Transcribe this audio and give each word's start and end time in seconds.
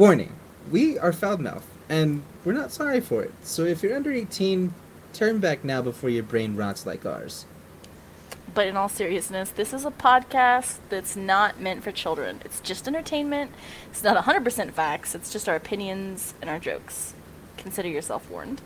Warning: 0.00 0.32
We 0.70 0.98
are 0.98 1.12
foul 1.12 1.36
mouth, 1.36 1.66
and 1.90 2.22
we're 2.42 2.54
not 2.54 2.72
sorry 2.72 3.02
for 3.02 3.22
it. 3.22 3.34
So 3.42 3.64
if 3.64 3.82
you're 3.82 3.94
under 3.94 4.10
18, 4.10 4.72
turn 5.12 5.40
back 5.40 5.62
now 5.62 5.82
before 5.82 6.08
your 6.08 6.22
brain 6.22 6.56
rots 6.56 6.86
like 6.86 7.04
ours. 7.04 7.44
But 8.54 8.66
in 8.66 8.78
all 8.78 8.88
seriousness, 8.88 9.50
this 9.50 9.74
is 9.74 9.84
a 9.84 9.90
podcast 9.90 10.78
that's 10.88 11.16
not 11.16 11.60
meant 11.60 11.84
for 11.84 11.92
children. 11.92 12.40
It's 12.46 12.60
just 12.60 12.88
entertainment. 12.88 13.50
It's 13.90 14.02
not 14.02 14.16
100% 14.24 14.72
facts. 14.72 15.14
It's 15.14 15.30
just 15.30 15.50
our 15.50 15.54
opinions 15.54 16.32
and 16.40 16.48
our 16.48 16.58
jokes. 16.58 17.12
Consider 17.58 17.88
yourself 17.88 18.30
warned. 18.30 18.62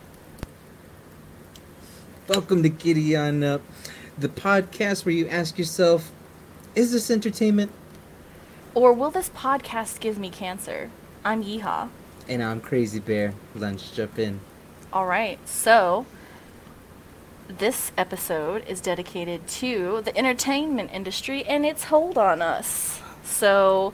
Welcome 2.29 2.62
to 2.62 2.69
Giddy 2.69 3.16
On 3.16 3.43
Up, 3.43 3.61
uh, 3.61 3.91
the 4.16 4.29
podcast 4.29 5.05
where 5.05 5.16
you 5.16 5.27
ask 5.27 5.59
yourself, 5.59 6.12
is 6.77 6.93
this 6.93 7.11
entertainment? 7.11 7.73
Or 8.73 8.93
will 8.93 9.11
this 9.11 9.30
podcast 9.30 9.98
give 9.98 10.16
me 10.16 10.30
cancer? 10.30 10.93
I'm 11.25 11.43
Yeehaw. 11.45 11.88
And 12.29 12.43
I'm 12.43 12.61
Crazy 12.61 13.00
Bear. 13.00 13.34
Lunch, 13.55 13.92
jump 13.92 14.19
in. 14.19 14.41
All 14.92 15.06
right, 15.06 15.38
so 15.48 16.06
this 17.48 17.92
episode 17.98 18.65
is 18.66 18.80
dedicated 18.80 19.46
to 19.46 20.02
the 20.05 20.16
entertainment 20.16 20.91
industry 20.92 21.45
and 21.45 21.66
its 21.66 21.84
hold 21.84 22.16
on 22.18 22.41
us. 22.42 23.01
So, 23.24 23.92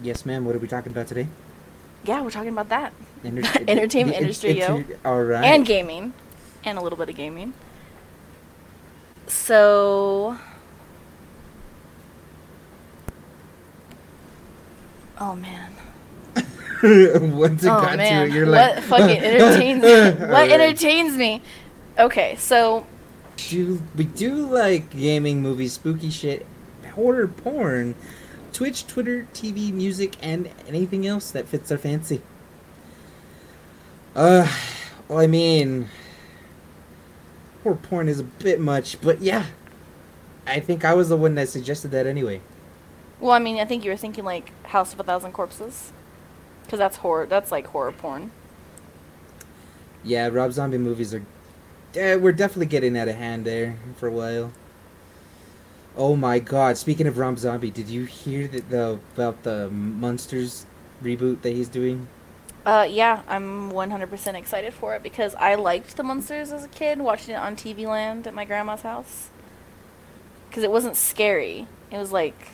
Yes, 0.00 0.24
ma'am. 0.24 0.44
What 0.44 0.54
are 0.54 0.60
we 0.60 0.68
talking 0.68 0.92
about 0.92 1.08
today? 1.08 1.26
yeah, 2.04 2.20
we're 2.22 2.30
talking 2.30 2.50
about 2.50 2.68
that. 2.68 2.92
Enter- 3.24 3.42
Entertainment 3.68 4.16
the- 4.16 4.22
industry, 4.22 4.58
yo. 4.60 4.84
All 5.04 5.22
right. 5.22 5.44
And 5.44 5.66
gaming. 5.66 6.12
And 6.64 6.78
a 6.78 6.80
little 6.80 6.98
bit 6.98 7.08
of 7.08 7.16
gaming. 7.16 7.54
So. 9.26 10.38
Oh 15.20 15.34
man. 15.34 15.72
Once 17.36 17.64
it 17.64 17.68
oh 17.68 17.80
got 17.80 17.96
man. 17.96 18.26
to 18.26 18.32
it, 18.32 18.34
you're 18.36 18.46
what 18.46 18.76
like, 18.76 18.84
fucking 18.84 19.18
entertains 19.24 19.82
me? 19.82 20.10
What 20.10 20.22
Alright. 20.22 20.50
entertains 20.52 21.16
me? 21.16 21.42
Okay, 21.98 22.36
so 22.36 22.86
Do, 23.36 23.82
we 23.96 24.04
do 24.04 24.46
like 24.46 24.90
gaming, 24.90 25.42
movies, 25.42 25.72
spooky 25.72 26.10
shit, 26.10 26.46
horror, 26.94 27.26
porn, 27.26 27.96
Twitch, 28.52 28.86
Twitter, 28.86 29.26
TV, 29.34 29.72
music, 29.72 30.16
and 30.22 30.48
anything 30.68 31.06
else 31.06 31.32
that 31.32 31.48
fits 31.48 31.72
our 31.72 31.78
fancy. 31.78 32.22
Uh, 34.14 34.48
well, 35.08 35.18
I 35.18 35.26
mean, 35.26 35.88
horror 37.64 37.76
porn 37.76 38.08
is 38.08 38.20
a 38.20 38.24
bit 38.24 38.60
much, 38.60 39.00
but 39.00 39.20
yeah, 39.20 39.46
I 40.46 40.60
think 40.60 40.84
I 40.84 40.94
was 40.94 41.08
the 41.08 41.16
one 41.16 41.34
that 41.34 41.48
suggested 41.48 41.90
that 41.90 42.06
anyway. 42.06 42.40
Well, 43.20 43.32
I 43.32 43.38
mean, 43.38 43.58
I 43.58 43.64
think 43.64 43.84
you 43.84 43.90
were 43.90 43.96
thinking 43.96 44.24
like 44.24 44.52
House 44.66 44.92
of 44.92 45.00
a 45.00 45.02
Thousand 45.02 45.32
Corpses, 45.32 45.92
because 46.64 46.78
that's 46.78 46.98
horror. 46.98 47.26
That's 47.26 47.52
like 47.52 47.66
horror 47.68 47.92
porn. 47.92 48.32
Yeah, 50.02 50.28
Rob 50.28 50.52
Zombie 50.52 50.78
movies 50.78 51.14
are. 51.14 51.24
Yeah, 51.94 52.16
we're 52.16 52.32
definitely 52.32 52.66
getting 52.66 52.96
out 52.98 53.08
of 53.08 53.16
hand 53.16 53.44
there 53.44 53.78
for 53.96 54.08
a 54.08 54.12
while. 54.12 54.52
Oh 55.96 56.16
my 56.16 56.38
god! 56.38 56.78
Speaking 56.78 57.06
of 57.06 57.18
Rob 57.18 57.38
Zombie, 57.38 57.70
did 57.70 57.88
you 57.90 58.04
hear 58.04 58.48
that 58.48 58.70
the 58.70 59.00
about 59.14 59.42
the 59.42 59.68
Munsters 59.70 60.66
reboot 61.02 61.42
that 61.42 61.52
he's 61.52 61.68
doing? 61.68 62.08
Uh, 62.66 62.86
yeah, 62.88 63.22
I'm 63.26 63.70
100% 63.72 64.34
excited 64.34 64.74
for 64.74 64.94
it 64.94 65.02
because 65.02 65.34
I 65.36 65.54
liked 65.54 65.96
the 65.96 66.02
munsters 66.02 66.52
as 66.52 66.64
a 66.64 66.68
kid, 66.68 67.00
watching 67.00 67.34
it 67.34 67.38
on 67.38 67.56
TV 67.56 67.86
Land 67.86 68.26
at 68.26 68.34
my 68.34 68.44
grandma's 68.44 68.82
house. 68.82 69.30
Because 70.48 70.62
it 70.62 70.70
wasn't 70.70 70.96
scary. 70.96 71.66
It 71.90 71.98
was 71.98 72.12
like. 72.12 72.48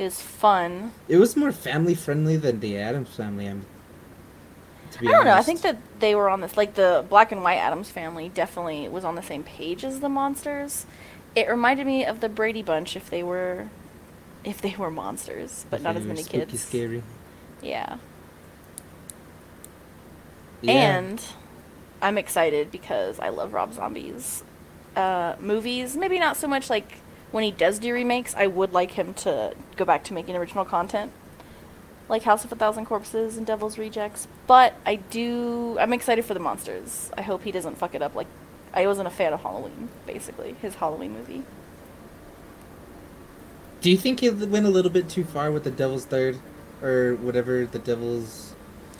Was 0.00 0.20
fun. 0.20 0.92
It 1.08 1.18
was 1.18 1.36
more 1.36 1.52
family 1.52 1.94
friendly 1.94 2.36
than 2.36 2.60
the 2.60 2.78
Addams 2.78 3.10
Family. 3.10 3.46
I'm. 3.46 3.66
To 4.92 4.98
I 5.08 5.12
don't 5.12 5.24
know. 5.26 5.34
I 5.34 5.42
think 5.42 5.60
that 5.60 5.78
they 6.00 6.14
were 6.14 6.30
on 6.30 6.40
this. 6.40 6.56
Like, 6.56 6.74
the 6.74 7.04
Black 7.08 7.30
and 7.32 7.42
White 7.42 7.58
Addams 7.58 7.90
family 7.90 8.30
definitely 8.30 8.88
was 8.88 9.04
on 9.04 9.14
the 9.14 9.22
same 9.22 9.42
page 9.44 9.84
as 9.84 10.00
the 10.00 10.08
munsters. 10.08 10.86
It 11.36 11.48
reminded 11.48 11.86
me 11.86 12.04
of 12.04 12.20
the 12.20 12.28
Brady 12.28 12.62
Bunch 12.62 12.96
if 12.96 13.10
they 13.10 13.22
were. 13.22 13.68
If 14.42 14.62
they 14.62 14.74
were 14.74 14.90
monsters, 14.90 15.66
but 15.68 15.82
not 15.82 15.96
as 15.96 16.06
many 16.06 16.22
spooky, 16.22 16.46
kids. 16.46 16.64
Scary. 16.64 17.02
Yeah. 17.60 17.98
Yeah. 20.62 20.72
And 20.72 21.22
I'm 22.00 22.16
excited 22.16 22.70
because 22.70 23.20
I 23.20 23.28
love 23.28 23.52
Rob 23.52 23.74
Zombie's 23.74 24.44
uh, 24.96 25.36
movies. 25.38 25.94
Maybe 25.94 26.18
not 26.18 26.38
so 26.38 26.48
much 26.48 26.70
like 26.70 27.02
when 27.30 27.44
he 27.44 27.50
does 27.50 27.78
do 27.78 27.92
remakes. 27.92 28.34
I 28.36 28.46
would 28.46 28.72
like 28.72 28.92
him 28.92 29.14
to 29.14 29.54
go 29.76 29.84
back 29.84 30.04
to 30.04 30.14
making 30.14 30.36
original 30.36 30.64
content, 30.64 31.12
like 32.08 32.22
House 32.24 32.44
of 32.44 32.52
a 32.52 32.56
Thousand 32.56 32.86
Corpses 32.86 33.36
and 33.36 33.46
Devil's 33.46 33.78
Rejects. 33.78 34.28
But 34.46 34.74
I 34.84 34.96
do. 34.96 35.78
I'm 35.78 35.92
excited 35.92 36.24
for 36.24 36.34
the 36.34 36.40
munsters. 36.40 37.10
I 37.16 37.22
hope 37.22 37.42
he 37.44 37.52
doesn't 37.52 37.76
fuck 37.78 37.94
it 37.94 38.02
up. 38.02 38.14
Like 38.14 38.26
I 38.74 38.86
wasn't 38.86 39.08
a 39.08 39.10
fan 39.10 39.32
of 39.32 39.40
Halloween, 39.42 39.88
basically 40.06 40.56
his 40.60 40.76
Halloween 40.76 41.12
movie. 41.12 41.42
Do 43.80 43.90
you 43.90 43.96
think 43.96 44.20
he 44.20 44.28
went 44.28 44.66
a 44.66 44.70
little 44.70 44.90
bit 44.90 45.08
too 45.08 45.24
far 45.24 45.50
with 45.50 45.64
the 45.64 45.70
Devil's 45.70 46.04
Third, 46.04 46.38
or 46.82 47.14
whatever 47.16 47.64
the 47.66 47.78
Devil's? 47.78 48.54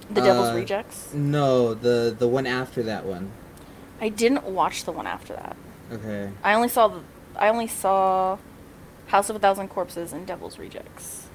The 0.08 0.22
Devil's 0.22 0.48
Uh, 0.48 0.54
Rejects. 0.54 1.12
No, 1.12 1.74
the 1.74 2.14
the 2.18 2.26
one 2.26 2.46
after 2.46 2.82
that 2.84 3.04
one. 3.04 3.30
I 4.00 4.08
didn't 4.08 4.44
watch 4.44 4.84
the 4.84 4.92
one 4.92 5.06
after 5.06 5.34
that. 5.34 5.56
Okay. 5.92 6.30
I 6.42 6.54
only 6.54 6.68
saw 6.68 6.88
the. 6.88 7.00
I 7.40 7.48
only 7.48 7.66
saw 7.66 8.38
House 9.06 9.30
of 9.30 9.36
a 9.36 9.38
Thousand 9.40 9.68
Corpses 9.68 10.12
and 10.12 10.26
Devil's 10.26 10.58
Rejects. 10.58 11.28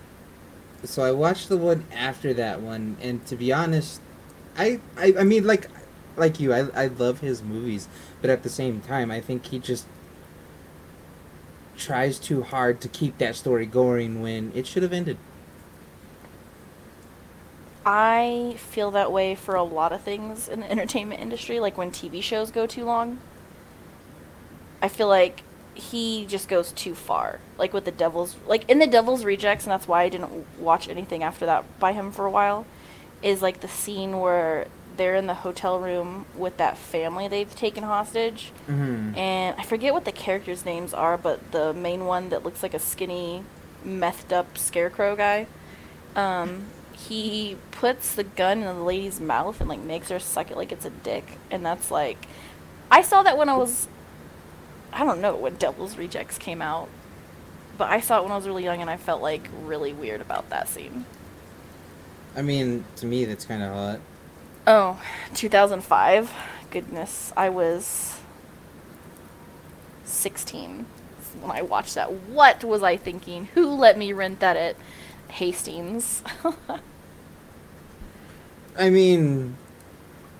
So 0.83 1.03
I 1.03 1.11
watched 1.11 1.49
the 1.49 1.57
one 1.57 1.85
after 1.91 2.33
that 2.35 2.61
one, 2.61 2.97
and 3.01 3.25
to 3.27 3.35
be 3.35 3.51
honest, 3.51 4.01
I 4.57 4.79
I, 4.97 5.15
I 5.19 5.23
mean 5.23 5.45
like 5.45 5.69
like 6.15 6.39
you, 6.39 6.53
I 6.53 6.67
I 6.75 6.87
love 6.87 7.19
his 7.21 7.41
movies, 7.43 7.89
but 8.21 8.29
at 8.29 8.43
the 8.43 8.49
same 8.49 8.81
time, 8.81 9.11
I 9.11 9.21
think 9.21 9.47
he 9.47 9.59
just 9.59 9.87
tries 11.77 12.19
too 12.19 12.43
hard 12.43 12.81
to 12.81 12.87
keep 12.87 13.17
that 13.17 13.35
story 13.35 13.65
going 13.65 14.21
when 14.21 14.51
it 14.55 14.65
should 14.67 14.83
have 14.83 14.93
ended. 14.93 15.17
I 17.85 18.55
feel 18.57 18.91
that 18.91 19.11
way 19.11 19.35
for 19.35 19.55
a 19.55 19.63
lot 19.63 19.91
of 19.93 20.01
things 20.01 20.47
in 20.47 20.59
the 20.59 20.69
entertainment 20.71 21.21
industry, 21.21 21.59
like 21.59 21.77
when 21.77 21.91
TV 21.91 22.21
shows 22.21 22.51
go 22.51 22.65
too 22.65 22.83
long. 22.85 23.19
I 24.81 24.87
feel 24.87 25.07
like 25.07 25.43
he 25.75 26.25
just 26.25 26.47
goes 26.47 26.71
too 26.71 26.95
far. 26.95 27.39
Like 27.57 27.73
with 27.73 27.85
the 27.85 27.91
Devil's 27.91 28.35
like 28.47 28.67
in 28.69 28.79
the 28.79 28.87
Devil's 28.87 29.23
Rejects 29.23 29.65
and 29.65 29.71
that's 29.71 29.87
why 29.87 30.03
I 30.03 30.09
didn't 30.09 30.45
watch 30.59 30.87
anything 30.89 31.21
after 31.23 31.45
that 31.45 31.79
by 31.79 31.91
him 31.93 32.11
for 32.11 32.25
a 32.25 32.31
while 32.31 32.65
is 33.21 33.41
like 33.41 33.59
the 33.61 33.67
scene 33.67 34.19
where 34.19 34.67
they're 34.97 35.15
in 35.15 35.27
the 35.27 35.33
hotel 35.33 35.77
room 35.79 36.25
with 36.37 36.55
that 36.57 36.77
family 36.77 37.27
they've 37.27 37.53
taken 37.55 37.83
hostage 37.83 38.51
Mm-hmm. 38.69 39.17
and 39.17 39.55
I 39.59 39.63
forget 39.63 39.93
what 39.93 40.05
the 40.05 40.11
characters' 40.11 40.63
names 40.65 40.93
are, 40.93 41.17
but 41.17 41.51
the 41.51 41.73
main 41.73 42.05
one 42.05 42.29
that 42.29 42.43
looks 42.43 42.63
like 42.63 42.73
a 42.73 42.79
skinny, 42.79 43.43
methed 43.85 44.31
up 44.31 44.57
scarecrow 44.57 45.15
guy, 45.15 45.47
um, 46.15 46.65
he 46.93 47.57
puts 47.71 48.15
the 48.15 48.23
gun 48.23 48.59
in 48.59 48.65
the 48.65 48.73
lady's 48.83 49.19
mouth 49.19 49.59
and 49.59 49.69
like 49.69 49.79
makes 49.81 50.09
her 50.09 50.19
suck 50.19 50.49
it 50.49 50.55
like 50.57 50.71
it's 50.71 50.85
a 50.85 50.89
dick, 50.89 51.37
and 51.51 51.65
that's 51.65 51.91
like, 51.91 52.25
I 52.89 53.01
saw 53.01 53.21
that 53.23 53.37
when 53.37 53.49
I 53.49 53.57
was, 53.57 53.87
I 54.95 55.03
don't 55.03 55.19
know 55.19 55.35
when 55.35 55.55
Devil's 55.55 55.97
Rejects 55.97 56.37
came 56.37 56.61
out, 56.61 56.87
but 57.77 57.91
I 57.91 57.99
saw 57.99 58.19
it 58.19 58.23
when 58.23 58.31
I 58.31 58.37
was 58.37 58.47
really 58.47 58.63
young, 58.63 58.79
and 58.79 58.89
I 58.89 58.95
felt 58.95 59.21
like 59.21 59.49
really 59.63 59.91
weird 59.91 60.21
about 60.21 60.49
that 60.51 60.69
scene. 60.69 61.05
I 62.33 62.41
mean, 62.41 62.85
to 62.95 63.05
me, 63.05 63.25
that's 63.25 63.43
kind 63.43 63.61
of 63.61 63.73
hot. 63.73 63.99
Oh, 64.65 65.01
2005. 65.33 66.31
Goodness, 66.71 67.33
I 67.35 67.49
was 67.49 68.19
16 70.05 70.85
when 71.41 71.51
I 71.51 71.61
watched 71.61 71.95
that. 71.95 72.13
What 72.13 72.63
was 72.63 72.81
I 72.81 72.95
thinking? 72.95 73.49
Who 73.53 73.67
let 73.67 73.97
me 73.97 74.13
rent 74.13 74.39
that 74.39 74.55
at 74.55 74.77
Hastings? 75.27 76.23
I 78.77 78.89
mean, 78.89 79.57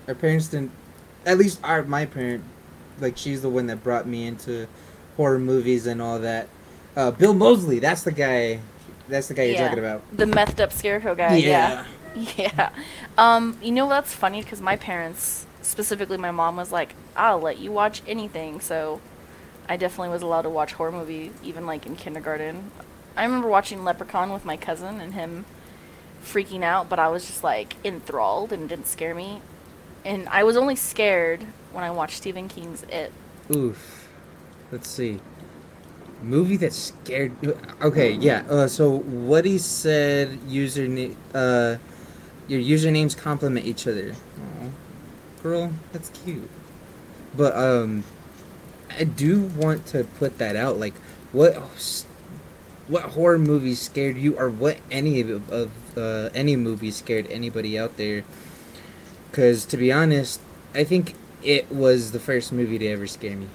our 0.08 0.14
parents 0.14 0.48
didn't. 0.48 0.70
At 1.26 1.36
least 1.36 1.60
our 1.62 1.82
my 1.82 2.06
parent, 2.06 2.42
like 3.00 3.16
she's 3.16 3.42
the 3.42 3.48
one 3.48 3.66
that 3.66 3.82
brought 3.82 4.06
me 4.06 4.26
into 4.26 4.66
horror 5.16 5.38
movies 5.38 5.86
and 5.86 6.00
all 6.02 6.18
that. 6.20 6.48
Uh, 6.96 7.10
Bill 7.10 7.34
Moseley, 7.34 7.78
that's 7.78 8.02
the 8.02 8.12
guy. 8.12 8.60
That's 9.08 9.28
the 9.28 9.34
guy 9.34 9.44
you're 9.44 9.58
talking 9.58 9.78
about. 9.78 10.02
the 10.16 10.24
methed 10.24 10.60
up 10.60 10.72
scarecrow 10.72 11.14
guy. 11.14 11.36
Yeah. 11.36 11.84
Yeah. 12.36 12.70
Um, 13.18 13.56
you 13.62 13.72
know 13.72 13.88
that's 13.88 14.12
funny 14.12 14.42
because 14.42 14.60
my 14.60 14.76
parents, 14.76 15.46
specifically 15.62 16.18
my 16.18 16.30
mom, 16.30 16.56
was 16.56 16.70
like, 16.70 16.94
"I'll 17.16 17.40
let 17.40 17.58
you 17.58 17.72
watch 17.72 18.02
anything." 18.06 18.60
So, 18.60 19.00
I 19.70 19.78
definitely 19.78 20.10
was 20.10 20.20
allowed 20.20 20.42
to 20.42 20.50
watch 20.50 20.74
horror 20.74 20.92
movies, 20.92 21.32
even 21.42 21.64
like 21.64 21.86
in 21.86 21.96
kindergarten. 21.96 22.70
I 23.16 23.24
remember 23.24 23.48
watching 23.48 23.84
Leprechaun 23.84 24.34
with 24.34 24.44
my 24.44 24.58
cousin 24.58 25.00
and 25.00 25.14
him 25.14 25.46
freaking 26.22 26.62
out, 26.62 26.90
but 26.90 26.98
I 26.98 27.08
was 27.08 27.26
just 27.26 27.42
like 27.42 27.76
enthralled 27.84 28.52
and 28.52 28.64
it 28.64 28.68
didn't 28.68 28.86
scare 28.86 29.14
me. 29.14 29.40
And 30.04 30.28
I 30.28 30.44
was 30.44 30.58
only 30.58 30.76
scared 30.76 31.46
when 31.76 31.84
I 31.84 31.90
watched 31.90 32.16
Stephen 32.16 32.48
King's 32.48 32.82
It. 32.84 33.12
Oof. 33.54 34.08
Let's 34.72 34.88
see. 34.88 35.20
Movie 36.22 36.56
that 36.56 36.72
scared. 36.72 37.32
Okay, 37.82 38.12
yeah. 38.12 38.42
Uh, 38.48 38.66
so 38.66 38.98
what 38.98 39.44
he 39.44 39.58
said. 39.58 40.40
Username. 40.48 41.14
Uh, 41.34 41.76
your 42.48 42.60
usernames 42.60 43.16
complement 43.16 43.66
each 43.66 43.86
other. 43.86 44.14
Aw. 44.14 45.42
girl, 45.42 45.72
that's 45.92 46.08
cute. 46.08 46.48
But 47.36 47.54
um, 47.54 48.04
I 48.98 49.04
do 49.04 49.40
want 49.40 49.84
to 49.88 50.04
put 50.04 50.38
that 50.38 50.56
out. 50.56 50.78
Like, 50.78 50.94
what 51.32 51.56
what 52.88 53.02
horror 53.02 53.38
movies 53.38 53.82
scared 53.82 54.16
you, 54.16 54.38
or 54.38 54.48
what 54.48 54.78
any 54.90 55.20
of, 55.20 55.52
of 55.52 55.70
uh, 55.98 56.30
any 56.34 56.56
movie 56.56 56.90
scared 56.90 57.26
anybody 57.28 57.78
out 57.78 57.98
there? 57.98 58.24
Because 59.30 59.66
to 59.66 59.76
be 59.76 59.92
honest, 59.92 60.40
I 60.74 60.82
think 60.82 61.14
it 61.46 61.70
was 61.70 62.10
the 62.10 62.18
first 62.18 62.52
movie 62.52 62.76
to 62.76 62.86
ever 62.88 63.06
scare 63.06 63.36
me. 63.36 63.46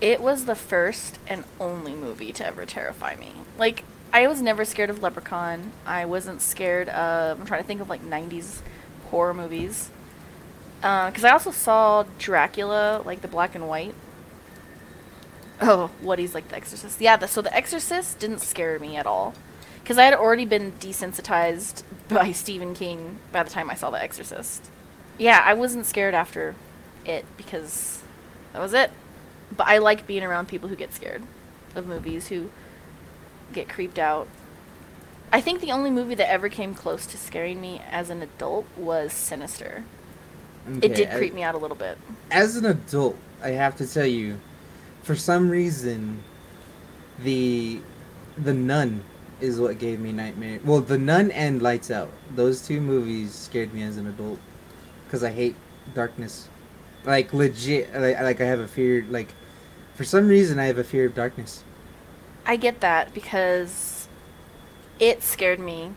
It 0.00 0.22
was 0.22 0.46
the 0.46 0.54
first 0.54 1.18
and 1.26 1.44
only 1.60 1.94
movie 1.94 2.32
to 2.32 2.46
ever 2.46 2.64
terrify 2.64 3.14
me. 3.16 3.32
Like, 3.58 3.84
I 4.10 4.26
was 4.26 4.40
never 4.40 4.64
scared 4.64 4.88
of 4.88 5.02
Leprechaun. 5.02 5.72
I 5.84 6.06
wasn't 6.06 6.40
scared 6.40 6.88
of. 6.88 7.38
I'm 7.38 7.46
trying 7.46 7.60
to 7.60 7.66
think 7.66 7.82
of 7.82 7.90
like 7.90 8.02
90s 8.02 8.62
horror 9.10 9.34
movies. 9.34 9.90
Uh, 10.82 11.10
because 11.10 11.24
I 11.24 11.30
also 11.30 11.50
saw 11.50 12.04
Dracula, 12.18 13.02
like 13.04 13.20
the 13.20 13.28
black 13.28 13.54
and 13.54 13.68
white. 13.68 13.94
Oh, 15.60 15.90
what 16.00 16.18
he's 16.18 16.34
like 16.34 16.48
The 16.48 16.56
Exorcist. 16.56 17.02
Yeah, 17.02 17.18
the, 17.18 17.28
so 17.28 17.42
The 17.42 17.54
Exorcist 17.54 18.18
didn't 18.18 18.38
scare 18.38 18.78
me 18.78 18.96
at 18.96 19.06
all. 19.06 19.34
Because 19.82 19.98
I 19.98 20.04
had 20.04 20.14
already 20.14 20.46
been 20.46 20.72
desensitized 20.72 21.82
by 22.08 22.32
Stephen 22.32 22.74
King 22.74 23.18
by 23.30 23.42
the 23.42 23.50
time 23.50 23.68
I 23.68 23.74
saw 23.74 23.90
The 23.90 24.02
Exorcist. 24.02 24.70
Yeah, 25.20 25.42
I 25.44 25.52
wasn't 25.52 25.84
scared 25.84 26.14
after 26.14 26.54
it 27.04 27.26
because 27.36 28.02
that 28.54 28.58
was 28.58 28.72
it. 28.72 28.90
But 29.54 29.66
I 29.66 29.76
like 29.76 30.06
being 30.06 30.24
around 30.24 30.48
people 30.48 30.70
who 30.70 30.76
get 30.76 30.94
scared 30.94 31.22
of 31.74 31.86
movies, 31.86 32.28
who 32.28 32.50
get 33.52 33.68
creeped 33.68 33.98
out. 33.98 34.28
I 35.30 35.42
think 35.42 35.60
the 35.60 35.72
only 35.72 35.90
movie 35.90 36.14
that 36.14 36.30
ever 36.30 36.48
came 36.48 36.74
close 36.74 37.04
to 37.06 37.18
scaring 37.18 37.60
me 37.60 37.82
as 37.90 38.08
an 38.08 38.22
adult 38.22 38.64
was 38.78 39.12
Sinister. 39.12 39.84
it 40.80 40.94
did 40.94 41.10
creep 41.10 41.34
me 41.34 41.42
out 41.42 41.54
a 41.54 41.58
little 41.58 41.76
bit. 41.76 41.98
as 42.30 42.56
an 42.56 42.64
adult, 42.64 43.16
I 43.42 43.50
have 43.50 43.76
to 43.76 43.86
tell 43.86 44.06
you, 44.06 44.40
for 45.02 45.14
some 45.14 45.50
reason, 45.50 46.22
the 47.22 47.80
the 48.38 48.54
Nun 48.54 49.04
is 49.40 49.60
what 49.60 49.78
gave 49.78 50.00
me 50.00 50.12
nightmare. 50.12 50.60
Well, 50.64 50.80
the 50.80 50.98
Nun 50.98 51.30
and 51.32 51.60
Lights 51.60 51.90
Out, 51.90 52.10
those 52.34 52.66
two 52.66 52.80
movies 52.80 53.34
scared 53.34 53.74
me 53.74 53.82
as 53.82 53.98
an 53.98 54.06
adult 54.06 54.38
because 55.10 55.24
I 55.24 55.32
hate 55.32 55.56
darkness. 55.92 56.48
Like 57.04 57.32
legit, 57.32 57.92
like, 57.92 58.20
like 58.20 58.40
I 58.40 58.44
have 58.44 58.60
a 58.60 58.68
fear. 58.68 59.04
Like 59.10 59.34
for 59.96 60.04
some 60.04 60.28
reason, 60.28 60.60
I 60.60 60.66
have 60.66 60.78
a 60.78 60.84
fear 60.84 61.06
of 61.06 61.14
darkness. 61.16 61.64
I 62.46 62.56
get 62.56 62.80
that 62.80 63.12
because 63.12 64.06
it 65.00 65.22
scared 65.24 65.58
me 65.58 65.92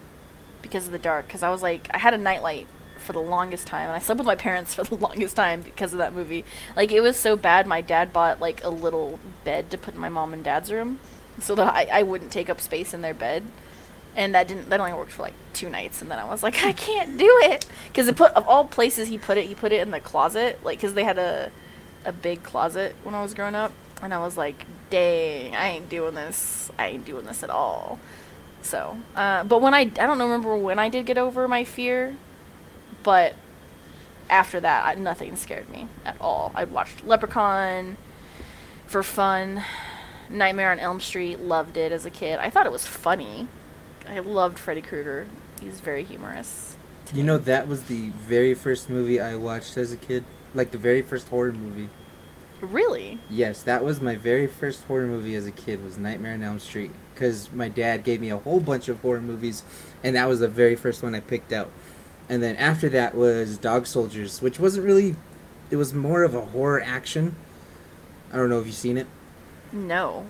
because 0.64 0.88
of 0.88 0.92
the 0.92 1.00
dark. 1.00 1.28
Because 1.28 1.44
I 1.44 1.52
was 1.52 1.62
like, 1.62 1.90
I 1.94 2.00
had 2.00 2.16
a 2.16 2.18
nightlight 2.18 2.68
for 2.98 3.14
the 3.14 3.20
longest 3.20 3.68
time, 3.68 3.88
and 3.88 3.92
I 3.92 4.00
slept 4.00 4.18
with 4.18 4.26
my 4.26 4.36
parents 4.36 4.74
for 4.76 4.84
the 4.84 4.96
longest 4.96 5.36
time 5.36 5.62
because 5.62 5.94
of 5.94 6.00
that 6.00 6.14
movie. 6.16 6.44
Like 6.76 6.92
it 6.92 7.02
was 7.02 7.16
so 7.16 7.36
bad, 7.36 7.68
my 7.68 7.82
dad 7.82 8.12
bought 8.12 8.42
like 8.42 8.64
a 8.64 8.70
little 8.70 9.20
bed 9.44 9.70
to 9.72 9.78
put 9.78 9.94
in 9.94 10.00
my 10.00 10.10
mom 10.10 10.34
and 10.34 10.44
dad's 10.44 10.72
room, 10.72 11.00
so 11.40 11.54
that 11.54 11.72
I, 11.72 12.00
I 12.00 12.04
wouldn't 12.04 12.32
take 12.32 12.50
up 12.50 12.60
space 12.60 12.96
in 12.96 13.02
their 13.02 13.14
bed. 13.14 13.44
And 14.16 14.36
that 14.36 14.48
didn't. 14.48 14.70
That 14.70 14.80
only 14.80 14.94
worked 14.94 15.12
for 15.12 15.24
like 15.24 15.34
two 15.54 15.70
nights, 15.70 16.02
and 16.02 16.12
then 16.12 16.20
I 16.20 16.26
was 16.26 16.44
like, 16.44 16.64
I 16.64 16.72
can't 16.74 17.18
do 17.18 17.40
it 17.44 17.66
because 17.88 18.08
it 18.08 18.16
put 18.16 18.32
of 18.34 18.48
all 18.48 18.66
places 18.66 19.08
he 19.08 19.18
put 19.18 19.38
it, 19.38 19.48
he 19.48 19.56
put 19.56 19.72
it 19.72 19.82
in 19.82 19.92
the 19.92 20.00
closet, 20.00 20.60
like 20.64 20.78
because 20.78 20.94
they 20.94 21.04
had 21.04 21.18
a 21.18 21.52
a 22.06 22.12
big 22.12 22.44
closet 22.44 22.96
when 23.04 23.16
I 23.16 23.24
was 23.24 23.34
growing 23.34 23.56
up, 23.56 23.72
and 24.02 24.14
I 24.14 24.20
was 24.20 24.38
like, 24.38 24.66
dang, 24.90 25.56
I 25.56 25.70
ain't 25.70 25.90
doing 25.90 26.14
this. 26.14 26.72
I 26.78 26.88
ain't 26.90 27.06
doing 27.06 27.26
this 27.26 27.42
at 27.42 27.50
all. 27.50 27.98
So, 28.62 28.98
uh, 29.16 29.44
but 29.46 29.62
when 29.62 29.74
I 29.74 29.82
I 29.82 29.86
don't 29.86 30.20
remember 30.20 30.56
when 30.56 30.78
I 30.78 30.90
did 30.90 31.06
get 31.08 31.18
over 31.18 31.48
my 31.48 31.64
fear, 31.64 32.16
but 33.02 33.36
after 34.30 34.60
that, 34.60 34.86
I, 34.86 34.94
nothing 34.96 35.36
scared 35.36 35.70
me 35.70 35.88
at 36.06 36.18
all. 36.22 36.52
I 36.56 36.66
watched 36.66 37.04
Leprechaun 37.06 37.98
for 38.86 39.02
fun. 39.04 39.64
Nightmare 40.30 40.72
on 40.72 40.80
Elm 40.80 41.00
Street, 41.00 41.40
loved 41.40 41.78
it 41.78 41.92
as 41.92 42.06
a 42.06 42.10
kid. 42.10 42.40
I 42.40 42.50
thought 42.50 42.66
it 42.66 42.72
was 42.72 42.86
funny. 42.86 43.48
I 44.08 44.20
loved 44.20 44.60
Freddy 44.60 44.82
Krueger. 44.82 45.28
He's 45.62 45.80
very 45.80 46.04
humorous. 46.04 46.76
You 47.14 47.24
know, 47.24 47.38
that 47.38 47.68
was 47.68 47.84
the 47.84 48.10
very 48.10 48.54
first 48.54 48.90
movie 48.90 49.20
I 49.20 49.36
watched 49.36 49.78
as 49.78 49.92
a 49.92 49.98
kid. 49.98 50.24
Like 50.54 50.72
the 50.72 50.78
very 50.78 51.02
first 51.02 51.30
horror 51.30 51.52
movie. 51.52 51.90
Really? 52.62 53.20
Yes, 53.30 53.64
that 53.64 53.84
was 53.84 54.00
my 54.00 54.16
very 54.16 54.48
first 54.48 54.84
horror 54.86 55.08
movie 55.08 55.36
as 55.36 55.46
a 55.46 55.52
kid 55.52 55.84
was 55.84 55.98
Nightmare 55.98 56.34
on 56.34 56.44
Elm 56.44 56.60
Street 56.60 56.92
because 57.14 57.52
my 57.52 57.68
dad 57.68 58.04
gave 58.04 58.22
me 58.22 58.30
a 58.30 58.38
whole 58.38 58.62
bunch 58.62 58.88
of 58.88 59.00
horror 59.02 59.22
movies 59.22 59.64
and 60.02 60.16
that 60.16 60.30
was 60.30 60.40
the 60.40 60.48
very 60.48 60.76
first 60.76 61.04
one 61.04 61.14
I 61.14 61.20
picked 61.20 61.52
out. 61.52 61.72
And 62.30 62.42
then 62.42 62.56
after 62.56 62.88
that 62.90 63.16
was 63.16 63.58
Dog 63.58 63.86
Soldiers, 63.86 64.42
which 64.42 64.60
wasn't 64.60 64.86
really 64.86 65.18
it 65.72 65.76
was 65.76 65.94
more 65.94 66.24
of 66.24 66.36
a 66.36 66.42
horror 66.42 66.82
action. 66.82 67.36
I 68.32 68.38
don't 68.38 68.50
know 68.50 68.60
if 68.60 68.66
you've 68.66 68.76
seen 68.76 68.98
it. 68.98 69.08
No. 69.72 70.26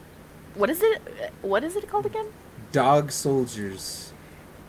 What 0.56 0.70
is 0.70 0.82
it? 0.82 1.02
What 1.42 1.64
is 1.64 1.76
it 1.76 1.88
called 1.88 2.06
again? 2.06 2.28
Dog 2.74 3.12
Soldiers. 3.12 4.12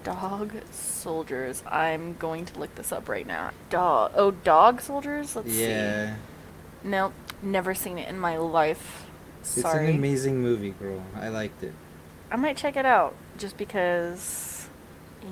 Dog 0.05 0.53
soldiers. 0.71 1.63
I'm 1.67 2.15
going 2.19 2.45
to 2.45 2.61
look 2.61 2.75
this 2.75 2.93
up 2.93 3.09
right 3.09 3.27
now. 3.27 3.51
Dog. 3.71 4.13
Oh, 4.15 4.31
dog 4.31 4.83
soldiers. 4.83 5.35
Let's 5.35 5.51
see. 5.51 5.63
yeah. 5.63 6.17
Nope. 6.83 7.15
Never 7.43 7.75
seen 7.75 7.97
it 7.97 8.07
in 8.09 8.19
my 8.19 8.37
life. 8.37 9.07
It's 9.41 9.57
an 9.65 9.89
amazing 9.89 10.43
movie, 10.43 10.71
girl. 10.71 11.03
I 11.17 11.29
liked 11.29 11.63
it. 11.63 11.73
I 12.31 12.37
might 12.37 12.59
check 12.59 12.77
it 12.77 12.85
out 12.85 13.15
just 13.39 13.57
because 13.57 14.69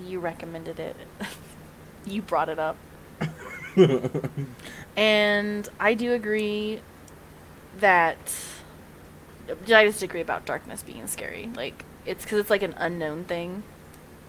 you 0.07 0.19
recommended 0.19 0.81
it. 0.81 0.97
you 2.07 2.23
brought 2.23 2.49
it 2.49 2.59
up. 2.59 2.77
And 4.97 5.69
I 5.81 5.95
do 5.95 6.13
agree 6.13 6.83
that 7.79 8.19
I 9.49 9.87
just 9.87 10.03
agree 10.03 10.21
about 10.21 10.45
darkness 10.45 10.83
being 10.83 11.07
scary. 11.07 11.51
Like 11.55 11.85
it's 12.07 12.25
because 12.25 12.39
it's 12.39 12.51
like 12.51 12.63
an 12.63 12.75
unknown 12.79 13.25
thing. 13.25 13.63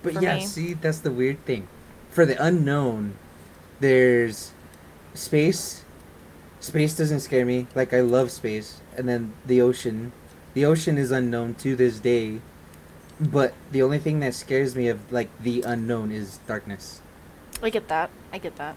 But 0.02 0.22
yeah, 0.22 0.36
me. 0.36 0.46
see, 0.46 0.74
that's 0.74 1.00
the 1.00 1.12
weird 1.12 1.44
thing. 1.46 1.68
For 2.10 2.26
the 2.26 2.42
unknown, 2.44 3.16
there's 3.80 4.52
space. 5.14 5.84
Space 6.60 6.96
doesn't 6.96 7.22
scare 7.22 7.46
me. 7.46 7.68
Like 7.76 7.94
I 7.94 8.02
love 8.02 8.32
space, 8.32 8.82
and 8.98 9.08
then 9.08 9.34
the 9.46 9.62
ocean. 9.62 10.12
The 10.54 10.66
ocean 10.66 10.98
is 10.98 11.12
unknown 11.12 11.56
to 11.56 11.76
this 11.76 12.00
day, 12.00 12.40
but 13.20 13.54
the 13.72 13.82
only 13.82 13.98
thing 13.98 14.20
that 14.20 14.36
scares 14.36 14.76
me 14.76 14.88
of 14.88 15.12
like 15.12 15.30
the 15.42 15.62
unknown 15.62 16.12
is 16.12 16.40
darkness. 16.48 17.02
I 17.62 17.70
get 17.70 17.88
that. 17.88 18.12
I 18.32 18.38
get 18.38 18.56
that. 18.58 18.76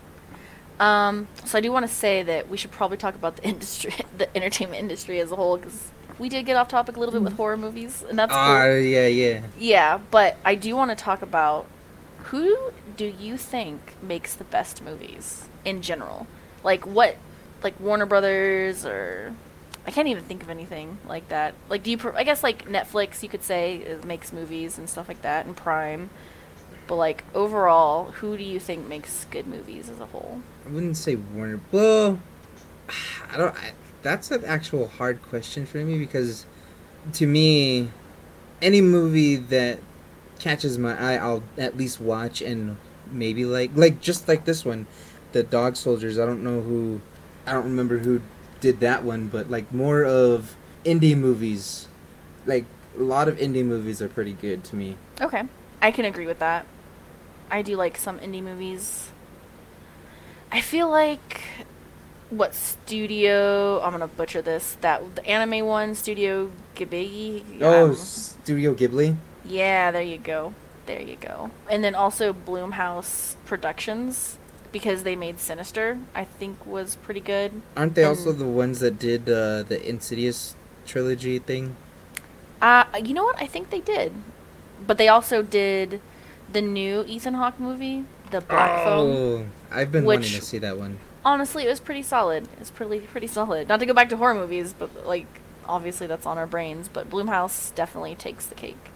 Um, 0.78 1.26
so 1.44 1.58
I 1.58 1.60
do 1.60 1.72
want 1.72 1.86
to 1.86 1.92
say 1.92 2.22
that 2.22 2.48
we 2.48 2.56
should 2.56 2.70
probably 2.70 2.96
talk 2.96 3.14
about 3.14 3.36
the 3.36 3.44
industry, 3.48 3.94
the 4.16 4.34
entertainment 4.36 4.80
industry 4.80 5.20
as 5.20 5.32
a 5.32 5.36
whole, 5.36 5.56
because 5.56 5.90
we 6.18 6.28
did 6.28 6.46
get 6.46 6.56
off 6.56 6.68
topic 6.68 6.96
a 6.96 7.00
little 7.00 7.12
bit 7.12 7.22
with 7.22 7.34
horror 7.34 7.56
movies, 7.56 8.04
and 8.08 8.18
that's 8.18 8.32
Ah, 8.32 8.62
cool. 8.64 8.78
yeah, 8.78 9.06
yeah. 9.06 9.40
Yeah, 9.58 9.98
but 10.10 10.36
I 10.44 10.54
do 10.54 10.74
want 10.76 10.90
to 10.90 10.96
talk 10.96 11.22
about 11.22 11.66
who 12.24 12.72
do 12.96 13.04
you 13.06 13.36
think 13.36 13.94
makes 14.02 14.34
the 14.34 14.44
best 14.44 14.82
movies 14.82 15.46
in 15.64 15.82
general? 15.82 16.26
Like 16.64 16.86
what, 16.86 17.16
like 17.62 17.78
Warner 17.80 18.06
Brothers 18.06 18.84
or 18.86 19.34
I 19.86 19.90
can't 19.92 20.08
even 20.08 20.24
think 20.24 20.42
of 20.42 20.50
anything 20.50 20.98
like 21.06 21.28
that. 21.28 21.54
Like 21.68 21.82
do 21.84 21.90
you? 21.92 21.98
Pr- 21.98 22.16
I 22.16 22.24
guess 22.24 22.42
like 22.42 22.66
Netflix, 22.68 23.22
you 23.22 23.28
could 23.28 23.44
say 23.44 23.76
is, 23.76 24.04
makes 24.04 24.32
movies 24.32 24.78
and 24.78 24.88
stuff 24.90 25.06
like 25.08 25.22
that, 25.22 25.46
and 25.46 25.56
Prime. 25.56 26.10
But 26.88 26.96
like 26.96 27.24
overall, 27.34 28.10
who 28.12 28.36
do 28.36 28.42
you 28.42 28.58
think 28.58 28.88
makes 28.88 29.26
good 29.30 29.46
movies 29.46 29.88
as 29.88 30.00
a 30.00 30.06
whole? 30.06 30.40
I 30.66 30.70
wouldn't 30.70 30.96
say 30.96 31.14
Warner. 31.16 31.60
Well, 31.70 32.18
I 33.32 33.36
don't. 33.36 33.54
I, 33.54 33.72
that's 34.06 34.30
an 34.30 34.44
actual 34.44 34.86
hard 34.86 35.20
question 35.20 35.66
for 35.66 35.78
me 35.78 35.98
because, 35.98 36.46
to 37.14 37.26
me, 37.26 37.90
any 38.62 38.80
movie 38.80 39.34
that 39.34 39.80
catches 40.38 40.78
my 40.78 40.96
eye, 40.96 41.16
I'll 41.16 41.42
at 41.58 41.76
least 41.76 42.00
watch 42.00 42.40
and 42.40 42.76
maybe 43.10 43.44
like 43.44 43.72
like 43.74 44.00
just 44.00 44.28
like 44.28 44.44
this 44.44 44.64
one, 44.64 44.86
the 45.32 45.42
Dog 45.42 45.74
Soldiers. 45.74 46.20
I 46.20 46.24
don't 46.24 46.44
know 46.44 46.60
who, 46.60 47.00
I 47.46 47.52
don't 47.52 47.64
remember 47.64 47.98
who 47.98 48.22
did 48.60 48.78
that 48.78 49.02
one, 49.02 49.26
but 49.26 49.50
like 49.50 49.72
more 49.74 50.04
of 50.04 50.56
indie 50.84 51.18
movies, 51.18 51.88
like 52.46 52.64
a 52.96 53.02
lot 53.02 53.26
of 53.26 53.36
indie 53.38 53.64
movies 53.64 54.00
are 54.00 54.08
pretty 54.08 54.34
good 54.34 54.62
to 54.64 54.76
me. 54.76 54.96
Okay, 55.20 55.42
I 55.82 55.90
can 55.90 56.04
agree 56.04 56.26
with 56.26 56.38
that. 56.38 56.64
I 57.50 57.62
do 57.62 57.76
like 57.76 57.96
some 57.96 58.20
indie 58.20 58.42
movies. 58.42 59.10
I 60.52 60.60
feel 60.60 60.88
like 60.88 61.42
what 62.30 62.54
studio? 62.54 63.80
I'm 63.82 63.92
gonna 63.92 64.08
butcher 64.08 64.42
this. 64.42 64.76
That 64.80 65.14
the 65.14 65.24
anime 65.26 65.66
one, 65.66 65.94
Studio 65.94 66.50
Ghibli. 66.74 67.62
Oh, 67.62 67.94
Studio 67.94 68.74
Ghibli. 68.74 69.16
yeah, 69.44 69.90
there 69.90 70.02
you 70.02 70.18
go. 70.18 70.54
There 70.86 71.00
you 71.02 71.16
go. 71.16 71.50
And 71.70 71.82
then 71.82 71.94
also 71.94 72.32
Blumhouse 72.32 73.34
Productions 73.44 74.38
because 74.72 75.02
they 75.02 75.16
made 75.16 75.40
Sinister. 75.40 75.98
I 76.14 76.24
think 76.24 76.64
was 76.66 76.96
pretty 76.96 77.20
good. 77.20 77.62
Aren't 77.76 77.94
they 77.94 78.02
And- 78.02 78.10
also 78.16 78.32
the 78.32 78.46
ones 78.46 78.78
that 78.80 78.98
did 78.98 79.28
uh, 79.28 79.62
the 79.64 79.78
Insidious 79.82 80.54
trilogy 80.86 81.38
thing? 81.38 81.74
Uh, 82.62 82.84
you 83.02 83.14
know 83.14 83.24
what? 83.24 83.36
I 83.42 83.46
think 83.46 83.70
they 83.70 83.80
did, 83.80 84.12
but 84.86 84.96
they 84.96 85.08
also 85.08 85.42
did 85.42 86.00
the 86.52 86.62
new 86.62 87.04
Ethan 87.06 87.34
Hawke 87.34 87.58
movie, 87.60 88.04
The 88.30 88.40
Black 88.40 88.84
Phone. 88.84 89.10
Oh, 89.12 89.46
I've 89.70 89.90
been 89.92 90.04
wanting 90.04 90.30
to 90.38 90.40
see 90.42 90.58
that 90.58 90.78
one. 90.78 90.98
Honestly, 91.26 91.64
it 91.64 91.68
was 91.68 91.80
pretty 91.80 92.04
solid. 92.04 92.46
It's 92.60 92.70
pretty 92.70 93.00
pretty 93.00 93.26
solid. 93.26 93.66
Not 93.68 93.80
to 93.80 93.86
go 93.86 93.92
back 93.92 94.10
to 94.10 94.16
horror 94.16 94.32
movies, 94.32 94.72
but 94.72 95.04
like 95.04 95.26
obviously 95.66 96.06
that's 96.06 96.24
on 96.24 96.38
our 96.38 96.46
brains. 96.46 96.86
But 96.86 97.10
Blumhouse 97.10 97.74
definitely 97.74 98.14
takes 98.14 98.46
the 98.46 98.54
cake. 98.54 98.90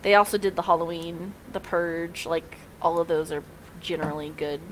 They 0.00 0.14
also 0.14 0.38
did 0.38 0.56
the 0.56 0.62
Halloween, 0.62 1.34
The 1.52 1.60
Purge. 1.60 2.24
Like 2.24 2.56
all 2.80 2.98
of 2.98 3.08
those 3.08 3.30
are 3.30 3.44
generally 3.78 4.30
good 4.30 4.62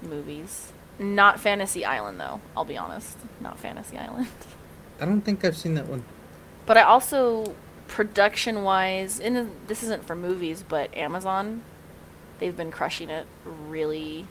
movies. 0.00 0.72
Not 1.00 1.40
Fantasy 1.40 1.84
Island 1.84 2.20
though. 2.20 2.40
I'll 2.56 2.64
be 2.64 2.78
honest. 2.78 3.18
Not 3.40 3.58
Fantasy 3.58 3.98
Island. 3.98 4.28
I 5.00 5.04
don't 5.04 5.22
think 5.22 5.44
I've 5.44 5.56
seen 5.56 5.74
that 5.74 5.88
one. 5.88 6.04
But 6.64 6.78
I 6.78 6.82
also, 6.82 7.56
production 7.88 8.62
wise, 8.62 9.18
and 9.18 9.50
this 9.66 9.82
isn't 9.82 10.06
for 10.06 10.14
movies, 10.14 10.64
but 10.66 10.96
Amazon, 10.96 11.62
they've 12.38 12.56
been 12.56 12.70
crushing 12.70 13.10
it 13.10 13.26
really 13.44 14.28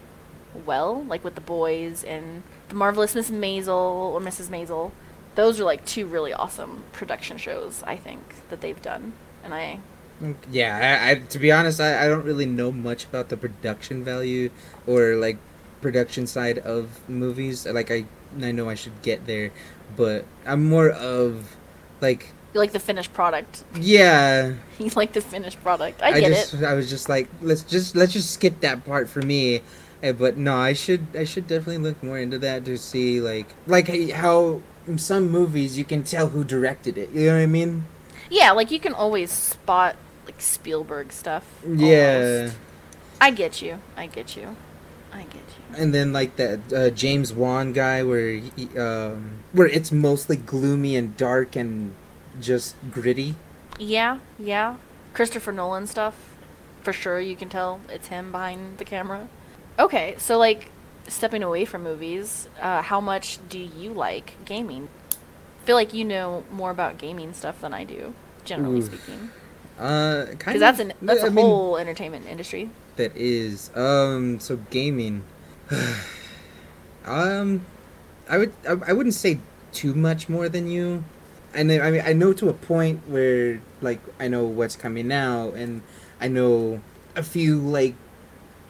well, 0.65 1.03
like 1.05 1.23
with 1.23 1.35
The 1.35 1.41
Boys 1.41 2.03
and 2.03 2.43
The 2.69 2.75
Marvelous 2.75 3.15
Miss 3.15 3.29
Maisel 3.29 3.69
or 3.69 4.19
Mrs. 4.19 4.49
Maisel. 4.49 4.91
Those 5.35 5.59
are 5.59 5.65
like 5.65 5.85
two 5.85 6.07
really 6.07 6.33
awesome 6.33 6.83
production 6.93 7.37
shows, 7.37 7.83
I 7.83 7.97
think, 7.97 8.35
that 8.49 8.61
they've 8.61 8.81
done. 8.81 9.13
And 9.43 9.53
I, 9.53 9.79
Mm, 10.21 10.35
Yeah, 10.49 10.99
I, 11.03 11.11
I 11.11 11.15
to 11.15 11.39
be 11.39 11.51
honest, 11.51 11.79
I, 11.81 12.05
I 12.05 12.07
don't 12.07 12.23
really 12.25 12.45
know 12.45 12.71
much 12.71 13.03
about 13.05 13.29
the 13.29 13.37
production 13.37 14.03
value 14.03 14.49
or 14.87 15.15
like 15.15 15.37
production 15.81 16.25
side 16.27 16.57
of 16.59 17.07
movies. 17.09 17.65
Like 17.65 17.91
I 17.91 18.05
I 18.41 18.51
know 18.51 18.69
I 18.69 18.75
should 18.75 19.01
get 19.01 19.25
there, 19.25 19.51
but 19.95 20.25
I'm 20.45 20.63
more 20.65 20.89
of 20.89 21.57
like 22.01 22.33
you 22.53 22.59
like 22.59 22.71
the 22.71 22.79
finished 22.79 23.13
product. 23.13 23.65
yeah. 23.73 24.53
You 24.79 24.89
like 24.95 25.13
the 25.13 25.21
finished 25.21 25.61
product. 25.61 26.01
I 26.01 26.11
get 26.11 26.33
just 26.33 26.53
it. 26.53 26.63
I 26.63 26.73
was 26.73 26.89
just 26.89 27.09
like 27.09 27.29
let's 27.41 27.63
just 27.63 27.95
let's 27.95 28.13
just 28.13 28.31
skip 28.31 28.59
that 28.61 28.83
part 28.85 29.09
for 29.09 29.21
me. 29.21 29.61
Eh, 30.03 30.11
But 30.11 30.37
no, 30.37 30.55
I 30.55 30.73
should 30.73 31.07
I 31.15 31.23
should 31.23 31.47
definitely 31.47 31.79
look 31.79 32.01
more 32.03 32.19
into 32.19 32.37
that 32.39 32.65
to 32.65 32.77
see 32.77 33.21
like 33.21 33.47
like 33.67 33.87
how 34.11 34.61
in 34.87 34.97
some 34.97 35.29
movies 35.31 35.77
you 35.77 35.85
can 35.85 36.03
tell 36.03 36.29
who 36.29 36.43
directed 36.43 36.97
it. 36.97 37.09
You 37.11 37.27
know 37.27 37.35
what 37.37 37.43
I 37.43 37.45
mean? 37.47 37.85
Yeah, 38.29 38.51
like 38.51 38.71
you 38.71 38.79
can 38.79 38.93
always 38.93 39.31
spot 39.31 39.95
like 40.25 40.41
Spielberg 40.41 41.11
stuff. 41.11 41.45
Yeah. 41.65 42.51
I 43.21 43.31
get 43.31 43.61
you. 43.61 43.79
I 43.95 44.07
get 44.07 44.35
you. 44.35 44.55
I 45.13 45.23
get 45.23 45.35
you. 45.55 45.63
and 45.81 45.93
then 45.93 46.11
like 46.11 46.35
that 46.35 46.59
uh, 46.73 46.89
James 46.89 47.31
Wan 47.31 47.71
guy 47.71 48.03
where 48.03 48.31
he, 48.35 48.67
um, 48.77 49.39
where 49.53 49.67
it's 49.67 49.91
mostly 49.91 50.35
gloomy 50.35 50.95
and 50.97 51.15
dark 51.15 51.55
and 51.55 51.95
just 52.41 52.75
gritty. 52.91 53.35
Yeah, 53.79 54.19
yeah. 54.37 54.75
Christopher 55.13 55.53
Nolan 55.53 55.87
stuff. 55.87 56.15
For 56.83 56.91
sure, 56.93 57.19
you 57.21 57.35
can 57.37 57.47
tell 57.49 57.79
it's 57.89 58.07
him 58.07 58.31
behind 58.31 58.77
the 58.77 58.83
camera. 58.85 59.29
Okay, 59.77 60.15
so 60.17 60.37
like 60.37 60.71
stepping 61.07 61.43
away 61.43 61.65
from 61.65 61.83
movies, 61.83 62.47
uh, 62.61 62.81
how 62.81 63.01
much 63.01 63.39
do 63.49 63.59
you 63.59 63.93
like 63.93 64.33
gaming? 64.45 64.89
I 65.61 65.65
feel 65.65 65.75
like 65.75 65.93
you 65.93 66.05
know 66.05 66.43
more 66.51 66.71
about 66.71 66.97
gaming 66.97 67.33
stuff 67.33 67.59
than 67.61 67.73
I 67.73 67.83
do, 67.83 68.13
generally 68.43 68.79
Oof. 68.79 68.85
speaking. 68.85 69.31
Uh, 69.77 70.27
kind 70.39 70.39
Because 70.45 70.59
that's 70.61 70.79
an 70.79 70.93
that's 71.01 71.23
a 71.23 71.27
a 71.27 71.31
whole 71.31 71.77
entertainment 71.77 72.25
industry. 72.27 72.69
that 72.95 73.15
is 73.15 73.71
um 73.75 74.39
so 74.39 74.57
gaming. 74.69 75.23
um, 77.05 77.65
I 78.29 78.37
would 78.37 78.53
I, 78.67 78.77
I 78.87 78.93
wouldn't 78.93 79.15
say 79.15 79.39
too 79.73 79.93
much 79.93 80.29
more 80.29 80.47
than 80.49 80.67
you. 80.67 81.03
And 81.53 81.69
then, 81.69 81.81
I 81.81 81.91
mean 81.91 82.03
I 82.05 82.13
know 82.13 82.33
to 82.33 82.49
a 82.49 82.53
point 82.53 83.01
where 83.07 83.61
like 83.81 83.99
I 84.19 84.27
know 84.29 84.45
what's 84.45 84.75
coming 84.75 85.11
out 85.11 85.53
and 85.55 85.81
I 86.21 86.27
know 86.29 86.81
a 87.15 87.23
few 87.23 87.59
like 87.59 87.95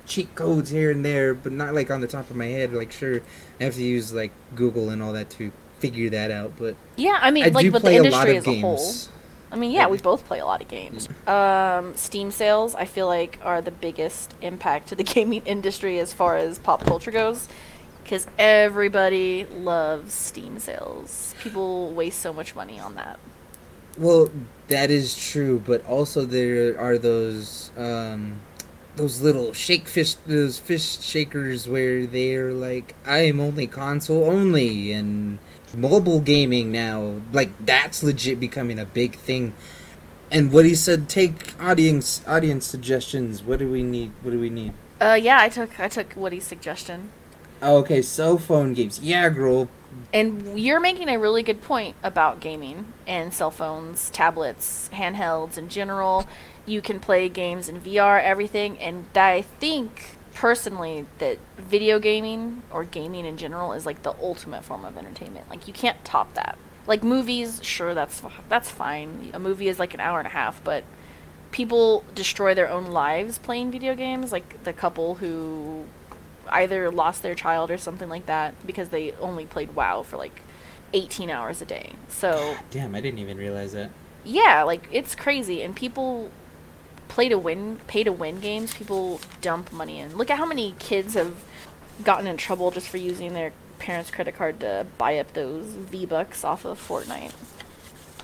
cheat 0.05 0.33
codes 0.35 0.69
here 0.69 0.91
and 0.91 1.03
there, 1.03 1.33
but 1.33 1.51
not 1.51 1.73
like 1.73 1.91
on 1.91 2.01
the 2.01 2.07
top 2.07 2.29
of 2.29 2.35
my 2.35 2.47
head. 2.47 2.73
Like 2.73 2.91
sure, 2.91 3.21
I 3.59 3.63
have 3.63 3.75
to 3.75 3.83
use 3.83 4.13
like 4.13 4.31
Google 4.55 4.89
and 4.89 5.01
all 5.01 5.13
that 5.13 5.29
to 5.31 5.51
figure 5.79 6.09
that 6.09 6.31
out. 6.31 6.53
But 6.57 6.75
Yeah, 6.95 7.19
I 7.21 7.31
mean, 7.31 7.45
I 7.45 7.49
like, 7.49 7.71
the 7.71 7.79
play 7.79 7.97
a 7.97 8.03
lot 8.03 8.05
industry 8.05 8.31
of 8.31 8.37
as 8.37 8.47
a 8.47 8.53
whole. 8.53 8.77
games. 8.77 9.09
I 9.51 9.57
mean, 9.57 9.71
yeah, 9.71 9.87
we 9.87 9.97
both 9.99 10.25
play 10.25 10.39
a 10.39 10.45
lot 10.45 10.61
of 10.61 10.67
games. 10.67 11.07
Um, 11.27 11.95
Steam 11.95 12.31
sales, 12.31 12.75
I 12.75 12.85
feel 12.85 13.07
like, 13.07 13.39
are 13.41 13.61
the 13.61 13.71
biggest 13.71 14.33
impact 14.41 14.89
to 14.89 14.95
the 14.95 15.03
gaming 15.15 15.43
industry 15.45 15.99
as 15.99 16.13
far 16.13 16.37
as 16.37 16.59
pop 16.59 16.83
culture 16.85 17.11
goes. 17.11 17.47
Because 18.03 18.27
everybody 18.37 19.45
loves 19.45 20.13
Steam 20.13 20.59
sales. 20.59 21.33
People 21.39 21.91
waste 21.93 22.19
so 22.19 22.33
much 22.33 22.53
money 22.55 22.79
on 22.79 22.95
that. 22.95 23.19
Well, 23.97 24.29
that 24.67 24.91
is 24.91 25.15
true, 25.15 25.59
but 25.65 25.85
also 25.85 26.25
there 26.25 26.79
are 26.79 26.97
those 26.97 27.71
um 27.77 28.41
those 28.95 29.21
little 29.21 29.53
shake 29.53 29.87
fish 29.87 30.15
those 30.25 30.57
fish 30.57 30.99
shakers 31.01 31.67
where 31.67 32.05
they're 32.05 32.53
like 32.53 32.95
I 33.05 33.19
am 33.19 33.39
only 33.39 33.67
console 33.67 34.25
only 34.29 34.91
and 34.91 35.39
mobile 35.75 36.21
gaming 36.21 36.71
now. 36.71 37.21
Like 37.33 37.51
that's 37.65 38.03
legit 38.03 38.39
becoming 38.39 38.79
a 38.79 38.85
big 38.85 39.15
thing. 39.17 39.53
And 40.31 40.51
what 40.51 40.65
he 40.65 40.75
said 40.75 41.09
take 41.09 41.53
audience 41.61 42.21
audience 42.27 42.65
suggestions. 42.65 43.43
What 43.43 43.59
do 43.59 43.69
we 43.69 43.83
need? 43.83 44.11
What 44.21 44.31
do 44.31 44.39
we 44.39 44.49
need? 44.49 44.73
Uh, 45.01 45.19
yeah, 45.21 45.39
I 45.41 45.49
took 45.49 45.79
I 45.79 45.87
took 45.89 46.13
Woody's 46.15 46.45
suggestion, 46.45 47.11
Oh, 47.61 47.77
okay, 47.77 48.01
cell 48.01 48.37
phone 48.37 48.73
games. 48.73 48.99
Yeah, 49.01 49.29
girl. 49.29 49.69
and 50.13 50.57
you're 50.59 50.79
making 50.79 51.09
a 51.09 51.17
really 51.19 51.43
good 51.43 51.61
point 51.61 51.95
about 52.03 52.39
gaming 52.39 52.93
and 53.05 53.33
cell 53.33 53.51
phones, 53.51 54.09
tablets, 54.09 54.89
handhelds 54.93 55.57
in 55.57 55.67
general. 55.67 56.27
You 56.65 56.81
can 56.81 56.99
play 56.99 57.29
games 57.29 57.69
in 57.69 57.79
VR, 57.79 58.21
everything, 58.21 58.79
and 58.79 59.05
I 59.15 59.41
think 59.43 60.17
personally 60.33 61.05
that 61.19 61.37
video 61.57 61.97
gaming 61.99 62.61
or 62.71 62.83
gaming 62.83 63.25
in 63.25 63.37
general 63.37 63.71
is 63.73 63.85
like 63.85 64.03
the 64.03 64.13
ultimate 64.21 64.63
form 64.65 64.83
of 64.83 64.97
entertainment. 64.97 65.49
Like 65.49 65.67
you 65.67 65.73
can't 65.73 66.03
top 66.03 66.33
that. 66.33 66.57
Like 66.87 67.03
movies, 67.03 67.59
sure 67.63 67.93
that's 67.93 68.21
that's 68.49 68.69
fine. 68.69 69.29
A 69.33 69.39
movie 69.39 69.67
is 69.67 69.79
like 69.79 69.93
an 69.93 69.99
hour 69.99 70.19
and 70.19 70.27
a 70.27 70.31
half, 70.31 70.63
but 70.63 70.83
people 71.51 72.03
destroy 72.13 72.53
their 72.53 72.69
own 72.69 72.85
lives 72.87 73.37
playing 73.37 73.71
video 73.71 73.95
games. 73.95 74.31
Like 74.31 74.63
the 74.63 74.73
couple 74.73 75.15
who 75.15 75.85
either 76.49 76.91
lost 76.91 77.23
their 77.23 77.33
child 77.35 77.71
or 77.71 77.77
something 77.77 78.09
like 78.09 78.25
that 78.27 78.53
because 78.67 78.89
they 78.89 79.11
only 79.13 79.45
played 79.45 79.73
WoW 79.75 80.03
for 80.03 80.17
like 80.17 80.41
18 80.93 81.29
hours 81.29 81.61
a 81.61 81.65
day. 81.65 81.93
So 82.07 82.55
Damn, 82.71 82.93
I 82.95 83.01
didn't 83.01 83.19
even 83.19 83.37
realize 83.37 83.73
that. 83.73 83.89
yeah, 84.23 84.63
like 84.63 84.87
it's 84.91 85.15
crazy, 85.15 85.61
and 85.63 85.75
people 85.75 86.29
play 87.07 87.29
to 87.29 87.37
win, 87.37 87.79
pay 87.87 88.03
to 88.03 88.11
win 88.11 88.39
games. 88.39 88.73
People 88.73 89.19
dump 89.41 89.71
money 89.71 89.99
in. 89.99 90.17
Look 90.17 90.29
at 90.29 90.37
how 90.37 90.45
many 90.45 90.75
kids 90.79 91.13
have 91.13 91.33
gotten 92.03 92.27
in 92.27 92.37
trouble 92.37 92.71
just 92.71 92.87
for 92.89 92.97
using 92.97 93.33
their 93.33 93.53
parents' 93.79 94.11
credit 94.11 94.35
card 94.35 94.59
to 94.61 94.85
buy 94.97 95.19
up 95.19 95.33
those 95.33 95.65
V 95.65 96.05
bucks 96.05 96.43
off 96.43 96.65
of 96.65 96.79
Fortnite. 96.85 97.31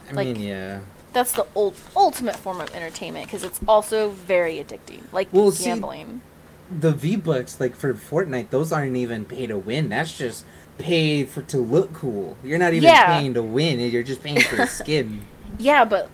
I 0.10 0.14
Like- 0.14 0.28
mean, 0.28 0.36
yeah. 0.42 0.80
That's 1.14 1.34
the 1.34 1.46
ul- 1.58 1.74
ultimate 1.96 2.38
form 2.38 2.62
of 2.62 2.74
entertainment 2.74 3.26
because 3.26 3.44
it's 3.44 3.60
also 3.68 4.10
very 4.12 4.56
addicting, 4.64 5.02
like 5.12 5.28
Well, 5.34 5.52
see- 5.52 5.66
gambling. 5.66 6.22
the 6.80 6.94
V 6.94 7.18
Bucks, 7.18 7.60
like 7.60 7.76
for 7.76 7.94
Fortnite, 7.94 8.50
those 8.50 8.72
aren't 8.72 8.96
even 8.96 9.26
pay 9.26 9.46
to 9.48 9.58
win. 9.58 9.90
That's 9.90 10.18
just 10.18 10.46
pay 10.78 11.26
for 11.26 11.42
to 11.44 11.58
look 11.58 11.92
cool. 11.94 12.38
You're 12.46 12.58
not 12.60 12.74
even 12.74 12.84
Yeah. 12.88 13.18
paying 13.20 13.34
to 13.34 13.44
win. 13.44 13.82
You're 13.82 14.04
just 14.04 14.24
paying 14.24 14.40
for 14.40 14.56
the 14.56 14.68
skin. 14.68 15.26
Yeah, 15.60 15.84
but 15.84 16.10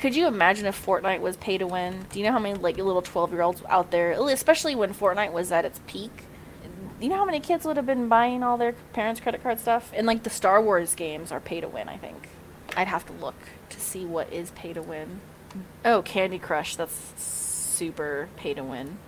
could 0.00 0.16
you 0.16 0.26
imagine 0.26 0.66
if 0.66 0.84
Fortnite 0.84 1.20
was 1.20 1.36
pay 1.36 1.58
to 1.58 1.66
win? 1.66 2.06
Do 2.10 2.18
you 2.18 2.24
know 2.24 2.32
how 2.32 2.38
many 2.38 2.54
like 2.54 2.76
little 2.78 3.02
twelve 3.02 3.32
year 3.32 3.42
olds 3.42 3.62
out 3.68 3.90
there, 3.90 4.12
especially 4.12 4.74
when 4.74 4.94
Fortnite 4.94 5.32
was 5.32 5.52
at 5.52 5.64
its 5.64 5.80
peak? 5.86 6.10
You 7.00 7.08
know 7.08 7.16
how 7.16 7.24
many 7.24 7.40
kids 7.40 7.64
would 7.64 7.76
have 7.76 7.86
been 7.86 8.08
buying 8.08 8.42
all 8.42 8.56
their 8.56 8.72
parents' 8.92 9.20
credit 9.20 9.42
card 9.42 9.60
stuff? 9.60 9.90
And 9.94 10.06
like 10.06 10.22
the 10.22 10.30
Star 10.30 10.60
Wars 10.60 10.94
games 10.94 11.32
are 11.32 11.40
pay 11.40 11.60
to 11.60 11.68
win. 11.68 11.88
I 11.88 11.96
think 11.96 12.28
I'd 12.76 12.88
have 12.88 13.06
to 13.06 13.12
look 13.12 13.36
to 13.70 13.80
see 13.80 14.04
what 14.04 14.32
is 14.32 14.50
pay 14.52 14.72
to 14.72 14.82
win. 14.82 15.20
Oh, 15.84 16.02
Candy 16.02 16.38
Crush. 16.38 16.76
That's 16.76 17.12
super 17.16 18.28
pay 18.36 18.54
to 18.54 18.64
win. 18.64 18.98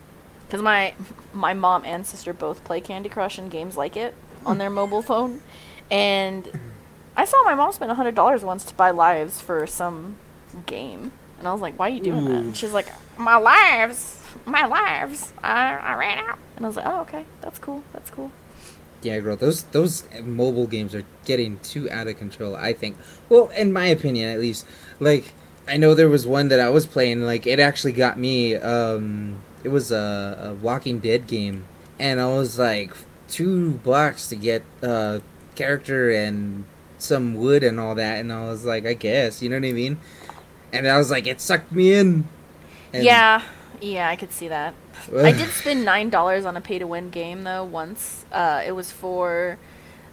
Because 0.47 0.63
my 0.63 0.95
my 1.33 1.55
mom 1.55 1.85
and 1.85 2.07
sister 2.07 2.35
both 2.35 2.65
play 2.65 2.81
Candy 2.81 3.09
Crush 3.09 3.39
and 3.39 3.51
games 3.51 3.77
like 3.77 3.97
it 3.97 4.15
on 4.45 4.59
their 4.59 4.71
mobile 4.71 5.03
phone, 5.03 5.41
and 5.91 6.61
I 7.17 7.25
saw 7.25 7.43
my 7.45 7.55
mom 7.55 7.73
spend 7.73 7.91
hundred 7.93 8.15
dollars 8.15 8.43
once 8.43 8.65
to 8.65 8.75
buy 8.75 8.91
lives 8.91 9.41
for 9.41 9.67
some 9.67 10.17
game, 10.67 11.13
and 11.39 11.49
I 11.49 11.53
was 11.53 11.61
like, 11.61 11.79
"Why 11.79 11.87
are 11.87 11.93
you 11.93 12.01
doing 12.01 12.25
that?" 12.27 12.31
Ooh. 12.31 12.37
And 12.37 12.57
she's 12.57 12.73
like, 12.73 12.89
"My 13.17 13.37
lives, 13.37 14.21
my 14.45 14.67
lives, 14.67 15.33
I, 15.43 15.77
I 15.77 15.95
ran 15.95 16.19
out." 16.19 16.39
And 16.57 16.65
I 16.65 16.69
was 16.69 16.77
like, 16.77 16.87
"Oh, 16.87 17.01
okay, 17.03 17.25
that's 17.41 17.59
cool, 17.59 17.83
that's 17.93 18.11
cool." 18.11 18.31
yeah, 19.03 19.19
girl, 19.19 19.37
those 19.37 19.65
those 19.65 20.05
mobile 20.23 20.67
games 20.67 20.95
are 20.95 21.05
getting 21.25 21.59
too 21.61 21.91
out 21.91 22.07
of 22.07 22.19
control. 22.19 22.57
I 22.57 22.73
think. 22.73 22.97
Well, 23.29 23.49
in 23.51 23.73
my 23.73 23.87
opinion, 23.87 24.31
at 24.31 24.41
least. 24.41 24.67
Like, 25.01 25.33
I 25.67 25.77
know 25.77 25.95
there 25.95 26.09
was 26.09 26.27
one 26.27 26.49
that 26.49 26.61
I 26.61 26.71
was 26.71 26.87
playing. 26.87 27.23
Like, 27.23 27.47
it 27.47 27.59
actually 27.59 27.93
got 27.93 28.19
me. 28.19 28.55
Um, 28.57 29.43
it 29.65 29.69
was 29.69 29.91
a, 29.91 30.51
a 30.51 30.55
Walking 30.55 31.01
Dead 31.01 31.27
game, 31.27 31.67
and 31.99 32.21
I 32.21 32.27
was 32.27 32.59
like 32.59 32.93
two 33.29 33.73
bucks 33.73 34.29
to 34.29 34.37
get 34.37 34.63
uh 34.83 35.21
character 35.55 36.11
and 36.11 36.65
some 36.99 37.35
wood 37.35 37.65
and 37.65 37.81
all 37.81 37.95
that, 37.97 38.21
and 38.21 38.33
I 38.33 38.45
was 38.49 38.65
like, 38.65 38.87
I 38.87 38.95
guess, 38.95 39.43
you 39.43 39.49
know 39.49 39.57
what 39.57 39.67
I 39.67 39.73
mean? 39.73 39.99
And 40.73 40.87
I 40.89 40.97
was 40.99 41.11
like, 41.11 41.27
it 41.27 41.41
sucked 41.41 41.71
me 41.73 41.93
in. 41.95 42.27
And- 42.93 43.05
yeah, 43.05 43.43
yeah, 43.81 44.09
I 44.09 44.17
could 44.17 44.33
see 44.33 44.49
that. 44.49 44.75
I 45.17 45.33
did 45.33 45.49
spend 45.51 45.85
nine 45.85 46.11
dollars 46.11 46.45
on 46.45 46.57
a 46.57 46.61
pay 46.61 46.79
to 46.79 46.87
win 46.87 47.11
game 47.11 47.45
though 47.45 47.65
once. 47.65 48.25
Uh, 48.31 48.63
it 48.65 48.73
was 48.73 48.91
for 48.93 49.59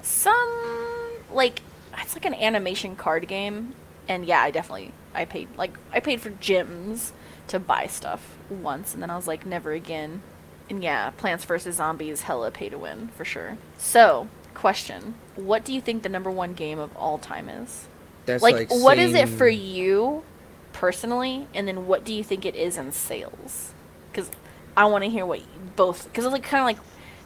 some 0.02 1.20
like 1.32 1.62
it's 2.02 2.16
like 2.16 2.26
an 2.26 2.34
animation 2.34 2.96
card 2.96 3.28
game, 3.28 3.76
and 4.08 4.26
yeah, 4.26 4.42
I 4.42 4.52
definitely 4.52 4.94
I 5.14 5.26
paid 5.26 5.50
like 5.58 5.78
I 5.94 6.00
paid 6.00 6.22
for 6.22 6.30
gems 6.32 7.14
to 7.48 7.60
buy 7.60 7.88
stuff 7.88 8.38
once, 8.50 8.94
and 8.94 9.04
then 9.04 9.10
I 9.10 9.16
was 9.16 9.28
like 9.28 9.46
never 9.46 9.72
again. 9.74 10.22
And 10.70 10.84
yeah, 10.84 11.10
Plants 11.12 11.46
vs 11.46 11.76
Zombies 11.76 12.22
hella 12.22 12.52
pay 12.52 12.70
to 12.70 12.78
win 12.78 13.10
for 13.18 13.26
sure. 13.26 13.58
So, 13.78 14.28
question: 14.54 15.16
What 15.36 15.66
do 15.66 15.74
you 15.74 15.82
think 15.82 16.04
the 16.04 16.10
number 16.10 16.32
one 16.32 16.54
game 16.54 16.80
of 16.80 16.96
all 16.96 17.18
time 17.18 17.50
is? 17.50 17.88
That's 18.26 18.44
like, 18.44 18.70
what 18.70 19.00
is 19.00 19.12
it 19.14 19.26
saying- 19.28 19.38
for 19.38 19.48
you 19.50 19.89
personally 20.80 21.46
and 21.54 21.68
then 21.68 21.88
what 21.88 22.06
do 22.06 22.14
you 22.14 22.24
think 22.24 22.46
it 22.46 22.56
is 22.56 22.78
in 22.78 22.90
sales 22.92 23.74
because 24.10 24.32
i 24.78 24.86
want 24.86 25.04
to 25.04 25.10
hear 25.10 25.26
what 25.26 25.42
both 25.76 26.06
because 26.06 26.24
it's 26.24 26.32
like 26.32 26.44
kind 26.44 26.62
of 26.62 26.66
like 26.66 26.78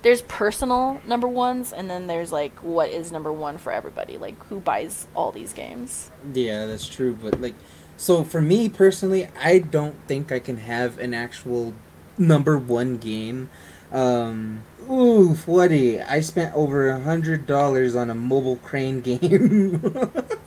there's 0.02 0.22
personal 0.24 1.00
number 1.06 1.28
ones 1.28 1.72
and 1.72 1.90
then 1.90 2.08
there's 2.08 2.32
like 2.32 2.56
what 2.64 2.90
is 2.90 3.12
number 3.12 3.32
one 3.32 3.58
for 3.58 3.72
everybody 3.72 4.18
like 4.18 4.38
who 4.48 4.60
buys 4.60 5.08
all 5.16 5.32
these 5.32 5.54
games 5.54 6.12
Yeah, 6.34 6.66
that's 6.66 6.88
true. 6.88 7.18
But 7.22 7.42
like, 7.42 7.56
so 7.98 8.24
for 8.24 8.42
me 8.42 8.70
personally, 8.70 9.28
I 9.42 9.60
don't 9.60 9.96
think 10.08 10.32
I 10.32 10.40
can 10.40 10.58
have 10.58 10.98
an 11.00 11.14
actual 11.14 11.74
number 12.18 12.58
one 12.58 12.98
game. 12.98 13.50
Um, 13.92 14.64
ooh, 14.90 15.38
Woody, 15.46 16.02
I 16.02 16.20
spent 16.22 16.54
over 16.56 16.90
a 16.90 17.00
hundred 17.00 17.46
dollars 17.46 17.96
on 17.96 18.10
a 18.10 18.16
mobile 18.16 18.58
crane 18.58 19.02
game. 19.02 19.82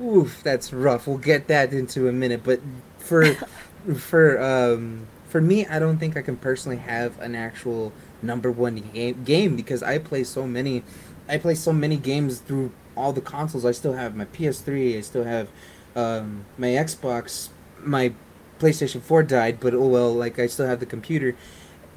Oof, 0.00 0.42
that's 0.42 0.72
rough. 0.72 1.06
We'll 1.06 1.18
get 1.18 1.46
that 1.48 1.72
into 1.72 2.08
a 2.08 2.12
minute. 2.12 2.42
But 2.42 2.60
for 2.98 3.24
for 3.96 4.40
um 4.42 5.06
for 5.26 5.40
me, 5.40 5.66
I 5.66 5.78
don't 5.78 5.98
think 5.98 6.16
I 6.16 6.22
can 6.22 6.36
personally 6.36 6.78
have 6.78 7.18
an 7.20 7.34
actual 7.34 7.92
number 8.22 8.50
one 8.50 8.76
game 8.76 9.22
game 9.24 9.56
because 9.56 9.82
I 9.82 9.98
play 9.98 10.24
so 10.24 10.46
many. 10.46 10.82
I 11.28 11.38
play 11.38 11.54
so 11.54 11.72
many 11.72 11.96
games 11.96 12.38
through 12.38 12.72
all 12.96 13.12
the 13.12 13.20
consoles. 13.20 13.64
I 13.64 13.72
still 13.72 13.92
have 13.92 14.16
my 14.16 14.24
PS3. 14.24 14.98
I 14.98 15.00
still 15.00 15.24
have 15.24 15.48
um, 15.94 16.44
my 16.58 16.68
Xbox. 16.68 17.50
My 17.78 18.12
PlayStation 18.58 19.00
4 19.00 19.22
died, 19.22 19.58
but 19.60 19.74
oh 19.74 19.86
well. 19.86 20.12
Like 20.12 20.38
I 20.38 20.46
still 20.46 20.66
have 20.66 20.80
the 20.80 20.86
computer, 20.86 21.36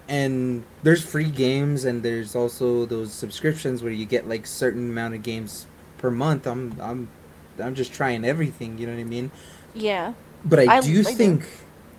and 0.07 0.63
there's 0.83 1.03
free 1.03 1.29
games, 1.29 1.85
and 1.85 2.03
there's 2.03 2.35
also 2.35 2.85
those 2.85 3.13
subscriptions 3.13 3.81
where 3.81 3.91
you 3.91 4.05
get 4.05 4.27
like 4.27 4.45
certain 4.45 4.89
amount 4.89 5.15
of 5.15 5.23
games 5.23 5.67
per 5.97 6.11
month. 6.11 6.45
I'm 6.47 6.79
I'm 6.79 7.09
I'm 7.61 7.75
just 7.75 7.93
trying 7.93 8.23
everything. 8.25 8.77
You 8.77 8.87
know 8.87 8.93
what 8.93 8.99
I 9.01 9.05
mean? 9.05 9.31
yeah 9.75 10.13
But 10.45 10.59
I, 10.59 10.77
I- 10.77 10.81
do 10.81 10.99
I 10.99 11.03
do. 11.03 11.03
think 11.03 11.47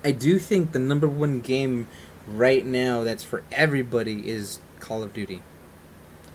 I 0.05 0.11
do 0.13 0.39
think 0.39 0.73
the 0.73 0.79
number 0.79 1.09
one 1.09 1.41
game 1.41 1.89
right 2.29 2.65
now 2.65 3.03
that's 3.05 3.25
for 3.25 3.43
everybody 3.53 4.29
is 4.29 4.61
Call 4.81 5.03
of 5.03 5.13
Duty. 5.13 5.43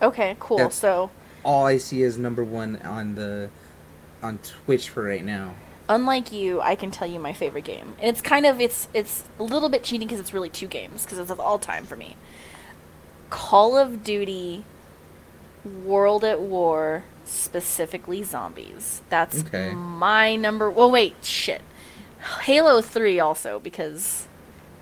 okay 0.02 0.36
cool 0.38 0.58
That's- 0.58 0.74
so 0.74 1.10
All 1.42 1.64
I 1.66 1.78
see 1.78 2.02
is 2.02 2.18
number 2.18 2.44
one 2.44 2.76
on 2.82 3.14
the 3.14 3.48
on 4.22 4.38
Twitch 4.38 4.90
for 4.90 5.02
right 5.02 5.24
now. 5.24 5.54
unlike 5.88 6.30
you 6.30 6.60
i 6.60 6.74
can 6.76 6.90
tell 6.90 7.08
you 7.08 7.18
my 7.18 7.32
favorite 7.32 7.64
game 7.64 7.94
and 7.98 8.08
it's 8.10 8.20
kind 8.20 8.44
of 8.46 8.60
it's 8.60 8.86
it's 8.94 9.24
a 9.38 9.42
little 9.42 9.68
bit 9.70 9.82
cheating 9.82 10.06
because 10.06 10.20
it's 10.20 10.34
really 10.34 10.50
two 10.50 10.66
games 10.68 11.04
because 11.04 11.18
it's 11.18 11.30
of 11.30 11.40
all 11.40 11.58
time 11.58 11.84
for 11.86 11.96
me 11.96 12.16
call 13.30 13.76
of 13.78 14.04
duty 14.04 14.64
world 15.84 16.22
at 16.24 16.40
war 16.40 17.02
specifically 17.30 18.22
zombies. 18.22 19.02
That's 19.08 19.40
Okay. 19.44 19.72
my 19.74 20.36
number 20.36 20.70
well 20.70 20.90
wait 20.90 21.16
shit. 21.24 21.62
Halo 22.42 22.82
3 22.82 23.18
also 23.20 23.58
because 23.58 24.26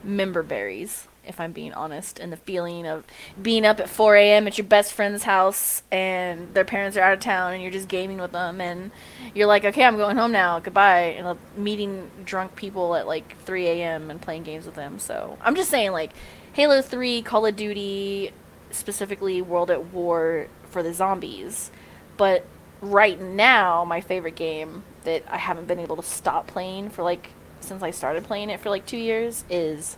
member 0.03 0.43
berries 0.43 1.07
if 1.27 1.39
i'm 1.41 1.53
being 1.53 1.75
honest 1.75 2.19
and 2.21 2.33
the 2.33 2.37
feeling 2.39 2.87
of 2.87 3.05
being 3.43 3.67
up 3.67 3.79
at 3.81 3.89
4 3.89 4.17
a.m 4.17 4.47
at 4.47 4.57
your 4.57 4.67
best 4.67 4.93
friend's 4.95 5.25
house 5.25 5.83
and 5.91 6.55
their 6.55 6.65
parents 6.65 6.97
are 6.97 7.03
out 7.03 7.13
of 7.13 7.21
town 7.21 7.53
and 7.53 7.61
you're 7.63 7.71
just 7.73 7.89
gaming 7.89 8.19
with 8.19 8.33
them 8.33 8.61
and 8.61 8.91
you're 9.35 9.47
like 9.47 9.65
okay 9.65 9.85
i'm 9.85 9.97
going 9.97 10.17
home 10.17 10.33
now 10.33 10.59
goodbye 10.61 11.01
and 11.19 11.37
meeting 11.57 12.11
drunk 12.25 12.55
people 12.57 12.95
at 12.95 13.07
like 13.07 13.37
3 13.43 13.67
a.m 13.67 14.11
and 14.11 14.23
playing 14.23 14.43
games 14.45 14.65
with 14.67 14.75
them. 14.77 14.99
So 14.99 15.37
i'm 15.43 15.55
just 15.57 15.69
saying 15.69 15.93
like 15.93 16.13
halo 16.55 16.81
3 16.81 17.23
call 17.23 17.45
of 17.45 17.57
duty 17.57 18.31
specifically 18.71 19.43
world 19.43 19.71
at 19.71 19.87
war 19.93 20.47
for 20.71 20.83
the 20.83 20.95
zombies 20.95 21.71
but 22.19 22.45
right 22.83 23.19
now 23.19 23.85
my 23.85 24.03
favorite 24.03 24.35
game 24.37 24.85
that 25.05 25.25
i 25.31 25.39
haven't 25.39 25.67
been 25.67 25.79
able 25.79 25.97
to 25.97 26.03
stop 26.03 26.47
playing 26.47 26.91
for 26.91 27.03
like 27.03 27.31
since 27.61 27.83
i 27.83 27.91
started 27.91 28.23
playing 28.23 28.51
it 28.51 28.61
for 28.61 28.69
like 28.69 28.85
two 28.85 28.99
years 28.99 29.45
is 29.49 29.97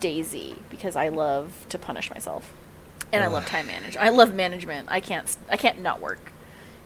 DayZ 0.00 0.56
because 0.68 0.96
i 0.96 1.08
love 1.08 1.66
to 1.68 1.78
punish 1.78 2.10
myself. 2.10 2.52
And 3.12 3.22
i 3.22 3.28
love 3.28 3.46
time 3.46 3.66
management 3.68 4.04
i 4.04 4.08
love 4.10 4.34
management. 4.34 4.88
I 4.90 5.00
can't 5.00 5.36
i 5.48 5.56
can't 5.56 5.80
not 5.80 6.00
work 6.00 6.32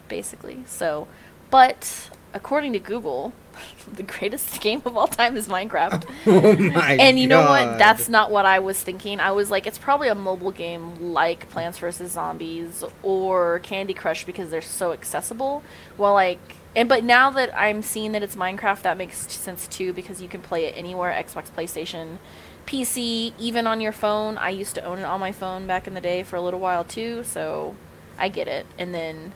basically. 0.08 0.64
So 0.66 1.08
but 1.50 2.10
according 2.34 2.72
to 2.74 2.78
google 2.78 3.32
the 3.94 4.02
greatest 4.02 4.60
game 4.60 4.82
of 4.84 4.96
all 4.96 5.06
time 5.06 5.36
is 5.36 5.48
minecraft 5.48 6.04
oh 6.26 6.56
my 6.56 6.94
and 6.94 7.18
you 7.18 7.26
know 7.26 7.42
what? 7.42 7.78
That's 7.78 8.08
not 8.08 8.30
what 8.30 8.46
I 8.46 8.58
was 8.58 8.82
thinking. 8.82 9.20
I 9.20 9.32
was 9.32 9.50
like, 9.50 9.66
it's 9.66 9.78
probably 9.78 10.08
a 10.08 10.14
mobile 10.14 10.50
game 10.50 11.12
like 11.12 11.48
Plants 11.50 11.78
vs 11.78 12.12
Zombies 12.12 12.84
or 13.02 13.60
Candy 13.60 13.94
Crush 13.94 14.24
because 14.24 14.50
they're 14.50 14.62
so 14.62 14.92
accessible. 14.92 15.62
Well, 15.98 16.14
like, 16.14 16.38
and 16.76 16.88
but 16.88 17.04
now 17.04 17.30
that 17.30 17.56
I'm 17.56 17.82
seeing 17.82 18.12
that 18.12 18.22
it's 18.22 18.36
Minecraft, 18.36 18.82
that 18.82 18.96
makes 18.96 19.30
sense 19.32 19.66
too 19.68 19.92
because 19.92 20.20
you 20.20 20.28
can 20.28 20.40
play 20.40 20.66
it 20.66 20.74
anywhere: 20.76 21.12
Xbox, 21.12 21.50
PlayStation, 21.50 22.18
PC, 22.66 23.32
even 23.38 23.66
on 23.66 23.80
your 23.80 23.92
phone. 23.92 24.38
I 24.38 24.50
used 24.50 24.74
to 24.76 24.84
own 24.84 24.98
it 24.98 25.04
on 25.04 25.20
my 25.20 25.32
phone 25.32 25.66
back 25.66 25.86
in 25.86 25.94
the 25.94 26.00
day 26.00 26.22
for 26.22 26.36
a 26.36 26.42
little 26.42 26.60
while 26.60 26.84
too, 26.84 27.24
so 27.24 27.76
I 28.18 28.28
get 28.28 28.48
it. 28.48 28.66
And 28.78 28.94
then 28.94 29.32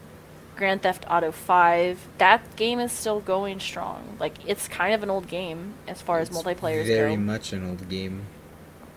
Grand 0.58 0.82
Theft 0.82 1.06
Auto 1.08 1.32
5, 1.32 2.08
that 2.18 2.56
game 2.56 2.80
is 2.80 2.92
still 2.92 3.20
going 3.20 3.60
strong. 3.60 4.16
Like 4.20 4.34
it's 4.46 4.68
kind 4.68 4.92
of 4.92 5.02
an 5.02 5.08
old 5.08 5.28
game 5.28 5.74
as 5.86 6.02
far 6.02 6.18
as 6.18 6.28
It's 6.28 6.36
multiplayers 6.36 6.84
very 6.86 7.14
go. 7.16 7.22
much 7.22 7.52
an 7.54 7.66
old 7.66 7.88
game. 7.88 8.26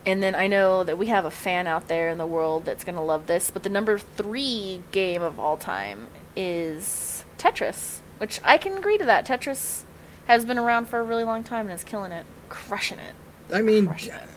And 0.06 0.21
then 0.24 0.34
I 0.34 0.47
know 0.47 0.84
that 0.84 0.97
we 0.97 1.08
have 1.08 1.26
a 1.26 1.32
fan 1.32 1.67
out 1.67 1.88
there 1.88 2.10
in 2.10 2.17
the 2.17 2.26
world 2.26 2.65
that's 2.65 2.84
going 2.84 2.95
to 2.95 3.02
love 3.02 3.28
this, 3.28 3.52
but 3.52 3.62
the 3.62 3.69
number 3.69 4.00
3 4.00 4.82
game 4.91 5.21
of 5.21 5.39
all 5.39 5.56
time 5.58 6.08
is 6.36 7.24
Tetris, 7.38 8.00
which 8.17 8.41
I 8.43 8.58
can 8.58 8.76
agree 8.78 8.97
to 8.97 9.06
that. 9.06 9.28
Tetris 9.28 9.84
has 10.26 10.43
been 10.43 10.58
around 10.58 10.88
for 10.89 11.00
a 11.00 11.04
really 11.04 11.24
long 11.24 11.43
time 11.43 11.67
and 11.69 11.76
is 11.76 11.84
killing 11.84 12.12
it, 12.12 12.26
crushing 12.50 12.97
it. 12.97 13.13
I 13.54 13.62
mean, 13.62 13.86
Crushing 13.88 14.13
it. 14.13 14.30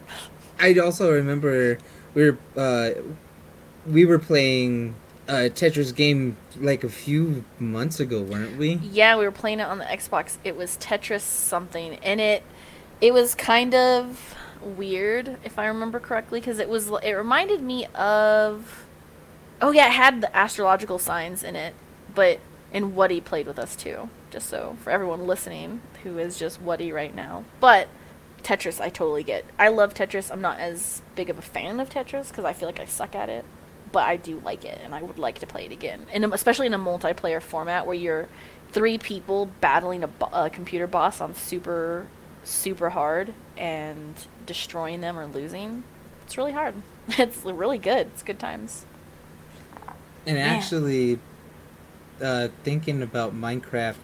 I 0.61 0.79
also 0.79 1.11
remember 1.13 1.79
we 2.15 2.31
were 2.31 2.39
uh, 2.57 2.91
we 3.87 4.05
were 4.05 4.19
playing 4.19 4.95
a 5.27 5.49
Tetris 5.51 5.95
game 5.95 6.37
like 6.59 6.85
a 6.85 6.89
few 6.89 7.45
months 7.59 8.01
ago, 8.01 8.23
weren't 8.23 8.59
we? 8.59 8.75
Yeah, 8.75 9.17
we 9.17 9.25
were 9.25 9.33
playing 9.33 9.61
it 9.61 9.65
on 9.65 9.79
the 9.79 9.85
Xbox. 9.85 10.37
It 10.45 10.57
was 10.57 10.77
Tetris 10.79 11.23
something, 11.23 11.95
and 11.97 12.21
it 12.21 12.43
it 13.01 13.13
was 13.13 13.35
kind 13.35 13.75
of 13.75 14.35
weird 14.63 15.37
if 15.45 15.59
I 15.59 15.67
remember 15.67 16.01
correctly 16.01 16.41
because 16.41 16.59
it 16.59 16.69
was 16.69 16.91
it 17.03 17.13
reminded 17.13 17.63
me 17.63 17.87
of 17.95 18.87
oh 19.63 19.71
yeah, 19.71 19.87
it 19.87 19.93
had 19.93 20.21
the 20.21 20.37
astrological 20.37 20.99
signs 20.99 21.43
in 21.43 21.57
it, 21.57 21.75
but 22.15 22.41
and 22.73 22.95
Woody 22.95 23.21
played 23.21 23.47
with 23.47 23.59
us 23.59 23.77
too. 23.77 24.09
Just 24.31 24.49
so 24.49 24.77
for 24.83 24.91
everyone 24.91 25.27
listening 25.27 25.81
who 26.03 26.19
is 26.19 26.39
just 26.39 26.61
Woody 26.61 26.93
right 26.93 27.15
now, 27.15 27.45
but. 27.61 27.89
Tetris, 28.43 28.79
I 28.79 28.91
totally 28.91 29.23
get. 29.23 29.47
I 29.59 29.69
love 29.69 29.95
Tetris. 29.95 30.31
I'm 30.31 30.43
not 30.43 30.61
as 30.61 31.01
big 31.15 31.31
of 31.31 31.39
a 31.39 31.41
fan 31.41 31.81
of 31.81 31.89
Tetris 31.89 32.29
because 32.29 32.45
I 32.45 32.53
feel 32.53 32.69
like 32.69 32.79
I 32.79 32.85
suck 32.85 33.15
at 33.15 33.31
it, 33.31 33.43
but 33.95 34.09
I 34.09 34.17
do 34.17 34.43
like 34.45 34.65
it, 34.65 34.81
and 34.83 34.93
I 34.93 35.03
would 35.03 35.19
like 35.21 35.39
to 35.39 35.47
play 35.47 35.67
it 35.67 35.73
again. 35.73 36.07
And 36.13 36.25
especially 36.35 36.67
in 36.67 36.75
a 36.75 36.79
multiplayer 36.79 37.41
format 37.41 37.87
where 37.87 37.95
you're 37.95 38.29
three 38.73 38.99
people 38.99 39.47
battling 39.61 40.03
a, 40.03 40.09
bo- 40.09 40.31
a 40.33 40.51
computer 40.51 40.89
boss 40.89 41.21
on 41.21 41.33
super, 41.37 42.09
super 42.43 42.91
hard 42.91 43.33
and 43.57 44.17
destroying 44.47 45.01
them 45.01 45.17
or 45.17 45.27
losing. 45.27 45.85
It's 46.27 46.37
really 46.37 46.53
hard. 46.53 46.75
It's 47.19 47.45
really 47.45 47.79
good. 47.79 48.09
It's 48.09 48.23
good 48.23 48.41
times. 48.41 48.85
And 50.27 50.37
Man. 50.37 50.57
actually, 50.57 51.21
uh, 52.21 52.49
thinking 52.65 53.03
about 53.03 53.33
Minecraft, 53.35 53.97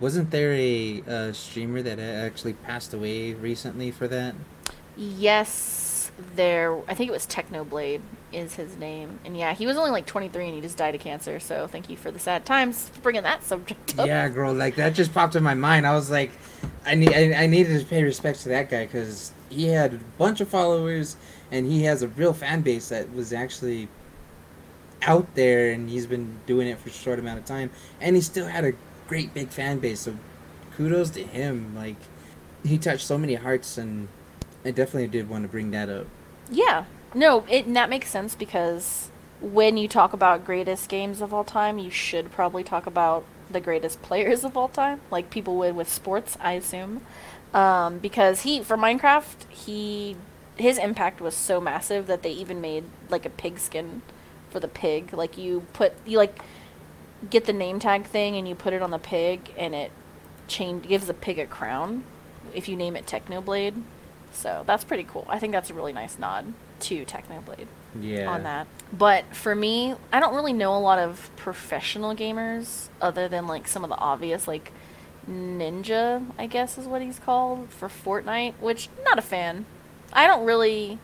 wasn't 0.00 0.32
there 0.32 0.52
a 0.52 1.02
uh, 1.08 1.32
streamer 1.32 1.80
that 1.80 1.98
actually 1.98 2.54
passed 2.54 2.92
away 2.92 3.32
recently 3.34 3.90
for 3.90 4.06
that? 4.08 4.34
Yes, 4.96 6.10
there. 6.34 6.76
I 6.88 6.94
think 6.94 7.08
it 7.08 7.12
was 7.12 7.26
Technoblade 7.26 8.02
is 8.32 8.54
his 8.54 8.76
name, 8.76 9.18
and 9.24 9.36
yeah, 9.36 9.52
he 9.54 9.66
was 9.66 9.76
only 9.76 9.90
like 9.90 10.06
23 10.06 10.46
and 10.46 10.54
he 10.54 10.60
just 10.60 10.76
died 10.76 10.94
of 10.94 11.00
cancer. 11.00 11.40
So 11.40 11.66
thank 11.66 11.88
you 11.90 11.96
for 11.96 12.10
the 12.10 12.18
sad 12.18 12.44
times 12.46 12.88
for 12.90 13.00
bringing 13.00 13.22
that 13.24 13.42
subject 13.44 13.98
up. 13.98 14.06
Yeah, 14.06 14.28
girl, 14.28 14.52
like 14.54 14.76
that 14.76 14.94
just 14.94 15.12
popped 15.14 15.36
in 15.36 15.42
my 15.42 15.54
mind. 15.54 15.86
I 15.86 15.94
was 15.94 16.10
like, 16.10 16.30
I 16.86 16.94
need, 16.94 17.12
I, 17.12 17.42
I 17.42 17.46
needed 17.46 17.78
to 17.80 17.86
pay 17.86 18.02
respect 18.02 18.40
to 18.42 18.48
that 18.50 18.70
guy 18.70 18.86
because 18.86 19.32
he 19.48 19.66
had 19.66 19.94
a 19.94 19.98
bunch 20.18 20.40
of 20.40 20.48
followers 20.48 21.16
and 21.50 21.66
he 21.66 21.82
has 21.84 22.02
a 22.02 22.08
real 22.08 22.32
fan 22.32 22.60
base 22.62 22.88
that 22.90 23.12
was 23.12 23.32
actually 23.32 23.88
out 25.02 25.34
there 25.34 25.72
and 25.72 25.88
he's 25.88 26.06
been 26.06 26.38
doing 26.46 26.68
it 26.68 26.78
for 26.78 26.88
a 26.90 26.92
short 26.92 27.18
amount 27.18 27.38
of 27.38 27.44
time 27.44 27.70
and 28.00 28.14
he 28.16 28.22
still 28.22 28.46
had 28.46 28.64
a 28.64 28.72
great 29.08 29.32
big 29.32 29.48
fan 29.48 29.78
base 29.78 30.00
so 30.00 30.14
kudos 30.76 31.08
to 31.10 31.22
him 31.24 31.74
like 31.74 31.96
he 32.64 32.76
touched 32.76 33.06
so 33.06 33.16
many 33.16 33.34
hearts 33.34 33.78
and 33.78 34.08
i 34.62 34.70
definitely 34.70 35.08
did 35.08 35.26
want 35.28 35.42
to 35.42 35.48
bring 35.48 35.70
that 35.70 35.88
up 35.88 36.06
Yeah. 36.50 36.84
No, 37.14 37.44
it 37.48 37.66
and 37.66 37.76
that 37.76 37.90
makes 37.90 38.08
sense 38.08 38.34
because 38.34 39.10
when 39.40 39.76
you 39.76 39.88
talk 39.88 40.12
about 40.12 40.44
greatest 40.44 40.88
games 40.88 41.20
of 41.20 41.34
all 41.34 41.44
time, 41.44 41.78
you 41.78 41.90
should 41.90 42.30
probably 42.30 42.62
talk 42.62 42.86
about 42.86 43.24
the 43.50 43.60
greatest 43.60 44.00
players 44.02 44.44
of 44.44 44.56
all 44.56 44.68
time, 44.68 45.00
like 45.10 45.30
people 45.30 45.56
would 45.56 45.74
with 45.74 45.88
sports, 45.88 46.36
I 46.40 46.52
assume. 46.52 47.02
Um, 47.52 47.98
because 47.98 48.42
he 48.42 48.62
for 48.62 48.76
Minecraft, 48.76 49.48
he 49.50 50.16
his 50.56 50.78
impact 50.78 51.20
was 51.20 51.34
so 51.34 51.60
massive 51.60 52.06
that 52.06 52.22
they 52.22 52.30
even 52.30 52.60
made 52.60 52.84
like 53.08 53.26
a 53.26 53.30
pig 53.30 53.58
skin 53.58 54.02
for 54.50 54.60
the 54.60 54.68
pig. 54.68 55.12
Like 55.12 55.36
you 55.36 55.66
put 55.72 55.94
you 56.06 56.16
like 56.18 56.40
get 57.28 57.44
the 57.46 57.52
name 57.52 57.80
tag 57.80 58.04
thing 58.06 58.36
and 58.36 58.46
you 58.48 58.54
put 58.54 58.72
it 58.72 58.82
on 58.82 58.90
the 58.90 58.98
pig 58.98 59.52
and 59.58 59.74
it 59.74 59.90
change 60.46 60.86
gives 60.86 61.06
the 61.06 61.14
pig 61.14 61.38
a 61.38 61.46
crown 61.46 62.04
if 62.54 62.68
you 62.68 62.76
name 62.76 62.94
it 62.94 63.06
Technoblade. 63.06 63.82
So 64.32 64.62
that's 64.64 64.84
pretty 64.84 65.04
cool. 65.04 65.26
I 65.28 65.40
think 65.40 65.52
that's 65.52 65.70
a 65.70 65.74
really 65.74 65.92
nice 65.92 66.18
nod 66.18 66.54
to 66.80 67.04
Technoblade 67.04 67.66
yeah 68.00 68.30
on 68.30 68.42
that. 68.44 68.66
But 68.92 69.34
for 69.34 69.54
me, 69.54 69.94
I 70.12 70.20
don't 70.20 70.34
really 70.34 70.52
know 70.52 70.76
a 70.76 70.78
lot 70.78 70.98
of 70.98 71.30
professional 71.36 72.14
gamers 72.14 72.88
other 73.00 73.28
than 73.28 73.46
like 73.46 73.68
some 73.68 73.84
of 73.84 73.90
the 73.90 73.96
obvious 73.96 74.48
like 74.48 74.72
Ninja, 75.28 76.26
I 76.38 76.46
guess 76.46 76.78
is 76.78 76.86
what 76.86 77.02
he's 77.02 77.18
called 77.18 77.70
for 77.70 77.88
Fortnite, 77.88 78.54
which 78.60 78.88
not 79.04 79.18
a 79.18 79.22
fan. 79.22 79.66
I 80.12 80.26
don't 80.26 80.44
really 80.44 80.98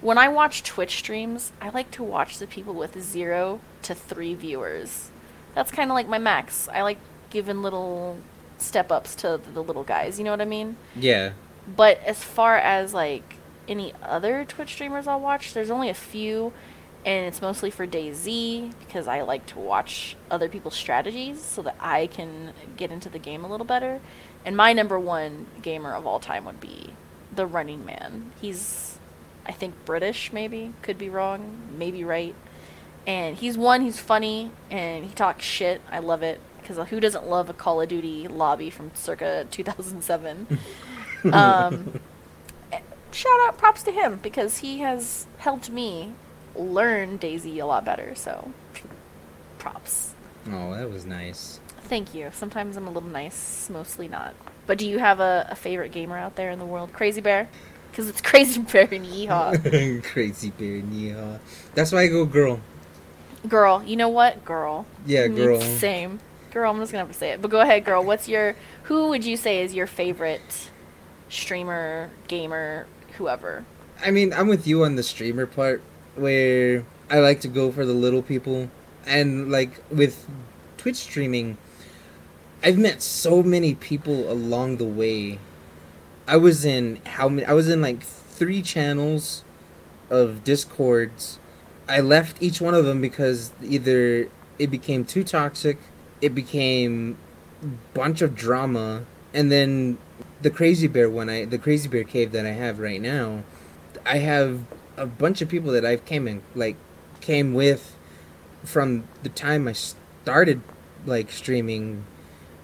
when 0.00 0.18
I 0.18 0.28
watch 0.28 0.62
Twitch 0.62 0.98
streams, 0.98 1.52
I 1.60 1.70
like 1.70 1.90
to 1.92 2.02
watch 2.02 2.38
the 2.38 2.46
people 2.46 2.74
with 2.74 3.00
0 3.00 3.60
to 3.82 3.94
3 3.94 4.34
viewers. 4.34 5.10
That's 5.54 5.70
kind 5.70 5.90
of 5.90 5.94
like 5.94 6.08
my 6.08 6.18
max. 6.18 6.68
I 6.72 6.82
like 6.82 6.98
giving 7.30 7.62
little 7.62 8.18
step 8.58 8.92
ups 8.92 9.14
to 9.16 9.40
the 9.52 9.62
little 9.62 9.84
guys, 9.84 10.18
you 10.18 10.24
know 10.24 10.30
what 10.30 10.40
I 10.40 10.46
mean? 10.46 10.76
yeah 10.94 11.32
But 11.66 12.00
as 12.04 12.22
far 12.22 12.56
as 12.56 12.94
like 12.94 13.35
any 13.68 13.92
other 14.02 14.44
Twitch 14.44 14.72
streamers 14.72 15.06
I'll 15.06 15.20
watch, 15.20 15.54
there's 15.54 15.70
only 15.70 15.88
a 15.88 15.94
few, 15.94 16.52
and 17.04 17.26
it's 17.26 17.40
mostly 17.40 17.70
for 17.70 17.86
DayZ 17.86 18.72
because 18.80 19.06
I 19.06 19.22
like 19.22 19.46
to 19.46 19.58
watch 19.58 20.16
other 20.30 20.48
people's 20.48 20.74
strategies 20.74 21.42
so 21.42 21.62
that 21.62 21.76
I 21.78 22.08
can 22.08 22.52
get 22.76 22.90
into 22.90 23.08
the 23.08 23.18
game 23.18 23.44
a 23.44 23.48
little 23.48 23.66
better. 23.66 24.00
And 24.44 24.56
my 24.56 24.72
number 24.72 24.98
one 24.98 25.46
gamer 25.62 25.92
of 25.92 26.06
all 26.06 26.20
time 26.20 26.44
would 26.44 26.60
be 26.60 26.94
the 27.34 27.46
Running 27.46 27.84
Man. 27.84 28.32
He's, 28.40 28.98
I 29.44 29.52
think, 29.52 29.84
British, 29.84 30.32
maybe. 30.32 30.72
Could 30.82 30.98
be 30.98 31.08
wrong, 31.08 31.58
maybe 31.76 32.04
right. 32.04 32.34
And 33.06 33.36
he's 33.36 33.56
one, 33.56 33.82
he's 33.82 34.00
funny, 34.00 34.50
and 34.70 35.04
he 35.04 35.14
talks 35.14 35.44
shit. 35.44 35.80
I 35.90 36.00
love 36.00 36.22
it. 36.22 36.40
Because 36.60 36.88
who 36.88 36.98
doesn't 36.98 37.28
love 37.28 37.48
a 37.48 37.52
Call 37.52 37.80
of 37.80 37.88
Duty 37.88 38.26
lobby 38.26 38.70
from 38.70 38.90
circa 38.94 39.46
2007? 39.52 40.58
um, 41.32 42.00
shout 43.16 43.40
out 43.46 43.58
props 43.58 43.82
to 43.84 43.92
him 43.92 44.18
because 44.22 44.58
he 44.58 44.78
has 44.80 45.26
helped 45.38 45.70
me 45.70 46.12
learn 46.54 47.18
DayZ 47.18 47.60
a 47.60 47.64
lot 47.64 47.84
better. 47.84 48.14
So 48.14 48.52
props. 49.58 50.14
oh 50.48 50.74
that 50.74 50.90
was 50.90 51.04
nice 51.06 51.60
Thank 51.84 52.14
you. 52.14 52.30
Sometimes 52.32 52.76
I'm 52.76 52.88
a 52.88 52.90
little 52.90 53.08
nice, 53.08 53.70
mostly 53.70 54.08
not. 54.08 54.34
But 54.66 54.78
do 54.78 54.88
you 54.88 54.98
have 54.98 55.20
a, 55.20 55.46
a 55.50 55.54
favorite 55.54 55.92
gamer 55.92 56.18
out 56.18 56.34
there 56.34 56.50
in 56.50 56.58
the 56.58 56.66
world? 56.66 56.92
Crazy 56.92 57.20
Bear? 57.20 57.48
Because 57.90 58.08
it's 58.08 58.20
Crazy 58.30 58.60
Bear 58.60 58.88
and 58.90 59.06
Yeehaw. 59.06 60.02
crazy 60.02 60.50
bear 60.50 60.78
and 60.78 60.92
yeehaw 60.92 61.38
that's 61.76 61.92
why 61.92 62.00
i 62.00 62.06
go 62.08 62.24
girl 62.24 62.60
girl, 63.46 63.82
you 63.84 63.96
know 63.96 64.08
what? 64.08 64.44
Girl. 64.44 64.86
Yeah, 65.06 65.28
girl. 65.28 65.60
Same. 65.60 66.20
Girl, 66.52 66.70
I'm 66.70 66.78
just 66.80 66.92
going 66.92 67.02
to 67.02 67.06
have 67.06 67.12
to 67.12 67.18
say 67.18 67.30
it. 67.30 67.42
But 67.42 67.50
go 67.50 67.60
ahead, 67.60 67.84
girl. 67.84 68.02
What's 68.02 68.28
your, 68.28 68.56
who 68.84 69.08
would 69.08 69.24
you 69.24 69.36
say 69.36 69.62
is 69.62 69.74
your 69.74 69.86
favorite 69.86 70.70
streamer, 71.28 72.10
gamer, 72.28 72.86
whoever? 73.16 73.64
I 74.04 74.10
mean, 74.10 74.32
I'm 74.32 74.48
with 74.48 74.66
you 74.66 74.84
on 74.84 74.96
the 74.96 75.02
streamer 75.02 75.46
part 75.46 75.82
where 76.14 76.84
I 77.10 77.18
like 77.18 77.40
to 77.42 77.48
go 77.48 77.72
for 77.72 77.84
the 77.84 77.92
little 77.92 78.22
people. 78.22 78.70
And 79.06 79.50
like 79.50 79.82
with 79.90 80.26
Twitch 80.76 80.96
streaming, 80.96 81.58
I've 82.62 82.78
met 82.78 83.02
so 83.02 83.42
many 83.42 83.74
people 83.74 84.30
along 84.30 84.78
the 84.78 84.84
way. 84.84 85.38
I 86.26 86.36
was 86.36 86.64
in 86.64 87.00
how 87.04 87.28
many 87.28 87.46
I 87.46 87.52
was 87.52 87.68
in 87.68 87.80
like 87.80 88.02
3 88.02 88.62
channels 88.62 89.44
of 90.10 90.42
Discords. 90.44 91.38
I 91.88 92.00
left 92.00 92.42
each 92.42 92.60
one 92.60 92.74
of 92.74 92.84
them 92.84 93.00
because 93.00 93.52
either 93.62 94.28
it 94.58 94.70
became 94.70 95.04
too 95.04 95.22
toxic, 95.22 95.78
it 96.20 96.34
became 96.34 97.16
bunch 97.94 98.22
of 98.22 98.34
drama, 98.34 99.06
and 99.32 99.52
then 99.52 99.98
the 100.40 100.50
crazy 100.50 100.86
bear 100.86 101.08
one 101.08 101.28
I 101.28 101.44
the 101.44 101.58
crazy 101.58 101.88
bear 101.88 102.04
cave 102.04 102.32
that 102.32 102.46
I 102.46 102.50
have 102.50 102.78
right 102.78 103.00
now, 103.00 103.44
I 104.04 104.18
have 104.18 104.60
a 104.96 105.06
bunch 105.06 105.42
of 105.42 105.48
people 105.48 105.72
that 105.72 105.84
I've 105.84 106.04
came 106.04 106.28
in 106.28 106.42
like 106.54 106.76
came 107.20 107.54
with 107.54 107.96
from 108.64 109.04
the 109.22 109.28
time 109.28 109.68
I 109.68 109.72
started 109.72 110.60
like 111.04 111.30
streaming 111.30 112.04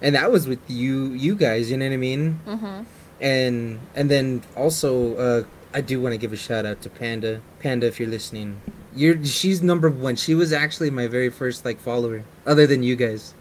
and 0.01 0.15
that 0.15 0.31
was 0.31 0.47
with 0.47 0.59
you 0.67 1.11
you 1.13 1.35
guys, 1.35 1.71
you 1.71 1.77
know 1.77 1.85
what 1.85 1.93
I 1.93 1.97
mean? 1.97 2.39
Mm-hmm. 2.45 2.83
And 3.21 3.79
and 3.95 4.11
then 4.11 4.43
also 4.55 5.15
uh 5.15 5.43
I 5.73 5.81
do 5.81 5.99
want 5.99 6.13
to 6.13 6.17
give 6.17 6.33
a 6.33 6.37
shout 6.37 6.65
out 6.65 6.81
to 6.81 6.89
Panda. 6.89 7.41
Panda 7.59 7.87
if 7.87 7.99
you're 7.99 8.09
listening. 8.09 8.61
You're 8.95 9.23
she's 9.25 9.63
number 9.63 9.89
1. 9.89 10.17
She 10.17 10.35
was 10.35 10.53
actually 10.53 10.91
my 10.91 11.07
very 11.07 11.29
first 11.29 11.65
like 11.65 11.79
follower 11.79 12.23
other 12.45 12.67
than 12.67 12.83
you 12.83 12.95
guys. 12.95 13.33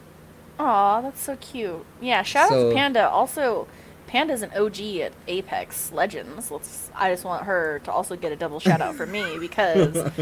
Aw, 0.59 1.01
that's 1.01 1.21
so 1.21 1.37
cute. 1.37 1.85
Yeah, 2.01 2.23
shout 2.23 2.53
out 2.53 2.71
to 2.71 2.75
Panda. 2.75 3.09
Also, 3.09 3.67
Panda's 4.13 4.43
an 4.43 4.53
OG 4.55 4.79
at 4.97 5.13
Apex 5.27 5.91
Legends. 5.91 6.51
Let's. 6.51 6.91
I 6.95 7.11
just 7.11 7.25
want 7.25 7.45
her 7.45 7.81
to 7.85 7.91
also 7.91 8.15
get 8.15 8.31
a 8.31 8.37
double 8.37 8.61
shout 8.61 8.83
out 8.83 8.95
for 8.95 9.07
me 9.07 9.39
because 9.41 10.13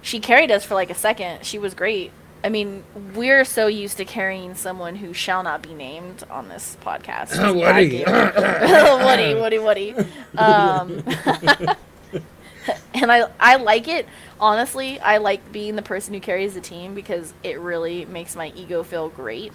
she 0.00 0.20
carried 0.20 0.50
us 0.50 0.64
for 0.64 0.72
like 0.72 0.88
a 0.88 0.94
second. 0.94 1.44
She 1.44 1.58
was 1.58 1.74
great. 1.74 2.12
I 2.42 2.48
mean, 2.48 2.82
we're 3.14 3.44
so 3.44 3.66
used 3.66 3.98
to 3.98 4.06
carrying 4.06 4.54
someone 4.54 4.96
who 4.96 5.12
shall 5.12 5.42
not 5.42 5.60
be 5.60 5.74
named 5.74 6.24
on 6.30 6.48
this 6.48 6.78
podcast. 6.82 7.28
Just 7.28 7.40
bad 7.40 7.54
Woody. 7.54 7.88
gamer. 7.90 8.32
Woody, 9.04 9.34
Woody, 9.34 9.58
Woody. 9.58 9.94
Um, 10.38 11.02
and 12.94 13.12
I, 13.12 13.28
I 13.38 13.56
like 13.56 13.86
it. 13.86 14.06
Honestly, 14.40 14.98
I 15.00 15.18
like 15.18 15.52
being 15.52 15.76
the 15.76 15.82
person 15.82 16.14
who 16.14 16.20
carries 16.20 16.54
the 16.54 16.62
team 16.62 16.94
because 16.94 17.34
it 17.42 17.60
really 17.60 18.06
makes 18.06 18.34
my 18.34 18.50
ego 18.56 18.82
feel 18.82 19.10
great 19.10 19.52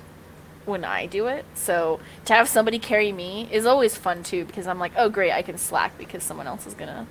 when 0.71 0.85
I 0.85 1.05
do 1.05 1.27
it. 1.27 1.45
So 1.55 1.99
to 2.25 2.33
have 2.33 2.49
somebody 2.49 2.79
carry 2.79 3.11
me 3.11 3.47
is 3.51 3.65
always 3.67 3.95
fun 3.97 4.23
too 4.23 4.45
because 4.45 4.67
I'm 4.67 4.79
like, 4.79 4.93
oh 4.97 5.09
great, 5.09 5.33
I 5.33 5.43
can 5.43 5.57
slack 5.59 5.97
because 5.99 6.23
someone 6.23 6.47
else 6.47 6.65
is 6.67 6.73
gonna 6.73 7.07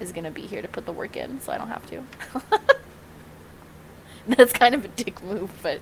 is 0.00 0.12
gonna 0.12 0.30
be 0.32 0.42
here 0.46 0.62
to 0.62 0.68
put 0.68 0.86
the 0.86 0.92
work 0.92 1.16
in, 1.16 1.40
so 1.40 1.52
I 1.52 1.58
don't 1.58 1.68
have 1.68 1.86
to. 1.90 2.04
That's 4.28 4.52
kind 4.52 4.74
of 4.74 4.84
a 4.84 4.88
dick 4.88 5.22
move, 5.22 5.52
but 5.62 5.80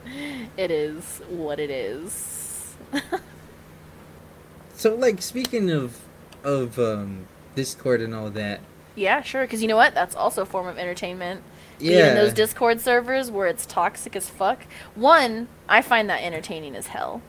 it 0.57 0.71
is 0.71 1.23
what 1.29 1.59
it 1.61 1.71
is. 1.71 2.77
So 4.75 4.95
like 4.95 5.23
speaking 5.23 5.71
of 5.71 6.01
of 6.43 6.79
um 6.79 7.29
Discord 7.55 8.01
and 8.01 8.15
all 8.15 8.31
that. 8.31 8.61
yeah, 8.95 9.23
sure. 9.23 9.43
Because 9.43 9.63
you 9.63 9.69
know 9.69 9.77
what? 9.77 9.95
That's 9.95 10.15
also 10.17 10.43
a 10.43 10.47
form 10.47 10.67
of 10.67 10.79
entertainment. 10.79 11.43
Being 11.79 11.93
Yeah. 11.99 12.09
in 12.11 12.15
those 12.15 12.33
Discord 12.33 12.81
servers 12.81 13.31
where 13.31 13.47
it's 13.47 13.67
toxic 13.67 14.15
as 14.17 14.29
fuck. 14.31 14.67
One, 14.95 15.49
I 15.69 15.83
find 15.83 16.09
that 16.11 16.23
entertaining 16.23 16.75
as 16.77 16.89
hell. 16.89 17.21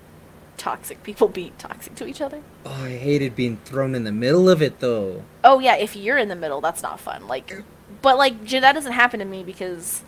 Toxic 0.57 1.03
people 1.03 1.27
be 1.41 1.51
toxic 1.57 1.95
to 1.95 2.07
each 2.07 2.21
other. 2.21 2.41
Oh, 2.65 2.83
I 2.85 2.97
hated 2.97 3.35
being 3.35 3.57
thrown 3.65 3.95
in 3.95 4.03
the 4.03 4.11
middle 4.11 4.49
of 4.49 4.61
it 4.61 4.79
though. 4.79 5.23
Oh 5.43 5.59
yeah, 5.59 5.75
if 5.75 5.95
you're 5.95 6.17
in 6.17 6.29
the 6.29 6.35
middle, 6.35 6.61
that's 6.61 6.81
not 6.81 6.99
fun. 6.99 7.27
Like, 7.27 7.63
but 8.01 8.17
like 8.17 8.47
that 8.49 8.73
doesn't 8.73 8.93
happen 8.93 9.19
to 9.19 9.25
me 9.25 9.43
because 9.43 10.03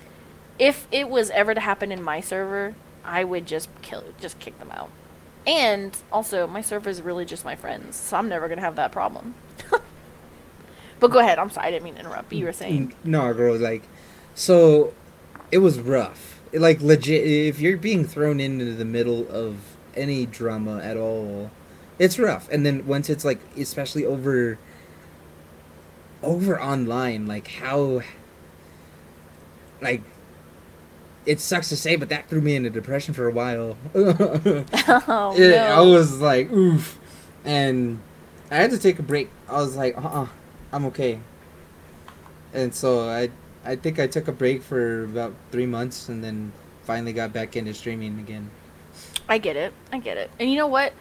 if 0.60 0.88
it 0.92 1.10
was 1.10 1.30
ever 1.32 1.54
to 1.54 1.60
happen 1.60 1.92
in 1.92 2.02
my 2.02 2.22
server, 2.22 2.76
I 3.04 3.24
would 3.24 3.46
just 3.46 3.70
kill, 3.82 4.04
just 4.20 4.40
kick 4.40 4.58
them 4.60 4.72
out. 4.72 4.90
And 5.46 5.96
also, 6.12 6.46
my 6.48 6.62
server 6.62 6.90
is 6.90 7.02
really 7.02 7.24
just 7.24 7.46
my 7.46 7.56
friends, 7.56 7.96
so 7.96 8.18
I'm 8.18 8.28
never 8.28 8.48
gonna 8.50 8.62
have 8.62 8.76
that 8.76 8.92
problem. 8.92 9.34
but 11.00 11.12
go 11.12 11.20
ahead. 11.20 11.40
I'm 11.40 11.50
sorry, 11.50 11.68
I 11.68 11.72
didn't 11.72 11.84
mean 11.84 11.94
to 11.96 12.00
interrupt. 12.02 12.34
You 12.34 12.46
were 12.46 12.54
saying. 12.54 12.94
No, 13.04 13.34
girl, 13.34 13.56
like 13.58 13.84
so 14.38 14.94
it 15.52 15.58
was 15.58 15.80
rough. 15.80 16.40
Like 16.54 16.80
legit 16.80 17.26
if 17.26 17.60
you're 17.60 17.76
being 17.76 18.06
thrown 18.06 18.40
into 18.40 18.74
the 18.74 18.86
middle 18.86 19.28
of 19.30 19.58
any 19.96 20.28
drama 20.28 20.80
at 20.80 20.96
all, 20.96 21.50
it's 21.98 22.20
rough. 22.20 22.48
And 22.52 22.64
then 22.64 22.86
once 22.86 23.10
it's 23.10 23.26
like 23.26 23.40
especially 23.58 24.06
over 24.06 24.60
over 26.22 26.62
online, 26.62 27.26
like 27.26 27.48
how 27.48 28.02
like 29.82 30.04
it 31.26 31.40
sucks 31.40 31.70
to 31.70 31.76
say, 31.76 31.96
but 31.96 32.10
that 32.10 32.30
threw 32.30 32.40
me 32.40 32.56
into 32.56 32.70
depression 32.70 33.16
for 33.16 33.28
a 33.28 33.32
while. 33.32 33.76
oh 33.96 35.34
it, 35.36 35.50
no. 35.50 35.66
I 35.66 35.82
was 35.82 36.22
like, 36.22 36.52
oof. 36.52 37.00
And 37.44 38.00
I 38.52 38.58
had 38.58 38.70
to 38.70 38.78
take 38.78 39.00
a 39.00 39.04
break. 39.04 39.32
I 39.50 39.54
was 39.54 39.76
like, 39.76 39.98
uh 39.98 40.02
uh-uh, 40.02 40.24
uh, 40.24 40.28
I'm 40.72 40.86
okay. 40.86 41.20
And 42.54 42.74
so 42.74 43.10
I 43.10 43.32
I 43.68 43.76
think 43.76 44.00
I 44.00 44.08
took 44.08 44.30
a 44.30 44.32
break 44.32 44.64
for 44.64 45.04
about 45.04 45.34
three 45.52 45.66
months 45.66 46.08
and 46.08 46.24
then 46.24 46.54
finally 46.84 47.12
got 47.12 47.34
back 47.34 47.58
into 47.58 47.74
streaming 47.74 48.18
again. 48.18 48.50
I 49.28 49.40
get 49.40 49.58
it. 49.58 49.74
I 49.92 50.00
get 50.00 50.16
it. 50.16 50.32
And 50.40 50.50
you 50.50 50.58
know 50.58 50.68
what? 50.68 50.94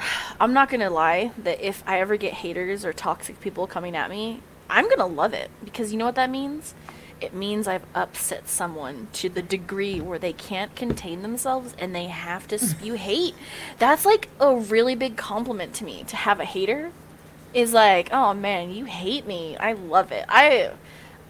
I'm 0.40 0.52
not 0.52 0.68
gonna 0.68 0.90
lie 0.90 1.30
that 1.38 1.60
if 1.60 1.84
I 1.86 2.00
ever 2.00 2.16
get 2.16 2.32
haters 2.32 2.84
or 2.84 2.92
toxic 2.92 3.40
people 3.40 3.68
coming 3.68 3.94
at 3.94 4.10
me, 4.10 4.40
I'm 4.68 4.88
gonna 4.88 5.06
love 5.06 5.32
it 5.32 5.48
because 5.64 5.92
you 5.92 5.98
know 5.98 6.06
what 6.06 6.16
that 6.16 6.28
means? 6.28 6.74
It 7.20 7.34
means 7.34 7.68
I've 7.68 7.84
upset 7.94 8.48
someone 8.48 9.06
to 9.12 9.28
the 9.28 9.42
degree 9.42 10.00
where 10.00 10.18
they 10.18 10.32
can't 10.32 10.74
contain 10.74 11.22
themselves 11.22 11.76
and 11.78 11.94
they 11.94 12.06
have 12.06 12.48
to 12.48 12.58
spew 12.70 12.94
hate. 12.94 13.36
That's 13.78 14.04
like 14.04 14.28
a 14.40 14.56
really 14.56 14.96
big 14.96 15.16
compliment 15.16 15.72
to 15.74 15.84
me 15.84 16.02
to 16.08 16.16
have 16.16 16.40
a 16.40 16.44
hater. 16.44 16.90
Is 17.54 17.72
like, 17.72 18.08
oh 18.12 18.34
man, 18.34 18.72
you 18.72 18.86
hate 18.86 19.26
me. 19.26 19.56
I 19.56 19.74
love 19.74 20.10
it. 20.10 20.24
I 20.28 20.70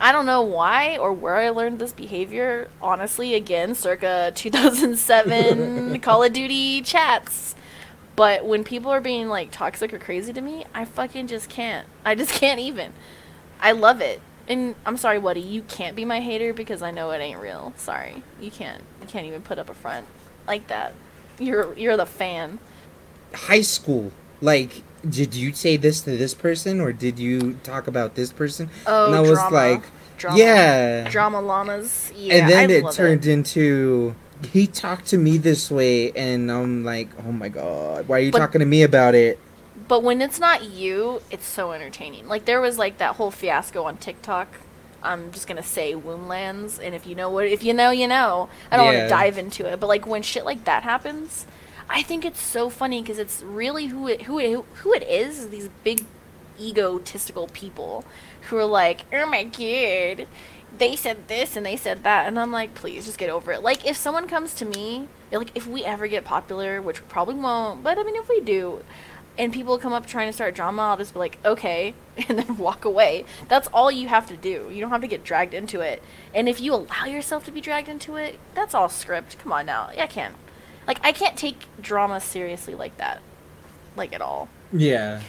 I 0.01 0.13
don't 0.13 0.25
know 0.25 0.41
why 0.41 0.97
or 0.97 1.13
where 1.13 1.37
I 1.37 1.51
learned 1.51 1.79
this 1.79 1.93
behavior. 1.93 2.71
Honestly, 2.81 3.35
again, 3.35 3.75
circa 3.75 4.33
2007 4.35 6.01
Call 6.03 6.23
of 6.23 6.33
Duty 6.33 6.81
chats. 6.81 7.55
But 8.17 8.47
when 8.47 8.65
people 8.65 8.91
are 8.91 9.01
being 9.01 9.29
like 9.29 9.51
toxic 9.51 9.93
or 9.93 9.99
crazy 9.99 10.33
to 10.33 10.41
me, 10.41 10.65
I 10.75 10.87
fucking 10.87 11.27
just 11.27 11.51
can't. 11.51 11.87
I 12.05 12.15
just 12.15 12.33
can't 12.41 12.61
even. 12.61 12.93
I 13.61 13.73
love 13.73 14.01
it. 14.01 14.23
And 14.49 14.75
I'm 14.85 14.97
sorry, 14.97 15.19
Woody, 15.19 15.41
you 15.41 15.63
can't 15.63 15.95
be 15.95 16.05
my 16.05 16.21
hater 16.21 16.53
because 16.53 16.83
I 16.83 16.91
know 16.91 17.11
it 17.11 17.19
ain't 17.19 17.39
real. 17.39 17.73
Sorry. 17.77 18.23
You 18.41 18.51
can't. 18.51 18.83
You 19.03 19.07
can't 19.07 19.27
even 19.27 19.43
put 19.43 19.59
up 19.59 19.69
a 19.69 19.75
front 19.75 20.07
like 20.47 20.67
that. 20.69 20.95
You're 21.39 21.75
you're 21.77 21.97
the 21.97 22.07
fan. 22.07 22.59
High 23.33 23.61
school, 23.61 24.13
like, 24.41 24.83
did 25.09 25.35
you 25.35 25.53
say 25.53 25.77
this 25.77 26.01
to 26.03 26.17
this 26.17 26.35
person 26.35 26.81
or 26.81 26.93
did 26.93 27.19
you 27.19 27.55
talk 27.63 27.87
about 27.87 28.15
this 28.15 28.33
person? 28.33 28.71
Oh, 28.87 29.07
and 29.07 29.15
I 29.15 29.21
was 29.21 29.39
drama. 29.39 29.57
like, 29.57 29.83
Drama. 30.19 30.39
yeah. 30.39 31.09
Drama 31.11 31.41
llamas. 31.41 32.13
Yeah, 32.15 32.35
and 32.35 32.51
then 32.51 32.71
I 32.71 32.75
it 32.75 32.93
turned 32.93 33.27
into 33.27 34.15
he 34.53 34.67
talked 34.67 35.07
to 35.09 35.19
me 35.19 35.37
this 35.39 35.71
way, 35.71 36.13
and 36.13 36.51
I'm 36.51 36.83
like, 36.85 37.09
oh 37.27 37.33
my 37.33 37.49
god, 37.49 38.09
why 38.09 38.19
are 38.19 38.21
you 38.23 38.33
But- 38.33 38.39
talking 38.39 38.61
to 38.61 38.67
me 38.67 38.83
about 38.83 39.15
it? 39.15 39.39
But 39.89 40.03
when 40.05 40.23
it's 40.23 40.39
not 40.39 40.65
you, 40.65 41.21
it's 41.33 41.47
so 41.47 41.73
entertaining. 41.73 42.29
Like 42.29 42.45
there 42.45 42.61
was 42.61 42.79
like 42.79 42.99
that 42.99 43.17
whole 43.17 43.31
fiasco 43.33 43.83
on 43.85 43.97
TikTok. 43.97 44.49
I'm 45.03 45.33
just 45.33 45.47
gonna 45.49 45.63
say 45.65 45.95
Woundlands, 45.95 46.79
and 46.81 46.95
if 46.95 47.07
you 47.07 47.15
know 47.15 47.29
what, 47.31 47.47
if 47.47 47.65
you 47.65 47.75
know, 47.75 47.91
you 47.91 48.07
know. 48.07 48.49
I 48.71 48.77
don't 48.77 48.87
want 48.87 48.99
to 48.99 49.09
dive 49.09 49.37
into 49.39 49.67
it, 49.67 49.81
but 49.81 49.87
like 49.89 50.07
when 50.07 50.23
shit 50.23 50.45
like 50.45 50.65
that 50.65 50.83
happens, 50.85 51.47
I 51.93 52.03
think 52.03 52.25
it's 52.25 52.41
so 52.41 52.71
funny 52.71 53.03
because 53.03 53.19
it's 53.19 53.43
really 53.43 53.87
who 53.87 54.07
it 54.07 54.23
who 54.23 54.39
it 54.39 54.65
who 54.75 54.93
it 54.95 55.03
is. 55.03 55.49
These 55.49 55.69
big 55.83 56.05
egotistical 56.59 57.49
people 57.49 58.05
who 58.43 58.57
are 58.59 58.65
like, 58.65 59.03
oh 59.13 59.27
my 59.27 59.43
god, 59.43 60.29
they 60.79 60.95
said 60.95 61.27
this 61.27 61.57
and 61.57 61.67
they 61.67 61.77
said 61.77 62.05
that, 62.05 62.29
and 62.29 62.39
I'm 62.39 62.53
like, 62.53 62.75
please 62.75 63.07
just 63.07 63.19
get 63.19 63.29
over 63.29 63.51
it. 63.51 63.63
Like 63.63 63.85
if 63.85 63.97
someone 63.97 64.29
comes 64.29 64.55
to 64.55 64.65
me, 64.65 65.09
like 65.33 65.51
if 65.57 65.67
we 65.67 65.85
ever 65.85 66.07
get 66.07 66.25
popular, 66.25 66.81
which 66.81 67.01
we 67.01 67.07
probably 67.09 67.35
won't, 67.35 67.83
but 67.83 67.99
I 67.99 68.05
mean 68.05 68.15
if 68.15 68.29
we 68.29 68.41
do, 68.41 68.85
and 69.37 69.53
people 69.53 69.77
come 69.77 69.93
up 69.93 70.07
trying 70.07 70.29
to 70.29 70.33
start 70.33 70.55
drama, 70.55 70.83
I'll 70.83 70.97
just 70.97 71.15
be 71.15 71.19
like, 71.19 71.39
okay, 71.45 71.95
and 72.29 72.39
then 72.39 72.57
walk 72.57 72.85
away. 72.85 73.25
That's 73.49 73.67
all 73.73 73.91
you 73.91 74.07
have 74.07 74.29
to 74.29 74.37
do. 74.37 74.71
You 74.71 74.81
don't 74.81 74.91
have 74.91 75.01
to 75.01 75.09
get 75.09 75.25
dragged 75.25 75.55
into 75.55 75.81
it. 75.81 76.05
And 76.33 76.49
if 76.49 76.61
you 76.61 76.73
allow 76.73 77.07
yourself 77.07 77.45
to 77.47 77.51
be 77.51 77.61
dragged 77.61 77.89
into 77.89 78.15
it, 78.15 78.39
that's 78.55 78.75
all 78.75 78.89
script. 78.89 79.39
Come 79.41 79.51
on 79.53 79.67
now. 79.67 79.91
Yeah, 79.93 80.05
I 80.05 80.07
can't. 80.07 80.37
Like, 80.91 80.99
I 81.05 81.13
can't 81.13 81.37
take 81.37 81.57
drama 81.81 82.21
seriously 82.21 82.75
like 82.75 82.97
that. 82.97 83.21
Like, 83.95 84.13
at 84.13 84.21
all. 84.21 84.49
Yeah. 84.73 85.23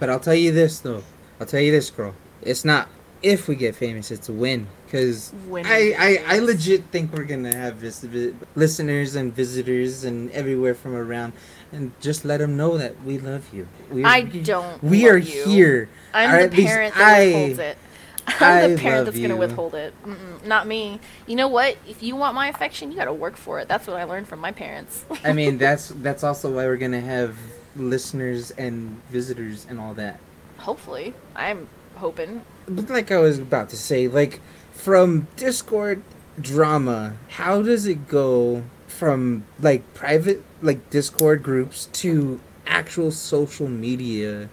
But 0.00 0.10
I'll 0.10 0.18
tell 0.18 0.34
you 0.34 0.50
this 0.50 0.80
though. 0.80 1.04
I'll 1.38 1.46
tell 1.46 1.60
you 1.60 1.70
this, 1.70 1.90
girl. 1.90 2.12
It's 2.42 2.64
not 2.64 2.88
if 3.22 3.46
we 3.46 3.54
get 3.54 3.76
famous, 3.76 4.10
it's 4.10 4.28
a 4.28 4.32
win. 4.32 4.66
Cause 4.90 5.32
When 5.48 5.64
I, 5.64 5.94
I, 6.26 6.36
I 6.36 6.38
legit 6.40 6.86
think 6.90 7.12
we're 7.12 7.22
gonna 7.22 7.54
have 7.54 7.76
vis- 7.76 8.02
vi- 8.02 8.34
listeners 8.56 9.14
and 9.14 9.32
visitors 9.32 10.02
and 10.02 10.28
everywhere 10.32 10.74
from 10.74 10.96
around, 10.96 11.32
and 11.70 11.92
just 12.00 12.24
let 12.24 12.38
them 12.38 12.56
know 12.56 12.78
that 12.78 13.00
we 13.04 13.18
love 13.18 13.48
you. 13.54 13.68
We, 13.92 14.02
I 14.04 14.22
don't. 14.22 14.82
We 14.82 15.08
are 15.08 15.16
you. 15.18 15.44
here. 15.44 15.88
I'm 16.12 16.50
the 16.50 16.64
parent 16.64 16.96
that 16.96 17.04
I- 17.04 17.26
withholds 17.26 17.58
it. 17.60 17.78
I'm 18.40 18.72
the 18.72 18.78
parent 18.78 19.06
that's 19.06 19.16
going 19.16 19.30
to 19.30 19.36
withhold 19.36 19.74
it. 19.74 19.94
Mm-mm, 20.04 20.44
not 20.44 20.66
me. 20.66 21.00
You 21.26 21.36
know 21.36 21.48
what? 21.48 21.76
If 21.86 22.02
you 22.02 22.16
want 22.16 22.34
my 22.34 22.48
affection, 22.48 22.90
you 22.90 22.96
got 22.96 23.04
to 23.06 23.12
work 23.12 23.36
for 23.36 23.60
it. 23.60 23.68
That's 23.68 23.86
what 23.86 23.96
I 23.96 24.04
learned 24.04 24.28
from 24.28 24.40
my 24.40 24.52
parents. 24.52 25.04
I 25.24 25.32
mean, 25.32 25.58
that's 25.58 25.88
that's 25.88 26.24
also 26.24 26.50
why 26.50 26.66
we're 26.66 26.76
gonna 26.76 27.00
have 27.00 27.36
listeners 27.76 28.50
and 28.52 29.00
visitors 29.10 29.66
and 29.68 29.78
all 29.78 29.94
that. 29.94 30.18
Hopefully. 30.58 31.14
I'm 31.34 31.68
hoping. 31.96 32.42
But 32.66 32.90
like 32.90 33.12
I 33.12 33.18
was 33.18 33.38
about 33.38 33.70
to 33.70 33.76
say, 33.76 34.08
like 34.08 34.40
from 34.72 35.28
Discord 35.36 36.02
drama, 36.40 37.16
how 37.28 37.62
does 37.62 37.86
it 37.86 38.08
go 38.08 38.64
from 38.88 39.44
like 39.60 39.94
private 39.94 40.42
like 40.62 40.90
Discord 40.90 41.42
groups 41.42 41.86
to 41.92 42.40
actual 42.66 43.10
social 43.10 43.68
media? 43.68 44.48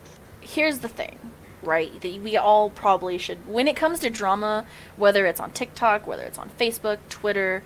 here's 0.54 0.80
the 0.80 0.88
thing, 0.88 1.18
right? 1.63 1.99
That 2.02 2.21
we 2.21 2.38
all 2.38 2.69
probably 2.69 3.17
should, 3.17 3.47
when 3.47 3.67
it 3.67 3.76
comes 3.76 3.99
to 3.99 4.10
drama, 4.10 4.65
whether 4.97 5.26
it's 5.26 5.39
on 5.39 5.52
TikTok, 5.52 6.06
whether 6.08 6.23
it's 6.23 6.38
on 6.38 6.52
Facebook, 6.60 6.99
Twitter, 7.10 7.63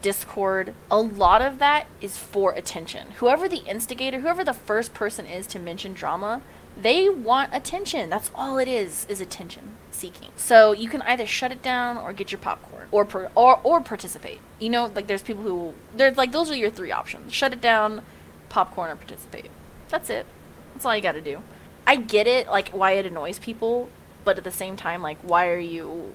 Discord, 0.00 0.74
a 0.90 0.98
lot 0.98 1.42
of 1.42 1.58
that 1.58 1.86
is 2.00 2.16
for 2.16 2.52
attention. 2.52 3.12
Whoever 3.18 3.48
the 3.48 3.64
instigator, 3.64 4.20
whoever 4.20 4.44
the 4.44 4.54
first 4.54 4.92
person 4.94 5.26
is 5.26 5.46
to 5.48 5.58
mention 5.58 5.92
drama, 5.92 6.42
they 6.76 7.08
want 7.08 7.54
attention. 7.54 8.10
That's 8.10 8.30
all 8.34 8.58
it 8.58 8.66
is, 8.66 9.06
is 9.08 9.20
attention 9.20 9.76
seeking. 9.92 10.30
So 10.36 10.72
you 10.72 10.88
can 10.88 11.02
either 11.02 11.26
shut 11.26 11.52
it 11.52 11.62
down 11.62 11.96
or 11.96 12.12
get 12.12 12.32
your 12.32 12.40
popcorn 12.40 12.88
or 12.90 13.04
per, 13.04 13.30
or 13.34 13.60
or 13.62 13.80
participate. 13.80 14.40
You 14.58 14.70
know, 14.70 14.86
like 14.86 15.06
there's 15.06 15.22
people 15.22 15.42
who 15.42 15.74
there's 15.94 16.16
like 16.16 16.32
those 16.32 16.50
are 16.50 16.56
your 16.56 16.70
three 16.70 16.92
options. 16.92 17.32
Shut 17.32 17.52
it 17.52 17.60
down, 17.60 18.02
popcorn 18.48 18.90
or 18.90 18.96
participate. 18.96 19.50
That's 19.88 20.10
it. 20.10 20.26
That's 20.74 20.84
all 20.84 20.96
you 20.96 21.02
got 21.02 21.12
to 21.12 21.20
do. 21.20 21.42
I 21.86 21.96
get 21.96 22.26
it, 22.26 22.46
like 22.48 22.70
why 22.70 22.92
it 22.92 23.06
annoys 23.06 23.38
people, 23.38 23.88
but 24.24 24.38
at 24.38 24.44
the 24.44 24.50
same 24.50 24.76
time, 24.76 25.02
like 25.02 25.18
why 25.22 25.48
are 25.48 25.58
you? 25.58 26.14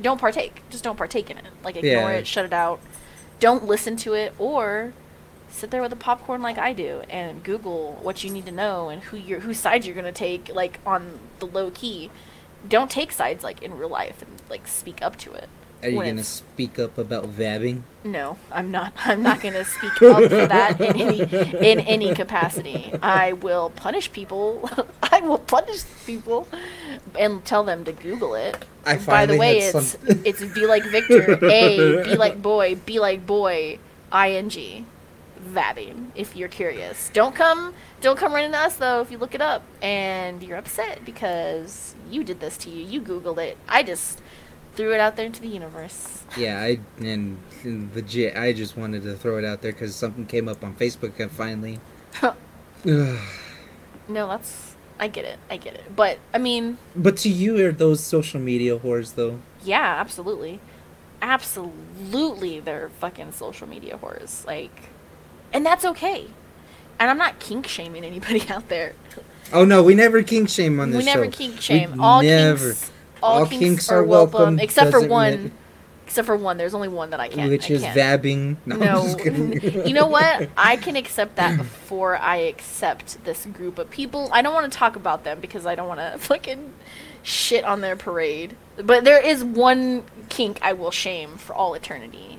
Don't 0.00 0.20
partake. 0.20 0.62
Just 0.70 0.84
don't 0.84 0.96
partake 0.96 1.30
in 1.30 1.38
it. 1.38 1.46
Like 1.64 1.76
ignore 1.76 2.10
Yeah. 2.10 2.18
it, 2.18 2.26
shut 2.26 2.44
it 2.44 2.52
out. 2.52 2.80
Don't 3.40 3.64
listen 3.66 3.96
to 3.98 4.14
it, 4.14 4.34
or 4.38 4.92
sit 5.50 5.70
there 5.70 5.80
with 5.80 5.92
a 5.92 5.96
popcorn 5.96 6.42
like 6.42 6.58
I 6.58 6.72
do 6.72 7.02
and 7.08 7.42
Google 7.42 7.98
what 8.02 8.22
you 8.24 8.30
need 8.30 8.46
to 8.46 8.52
know 8.52 8.88
and 8.88 9.02
who 9.02 9.16
you're 9.16 9.40
whose 9.40 9.58
side 9.58 9.84
you're 9.84 9.94
gonna 9.94 10.12
take, 10.12 10.54
like 10.54 10.80
on 10.86 11.18
the 11.38 11.46
low 11.46 11.70
key. 11.70 12.10
Don't 12.68 12.90
take 12.90 13.12
sides 13.12 13.44
like 13.44 13.62
in 13.62 13.78
real 13.78 13.88
life 13.88 14.22
and 14.22 14.42
like 14.50 14.66
speak 14.66 15.00
up 15.02 15.16
to 15.18 15.32
it. 15.32 15.48
Are 15.82 15.88
you 15.88 15.96
when 15.96 16.06
gonna 16.08 16.24
speak 16.24 16.78
up 16.78 16.98
about 16.98 17.26
vabbing? 17.28 17.82
no, 18.04 18.38
I'm 18.50 18.70
not. 18.70 18.92
I'm 19.04 19.22
not 19.22 19.40
going 19.40 19.54
to 19.54 19.64
speak 19.64 20.00
up 20.02 20.22
for 20.22 20.46
that 20.46 20.80
in 20.80 20.96
any 21.00 21.20
in 21.20 21.80
any 21.80 22.14
capacity. 22.14 22.92
I 23.02 23.32
will 23.34 23.70
punish 23.70 24.10
people. 24.12 24.70
I 25.02 25.20
will 25.20 25.38
punish 25.38 25.82
people 26.06 26.48
and 27.18 27.44
tell 27.44 27.64
them 27.64 27.84
to 27.84 27.92
Google 27.92 28.34
it. 28.34 28.64
I 28.84 28.96
By 28.98 29.26
the 29.26 29.36
way, 29.36 29.58
it's 29.58 29.88
some- 29.90 30.00
it's 30.24 30.44
be 30.44 30.66
like 30.66 30.84
Victor. 30.84 31.38
A 31.44 32.04
be 32.04 32.16
like 32.16 32.40
boy. 32.40 32.76
Be 32.86 32.98
like 33.00 33.26
boy. 33.26 33.78
Ing. 34.12 34.86
Vabbing. 35.52 36.10
If 36.14 36.34
you're 36.34 36.48
curious, 36.48 37.10
don't 37.12 37.34
come. 37.34 37.74
Don't 38.00 38.18
come 38.18 38.32
running 38.32 38.52
to 38.52 38.58
us 38.58 38.76
though. 38.76 39.00
If 39.00 39.10
you 39.10 39.18
look 39.18 39.34
it 39.34 39.40
up 39.40 39.62
and 39.82 40.42
you're 40.42 40.56
upset 40.58 41.04
because 41.04 41.94
you 42.10 42.24
did 42.24 42.40
this 42.40 42.56
to 42.58 42.70
you, 42.70 42.84
you 42.84 43.00
Googled 43.00 43.38
it. 43.38 43.56
I 43.68 43.82
just 43.82 44.20
threw 44.76 44.92
it 44.94 45.00
out 45.00 45.16
there 45.16 45.26
into 45.26 45.40
the 45.40 45.48
universe. 45.48 46.22
Yeah, 46.36 46.60
I 46.60 46.78
and, 46.98 47.38
and 47.64 47.94
legit, 47.94 48.36
I 48.36 48.52
just 48.52 48.76
wanted 48.76 49.02
to 49.04 49.16
throw 49.16 49.38
it 49.38 49.44
out 49.44 49.62
there 49.62 49.72
because 49.72 49.96
something 49.96 50.26
came 50.26 50.48
up 50.48 50.62
on 50.62 50.74
Facebook 50.76 51.18
and 51.18 51.30
finally. 51.30 51.80
No, 54.08 54.28
that's 54.28 54.76
I 55.00 55.08
get 55.08 55.24
it. 55.24 55.38
I 55.50 55.56
get 55.56 55.74
it. 55.74 55.96
But 55.96 56.18
I 56.32 56.38
mean, 56.38 56.78
but 56.94 57.16
to 57.18 57.28
you, 57.28 57.66
are 57.66 57.72
those 57.72 58.02
social 58.02 58.40
media 58.40 58.78
whores 58.78 59.14
though? 59.14 59.40
yeah, 59.62 59.96
absolutely. 59.98 60.60
Absolutely 61.22 62.60
they're 62.60 62.90
fucking 63.00 63.32
social 63.32 63.66
media 63.66 63.98
whores. 63.98 64.46
Like 64.46 64.90
and 65.52 65.66
that's 65.66 65.84
okay. 65.84 66.28
And 66.98 67.10
I'm 67.10 67.18
not 67.18 67.40
kink 67.40 67.66
shaming 67.66 68.04
anybody 68.04 68.46
out 68.48 68.68
there. 68.68 68.94
Oh 69.52 69.64
no, 69.64 69.82
we 69.82 69.94
never 69.94 70.22
kink 70.22 70.48
shame 70.48 70.78
on 70.78 70.90
this 70.90 70.98
we 70.98 71.04
never 71.04 71.24
show. 71.24 71.30
kink 71.30 71.54
We 71.56 71.60
shame. 71.60 72.00
All 72.00 72.22
never. 72.22 72.74
kinks 72.74 72.90
all, 73.22 73.40
All 73.40 73.46
kinks, 73.46 73.64
kinks 73.64 73.90
are 73.90 74.04
welcome, 74.04 74.38
welcome, 74.38 74.58
except 74.60 74.90
for 74.90 75.06
one 75.06 75.52
except 76.06 76.26
for 76.26 76.36
one. 76.36 76.56
There's 76.56 76.74
only 76.74 76.88
one 76.88 77.10
that 77.10 77.20
I 77.20 77.28
can't. 77.28 77.50
which 77.50 77.70
I 77.70 77.74
is 77.74 77.82
can't. 77.82 78.22
vabbing. 78.22 78.56
No, 78.64 78.76
No, 78.76 79.82
you 79.84 79.92
know 79.92 80.06
what? 80.06 80.48
I 80.56 80.76
can 80.76 80.96
accept 80.96 81.36
that 81.36 81.58
before 81.58 82.16
I 82.16 82.36
accept 82.36 83.22
this 83.24 83.44
group 83.46 83.78
of 83.78 83.90
people. 83.90 84.30
I 84.32 84.40
don't 84.40 84.54
want 84.54 84.70
to 84.72 84.78
talk 84.78 84.96
about 84.96 85.24
them 85.24 85.40
because 85.40 85.66
I 85.66 85.74
don't 85.74 85.88
want 85.88 86.00
to 86.00 86.18
fucking 86.18 86.72
shit 87.22 87.64
on 87.64 87.80
their 87.80 87.96
parade. 87.96 88.56
But 88.76 89.04
there 89.04 89.20
is 89.20 89.42
one 89.42 90.04
kink 90.28 90.58
I 90.62 90.74
will 90.74 90.92
shame 90.92 91.36
for 91.38 91.54
all 91.54 91.74
eternity, 91.74 92.38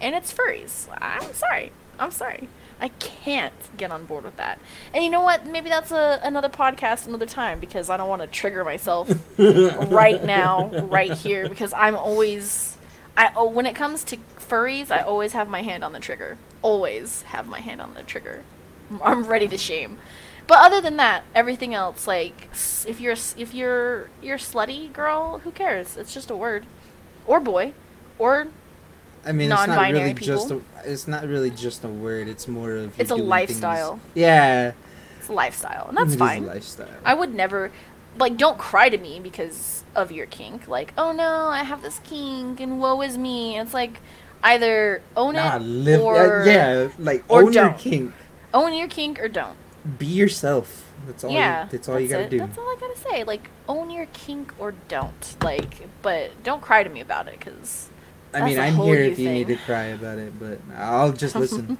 and 0.00 0.14
it's 0.14 0.32
furries. 0.32 0.86
I'm 1.00 1.32
sorry. 1.32 1.72
I'm 1.98 2.10
sorry. 2.10 2.48
I 2.80 2.88
can't 2.88 3.54
get 3.76 3.90
on 3.90 4.04
board 4.04 4.24
with 4.24 4.36
that. 4.36 4.60
And 4.94 5.02
you 5.02 5.10
know 5.10 5.22
what? 5.22 5.46
Maybe 5.46 5.68
that's 5.68 5.90
a 5.90 6.20
another 6.22 6.48
podcast 6.48 7.06
another 7.06 7.26
time 7.26 7.60
because 7.60 7.90
I 7.90 7.96
don't 7.96 8.08
want 8.08 8.22
to 8.22 8.28
trigger 8.28 8.64
myself 8.64 9.10
right 9.38 10.22
now, 10.24 10.68
right 10.68 11.12
here, 11.12 11.48
because 11.48 11.72
I'm 11.72 11.96
always 11.96 12.76
I 13.16 13.32
oh, 13.34 13.48
when 13.48 13.66
it 13.66 13.74
comes 13.74 14.04
to 14.04 14.16
furries, 14.38 14.92
I 14.92 15.00
always 15.00 15.32
have 15.32 15.48
my 15.48 15.62
hand 15.62 15.82
on 15.82 15.92
the 15.92 15.98
trigger. 15.98 16.38
Always 16.62 17.22
have 17.22 17.48
my 17.48 17.60
hand 17.60 17.80
on 17.80 17.94
the 17.94 18.02
trigger. 18.04 18.44
I'm 19.02 19.24
ready 19.24 19.48
to 19.48 19.58
shame. 19.58 19.98
But 20.46 20.60
other 20.60 20.80
than 20.80 20.96
that, 20.96 21.24
everything 21.34 21.74
else, 21.74 22.06
like 22.06 22.48
if 22.86 23.00
you're 23.00 23.16
if 23.36 23.52
you're 23.52 24.08
you're 24.22 24.38
slutty 24.38 24.92
girl, 24.92 25.40
who 25.40 25.50
cares? 25.50 25.96
It's 25.96 26.14
just 26.14 26.30
a 26.30 26.36
word, 26.36 26.64
or 27.26 27.40
boy, 27.40 27.74
or 28.18 28.48
I 29.26 29.32
mean, 29.32 29.50
it's 29.52 29.66
not 29.66 29.92
really 29.92 30.14
just 30.14 30.50
a, 30.50 30.60
it's 30.84 31.08
not 31.08 31.26
really 31.26 31.50
just 31.50 31.84
a 31.84 31.88
word. 31.88 32.28
It's 32.28 32.48
more 32.48 32.72
of 32.76 32.98
It's 32.98 33.10
a 33.10 33.16
lifestyle. 33.16 33.92
Things. 33.96 34.02
Yeah, 34.14 34.72
it's 35.18 35.28
a 35.28 35.32
lifestyle, 35.32 35.88
and 35.88 35.96
that's 35.96 36.14
it 36.14 36.18
fine. 36.18 36.44
a 36.44 36.46
lifestyle. 36.46 36.88
I 37.04 37.14
would 37.14 37.34
never, 37.34 37.70
like, 38.18 38.36
don't 38.36 38.58
cry 38.58 38.88
to 38.88 38.98
me 38.98 39.20
because 39.20 39.84
of 39.94 40.12
your 40.12 40.26
kink. 40.26 40.68
Like, 40.68 40.92
oh 40.96 41.12
no, 41.12 41.48
I 41.48 41.62
have 41.64 41.82
this 41.82 42.00
kink, 42.04 42.60
and 42.60 42.80
woe 42.80 43.00
is 43.02 43.18
me. 43.18 43.58
It's 43.58 43.74
like 43.74 44.00
either 44.42 45.02
own 45.16 45.34
nah, 45.34 45.56
it 45.56 45.62
live. 45.62 46.00
Uh, 46.00 46.04
or 46.04 46.44
yeah, 46.46 46.82
yeah, 46.82 46.88
like 46.98 47.24
or 47.28 47.42
own 47.42 47.52
your 47.52 47.64
don't. 47.64 47.78
kink. 47.78 48.12
own 48.54 48.72
your 48.74 48.88
kink 48.88 49.20
or 49.20 49.28
don't. 49.28 49.56
Be 49.98 50.06
yourself. 50.06 50.84
That's 51.06 51.24
all. 51.24 51.30
yeah, 51.30 51.64
You, 51.64 51.70
that's 51.70 51.88
all 51.88 51.98
you 52.00 52.08
gotta 52.08 52.24
it. 52.24 52.30
do. 52.30 52.38
That's 52.38 52.58
all 52.58 52.64
I 52.64 52.76
gotta 52.78 52.98
say. 52.98 53.24
Like, 53.24 53.48
own 53.68 53.90
your 53.90 54.06
kink 54.12 54.52
or 54.58 54.74
don't. 54.88 55.36
Like, 55.42 55.88
but 56.02 56.30
don't 56.42 56.60
cry 56.60 56.82
to 56.82 56.90
me 56.90 57.00
about 57.00 57.28
it 57.28 57.38
because 57.38 57.88
I 58.34 58.44
mean, 58.44 58.58
I'm 58.58 58.74
here 58.76 59.02
if 59.02 59.18
you 59.18 59.30
need 59.30 59.48
to 59.48 59.56
cry 59.56 59.84
about 59.86 60.18
it, 60.18 60.38
but 60.38 60.60
I'll 60.76 61.12
just 61.12 61.34
listen. 61.34 61.78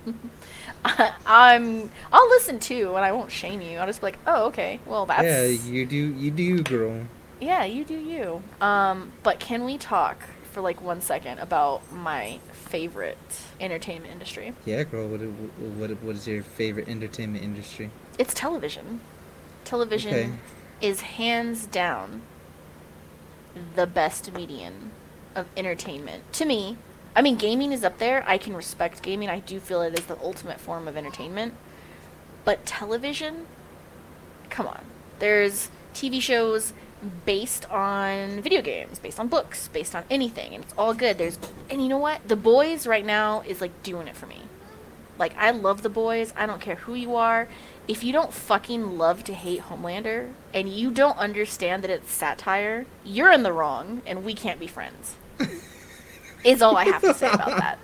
I'm. 0.85 1.91
I'll 2.13 2.29
listen 2.31 2.59
too, 2.59 2.95
and 2.95 3.05
I 3.05 3.13
won't 3.13 3.31
shame 3.31 3.61
you. 3.61 3.79
I'll 3.79 3.87
just 3.87 4.01
be 4.01 4.07
like, 4.07 4.19
oh, 4.27 4.47
okay, 4.47 4.81
well, 4.87 5.07
that's 5.07 5.23
yeah, 5.25 5.45
you 5.71 5.87
do. 5.87 5.97
You 5.97 6.31
do, 6.31 6.43
you, 6.43 6.63
girl. 6.63 7.03
Yeah, 7.41 7.65
you 7.65 7.85
do 7.85 7.99
you. 7.99 8.43
Um, 8.61 9.13
but 9.23 9.41
can 9.41 9.65
we 9.65 9.79
talk 9.79 10.25
for 10.53 10.61
like 10.61 10.81
one 10.83 11.01
second 11.01 11.39
about 11.39 11.93
my 11.93 12.41
favorite 12.53 13.19
entertainment 13.61 14.13
industry? 14.13 14.55
Yeah, 14.65 14.83
girl. 14.85 15.07
What, 15.09 15.21
what, 15.21 15.91
what 16.03 16.17
is 16.17 16.27
your 16.27 16.43
favorite 16.43 16.89
entertainment 16.89 17.45
industry? 17.45 17.91
It's 18.19 18.35
television. 18.35 19.01
Television 19.65 20.15
Okay. 20.15 20.31
is 20.81 21.01
hands 21.03 21.67
down 21.67 22.23
the 23.75 23.87
best 23.87 24.33
medium 24.33 24.93
of 25.39 25.47
entertainment 25.57 26.31
to 26.35 26.45
me. 26.45 26.77
I 27.17 27.23
mean, 27.23 27.37
gaming 27.37 27.73
is 27.73 27.85
up 27.85 27.99
there. 27.99 28.23
I 28.29 28.39
can 28.39 28.55
respect 28.55 29.03
gaming. 29.03 29.29
I 29.31 29.41
do 29.41 29.59
feel 29.59 29.83
it 29.83 29.99
is 29.99 30.07
the 30.07 30.19
ultimate 30.23 30.61
form 30.61 30.87
of 30.87 30.97
entertainment. 30.97 31.55
But 32.45 32.67
television, 32.67 33.47
come 34.51 34.67
on. 34.67 34.85
There's 35.19 35.71
TV 35.95 36.21
shows 36.21 36.73
based 37.25 37.69
on 37.71 38.41
video 38.41 38.63
games, 38.63 38.99
based 38.99 39.21
on 39.21 39.29
books, 39.29 39.69
based 39.69 39.95
on 39.95 40.05
anything, 40.11 40.55
and 40.55 40.65
it's 40.65 40.75
all 40.77 40.95
good. 40.95 41.19
There's 41.19 41.39
and 41.71 41.83
you 41.83 41.89
know 41.89 41.99
what? 41.99 42.27
The 42.27 42.37
boys 42.37 42.87
right 42.87 43.05
now 43.05 43.43
is 43.47 43.61
like 43.61 43.83
doing 43.83 44.09
it 44.09 44.17
for 44.17 44.27
me. 44.27 44.43
Like 45.19 45.37
I 45.37 45.51
love 45.51 45.83
the 45.83 45.89
boys. 45.89 46.33
I 46.37 46.47
don't 46.47 46.61
care 46.61 46.77
who 46.77 46.95
you 46.95 47.17
are. 47.17 47.49
If 47.87 48.05
you 48.05 48.13
don't 48.13 48.33
fucking 48.33 48.99
love 48.99 49.25
to 49.25 49.35
hate 49.35 49.63
Homelander 49.63 50.33
and 50.53 50.69
you 50.69 50.91
don't 50.91 51.17
understand 51.17 51.83
that 51.83 51.91
it's 51.91 52.13
satire, 52.13 52.87
you're 53.05 53.33
in 53.33 53.43
the 53.43 53.53
wrong 53.53 54.03
and 54.07 54.25
we 54.25 54.35
can't 54.35 54.61
be 54.61 54.67
friends. 54.67 55.17
is 56.45 56.63
all 56.63 56.77
I 56.77 56.85
have 56.85 57.03
to 57.03 57.15
say 57.15 57.29
about 57.29 57.57
that. 57.59 57.79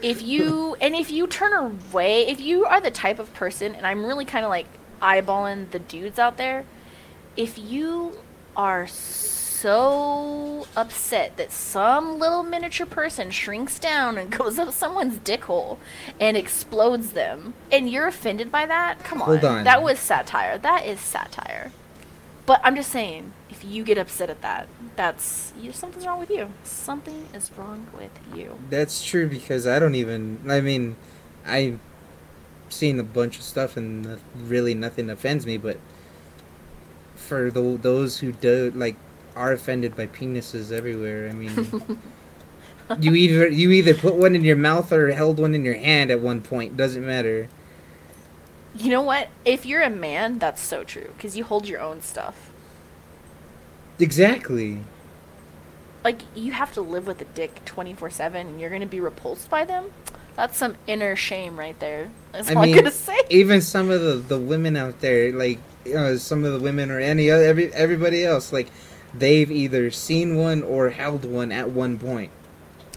If 0.00 0.22
you 0.22 0.76
and 0.80 0.94
if 0.94 1.10
you 1.10 1.26
turn 1.26 1.52
away, 1.52 2.28
if 2.28 2.40
you 2.40 2.64
are 2.64 2.80
the 2.80 2.90
type 2.90 3.18
of 3.18 3.32
person 3.34 3.74
and 3.74 3.86
I'm 3.86 4.04
really 4.04 4.24
kind 4.24 4.44
of 4.44 4.50
like 4.50 4.66
eyeballing 5.02 5.70
the 5.70 5.80
dudes 5.80 6.18
out 6.18 6.36
there, 6.36 6.64
if 7.36 7.58
you 7.58 8.12
are 8.56 8.86
so 8.86 10.66
upset 10.76 11.36
that 11.36 11.50
some 11.50 12.18
little 12.18 12.44
miniature 12.44 12.86
person 12.86 13.30
shrinks 13.30 13.78
down 13.78 14.16
and 14.16 14.30
goes 14.38 14.58
up 14.58 14.72
someone's 14.72 15.18
dick 15.18 15.44
hole 15.44 15.80
and 16.20 16.36
explodes 16.36 17.12
them, 17.12 17.54
and 17.72 17.90
you're 17.90 18.06
offended 18.06 18.52
by 18.52 18.66
that, 18.66 19.02
come 19.02 19.20
on. 19.20 19.44
On. 19.44 19.64
That 19.64 19.82
was 19.82 19.98
satire. 19.98 20.58
That 20.58 20.86
is 20.86 21.00
satire. 21.00 21.72
But 22.46 22.60
I'm 22.62 22.76
just 22.76 22.90
saying, 22.90 23.32
if 23.58 23.68
you 23.68 23.82
get 23.82 23.98
upset 23.98 24.30
at 24.30 24.40
that, 24.42 24.68
that's 24.94 25.52
you, 25.60 25.72
something's 25.72 26.06
wrong 26.06 26.20
with 26.20 26.30
you. 26.30 26.48
Something 26.62 27.28
is 27.34 27.50
wrong 27.56 27.86
with 27.96 28.12
you. 28.34 28.56
That's 28.70 29.04
true 29.04 29.28
because 29.28 29.66
I 29.66 29.78
don't 29.78 29.96
even. 29.96 30.40
I 30.48 30.60
mean, 30.60 30.96
I've 31.44 31.80
seen 32.68 33.00
a 33.00 33.02
bunch 33.02 33.36
of 33.38 33.42
stuff 33.42 33.76
and 33.76 34.20
really 34.36 34.74
nothing 34.74 35.10
offends 35.10 35.44
me, 35.44 35.56
but 35.56 35.78
for 37.16 37.50
the, 37.50 37.78
those 37.82 38.18
who 38.18 38.32
do 38.32 38.72
like 38.74 38.96
are 39.34 39.52
offended 39.52 39.96
by 39.96 40.06
penises 40.06 40.70
everywhere, 40.70 41.28
I 41.28 41.32
mean, 41.32 42.00
you 43.00 43.14
either 43.14 43.48
you 43.48 43.72
either 43.72 43.94
put 43.94 44.14
one 44.14 44.36
in 44.36 44.44
your 44.44 44.56
mouth 44.56 44.92
or 44.92 45.10
held 45.10 45.40
one 45.40 45.54
in 45.54 45.64
your 45.64 45.74
hand 45.76 46.12
at 46.12 46.20
one 46.20 46.42
point. 46.42 46.76
Doesn't 46.76 47.04
matter. 47.04 47.48
You 48.76 48.90
know 48.90 49.02
what? 49.02 49.30
If 49.44 49.66
you're 49.66 49.82
a 49.82 49.90
man, 49.90 50.38
that's 50.38 50.62
so 50.62 50.84
true 50.84 51.10
because 51.16 51.36
you 51.36 51.42
hold 51.42 51.66
your 51.66 51.80
own 51.80 52.02
stuff. 52.02 52.52
Exactly. 53.98 54.78
Like 56.04 56.22
you 56.34 56.52
have 56.52 56.72
to 56.74 56.80
live 56.80 57.06
with 57.06 57.20
a 57.20 57.24
dick 57.24 57.60
24/7 57.64 58.34
and 58.34 58.60
you're 58.60 58.70
going 58.70 58.80
to 58.82 58.86
be 58.86 59.00
repulsed 59.00 59.50
by 59.50 59.64
them? 59.64 59.90
That's 60.36 60.56
some 60.56 60.76
inner 60.86 61.16
shame 61.16 61.58
right 61.58 61.78
there. 61.80 62.10
That's 62.32 62.48
I 62.50 62.54
all 62.54 62.62
mean, 62.62 62.78
I'm 62.78 62.84
to 62.84 62.90
say. 62.92 63.18
even 63.28 63.60
some 63.60 63.90
of 63.90 64.00
the, 64.00 64.14
the 64.14 64.38
women 64.38 64.76
out 64.76 65.00
there, 65.00 65.32
like 65.32 65.58
uh, 65.92 66.16
some 66.16 66.44
of 66.44 66.52
the 66.52 66.60
women 66.60 66.90
or 66.92 67.00
any 67.00 67.30
other 67.30 67.44
every 67.44 67.72
everybody 67.74 68.24
else, 68.24 68.52
like 68.52 68.68
they've 69.12 69.50
either 69.50 69.90
seen 69.90 70.36
one 70.36 70.62
or 70.62 70.90
held 70.90 71.24
one 71.24 71.50
at 71.50 71.70
one 71.70 71.98
point. 71.98 72.30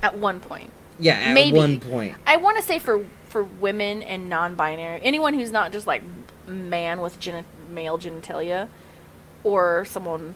At 0.03 0.17
one 0.17 0.39
point. 0.39 0.71
Yeah, 0.99 1.13
at 1.13 1.33
Maybe. 1.33 1.57
one 1.57 1.79
point. 1.79 2.15
I 2.27 2.37
want 2.37 2.57
to 2.57 2.63
say 2.63 2.77
for 2.77 3.05
for 3.27 3.43
women 3.43 4.03
and 4.03 4.29
non-binary, 4.29 4.99
anyone 5.01 5.33
who's 5.33 5.51
not 5.51 5.71
just 5.71 5.87
like 5.87 6.03
man 6.47 7.01
with 7.01 7.19
geni- 7.19 7.45
male 7.69 7.97
genitalia, 7.97 8.67
or 9.43 9.85
someone, 9.85 10.35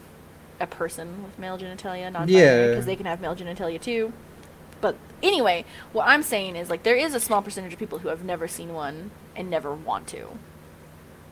a 0.60 0.68
person 0.68 1.24
with 1.24 1.38
male 1.40 1.58
genitalia, 1.58 2.12
non-binary, 2.12 2.32
Yeah. 2.34 2.68
because 2.70 2.86
they 2.86 2.96
can 2.96 3.06
have 3.06 3.20
male 3.22 3.36
genitalia 3.36 3.80
too. 3.82 4.14
But 4.82 4.96
anyway, 5.24 5.66
what 5.94 6.08
I'm 6.08 6.24
saying 6.24 6.56
is 6.56 6.70
like 6.70 6.84
there 6.84 6.96
is 6.96 7.14
a 7.16 7.20
small 7.20 7.42
percentage 7.42 7.74
of 7.74 7.80
people 7.80 8.00
who 8.00 8.10
have 8.10 8.24
never 8.24 8.48
seen 8.48 8.74
one 8.74 9.12
and 9.36 9.50
never 9.50 9.74
want 9.74 10.08
to, 10.08 10.38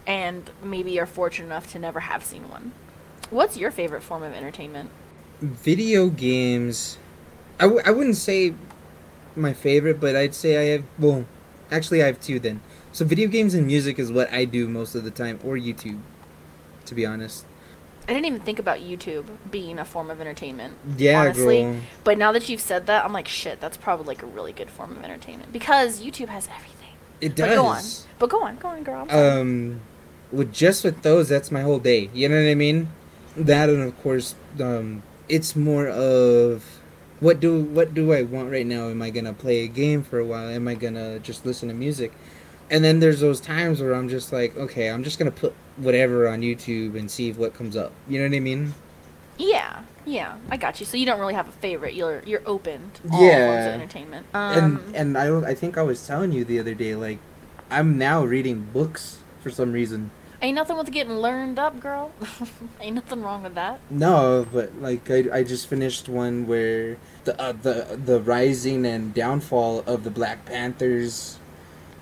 and 0.05 0.49
maybe 0.63 0.99
are 0.99 1.05
fortunate 1.05 1.47
enough 1.47 1.71
to 1.73 1.79
never 1.79 2.01
have 2.01 2.23
seen 2.23 2.49
one. 2.49 2.71
What's 3.29 3.57
your 3.57 3.71
favorite 3.71 4.03
form 4.03 4.23
of 4.23 4.33
entertainment? 4.33 4.89
Video 5.41 6.09
games. 6.09 6.97
I, 7.59 7.63
w- 7.63 7.81
I 7.86 7.91
wouldn't 7.91 8.17
say 8.17 8.53
my 9.36 9.53
favorite, 9.53 9.99
but 9.99 10.15
I'd 10.15 10.36
say 10.36 10.57
I 10.57 10.71
have. 10.73 10.83
Well, 10.99 11.25
actually, 11.71 12.03
I 12.03 12.07
have 12.07 12.19
two 12.19 12.39
then. 12.39 12.62
So, 12.91 13.05
video 13.05 13.27
games 13.27 13.53
and 13.53 13.65
music 13.65 13.97
is 13.97 14.12
what 14.12 14.31
I 14.31 14.45
do 14.45 14.67
most 14.67 14.93
of 14.95 15.03
the 15.03 15.12
time, 15.12 15.39
or 15.43 15.55
YouTube, 15.55 15.99
to 16.86 16.93
be 16.95 17.05
honest. 17.05 17.45
I 18.08 18.13
didn't 18.13 18.26
even 18.26 18.42
think 18.42 18.60
about 18.60 18.80
YouTube 18.80 19.26
being 19.50 19.80
a 19.80 19.86
form 19.86 20.10
of 20.10 20.20
entertainment. 20.20 20.76
Yeah, 20.98 21.22
honestly. 21.22 21.62
girl. 21.62 21.76
But 22.04 22.18
now 22.18 22.32
that 22.34 22.50
you've 22.50 22.62
said 22.62 22.88
that, 22.88 23.06
I'm 23.06 23.13
like, 23.13 23.28
shit, 23.28 23.62
that's 23.62 23.78
probably 23.78 24.08
like 24.08 24.24
a 24.24 24.26
really 24.26 24.52
good 24.52 24.70
form 24.70 24.92
of 24.92 25.04
entertainment 25.04 25.54
because 25.54 26.02
YouTube 26.02 26.28
has 26.28 26.48
everything. 26.54 26.74
It 27.22 27.36
does. 27.36 27.48
But 27.48 27.56
go 27.56 27.66
on. 27.66 27.84
But 28.20 28.30
go 28.30 28.44
on, 28.44 28.56
go 28.58 28.68
on, 28.70 28.84
girl. 28.84 29.08
Um, 29.10 29.82
with 30.32 30.52
just 30.52 30.84
with 30.84 31.02
those, 31.04 31.30
that's 31.30 31.52
my 31.52 31.62
whole 31.62 31.80
day. 31.80 32.10
You 32.13 32.28
know 32.28 32.36
what 32.36 32.50
I 32.50 32.56
mean? 32.56 32.89
That 33.38 33.70
and 33.70 33.82
of 33.82 34.02
course, 34.04 34.36
um, 34.60 35.04
it's 35.30 35.56
more 35.56 35.88
of 35.88 36.82
what 37.20 37.39
do 37.39 37.62
what 37.62 37.94
do 37.94 38.13
I 38.13 38.24
want 38.24 38.52
right 38.52 38.66
now? 38.66 38.89
Am 38.89 39.02
I 39.02 39.10
gonna 39.10 39.34
play 39.34 39.62
a 39.62 39.68
game 39.68 40.04
for 40.04 40.20
a 40.20 40.26
while? 40.26 40.50
Am 40.50 40.68
I 40.68 40.76
gonna 40.76 41.20
just 41.20 41.46
listen 41.46 41.70
to 41.70 41.74
music? 41.74 42.12
And 42.70 42.84
then 42.84 43.00
there's 43.00 43.22
those 43.22 43.39
times 43.39 43.82
where 43.82 43.94
I'm 43.94 44.10
just 44.10 44.34
like, 44.34 44.58
okay, 44.58 44.89
I'm 44.89 45.04
just 45.04 45.18
gonna 45.18 45.32
put 45.32 45.54
whatever 45.77 46.27
on 46.27 46.41
YouTube 46.41 46.97
and 46.97 47.09
see 47.09 47.31
what 47.31 47.53
comes 47.55 47.75
up. 47.75 47.91
You 48.07 48.19
know 48.19 48.27
what 48.27 48.36
I 48.36 48.39
mean? 48.39 48.73
yeah, 49.38 49.81
yeah, 50.05 50.36
I 50.49 50.57
got 50.57 50.79
you. 50.79 50.86
So 50.86 50.95
you 50.97 51.05
don't 51.05 51.19
really 51.19 51.33
have 51.33 51.47
a 51.47 51.51
favorite. 51.53 51.93
You're 51.95 52.21
you're 52.25 52.43
open 52.45 52.91
to 52.95 53.01
all 53.12 53.19
forms 53.19 53.21
Yeah. 53.31 53.65
of 53.67 53.73
entertainment. 53.81 54.27
Um, 54.33 54.57
and 54.86 54.95
and 54.95 55.17
I 55.17 55.49
I 55.51 55.55
think 55.55 55.77
I 55.77 55.81
was 55.81 56.05
telling 56.05 56.32
you 56.32 56.43
the 56.45 56.59
other 56.59 56.74
day, 56.76 56.93
like, 56.95 57.19
I'm 57.71 57.97
now 57.97 58.24
reading 58.24 58.67
books 58.74 59.17
for 59.41 59.49
some 59.49 59.71
reason. 59.71 60.11
ain't 60.41 60.55
nothing 60.55 60.78
with 60.78 60.91
getting 60.91 61.13
learned 61.17 61.57
up, 61.57 61.80
girl. 61.80 62.11
ain't 62.82 62.95
nothing 62.95 63.24
wrong 63.24 63.43
with 63.43 63.55
that. 63.55 63.80
No, 63.89 64.45
but 64.51 64.76
like 64.82 65.09
I, 65.09 65.24
I 65.34 65.43
just 65.43 65.67
finished 65.67 66.07
one 66.09 66.45
where 66.47 66.97
the 67.24 67.39
uh, 67.41 67.53
the 67.53 67.99
the 68.05 68.19
rising 68.21 68.86
and 68.86 69.13
downfall 69.13 69.84
of 69.88 70.03
the 70.03 70.11
Black 70.11 70.45
Panthers. 70.45 71.39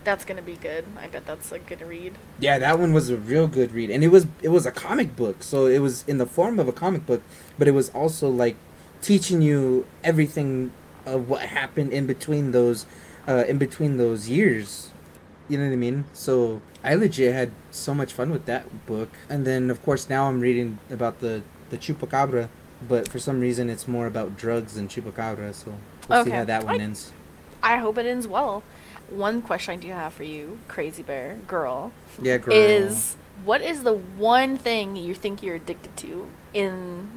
That's 0.03 0.25
gonna 0.25 0.41
be 0.41 0.55
good. 0.55 0.85
I 0.99 1.07
bet 1.07 1.25
that's 1.27 1.51
a 1.51 1.59
good 1.59 1.81
read. 1.81 2.17
Yeah, 2.39 2.57
that 2.59 2.79
one 2.79 2.91
was 2.93 3.09
a 3.09 3.17
real 3.17 3.47
good 3.47 3.71
read, 3.71 3.91
and 3.91 4.03
it 4.03 4.07
was 4.07 4.25
it 4.41 4.49
was 4.49 4.65
a 4.65 4.71
comic 4.71 5.15
book, 5.15 5.43
so 5.43 5.67
it 5.67 5.79
was 5.79 6.03
in 6.07 6.17
the 6.17 6.25
form 6.25 6.59
of 6.59 6.67
a 6.67 6.71
comic 6.71 7.05
book, 7.05 7.21
but 7.59 7.67
it 7.67 7.71
was 7.71 7.89
also 7.89 8.27
like 8.29 8.55
teaching 9.01 9.41
you 9.41 9.85
everything 10.03 10.71
of 11.05 11.29
what 11.29 11.41
happened 11.41 11.91
in 11.93 12.05
between 12.05 12.51
those, 12.51 12.85
uh, 13.27 13.43
in 13.47 13.57
between 13.57 13.97
those 13.97 14.29
years. 14.29 14.89
You 15.49 15.57
know 15.57 15.65
what 15.65 15.73
I 15.73 15.77
mean? 15.77 16.05
So 16.13 16.61
I 16.83 16.95
legit 16.95 17.33
had 17.33 17.51
so 17.71 17.93
much 17.93 18.13
fun 18.13 18.29
with 18.31 18.45
that 18.45 18.85
book. 18.85 19.09
And 19.29 19.45
then 19.45 19.69
of 19.69 19.83
course 19.83 20.09
now 20.09 20.27
I'm 20.27 20.39
reading 20.39 20.79
about 20.89 21.19
the 21.19 21.43
the 21.69 21.77
chupacabra, 21.77 22.49
but 22.87 23.07
for 23.07 23.19
some 23.19 23.39
reason 23.39 23.69
it's 23.69 23.87
more 23.87 24.07
about 24.07 24.37
drugs 24.37 24.73
than 24.75 24.87
chupacabra. 24.87 25.53
So 25.53 25.75
we'll 26.09 26.23
see 26.25 26.31
how 26.31 26.45
that 26.45 26.63
one 26.65 26.79
I- 26.79 26.83
ends. 26.83 27.11
I 27.63 27.77
hope 27.77 27.99
it 27.99 28.07
ends 28.07 28.27
well. 28.27 28.63
One 29.11 29.41
question 29.41 29.73
I 29.73 29.77
do 29.77 29.89
have 29.89 30.13
for 30.13 30.23
you, 30.23 30.59
Crazybear 30.67 31.45
girl, 31.47 31.91
Yeah, 32.21 32.37
girl. 32.37 32.55
is 32.55 33.15
what 33.45 33.61
is 33.61 33.83
the 33.83 33.93
one 33.93 34.57
thing 34.57 34.95
you 34.95 35.13
think 35.13 35.43
you're 35.43 35.55
addicted 35.55 35.95
to 35.97 36.27
in 36.53 37.09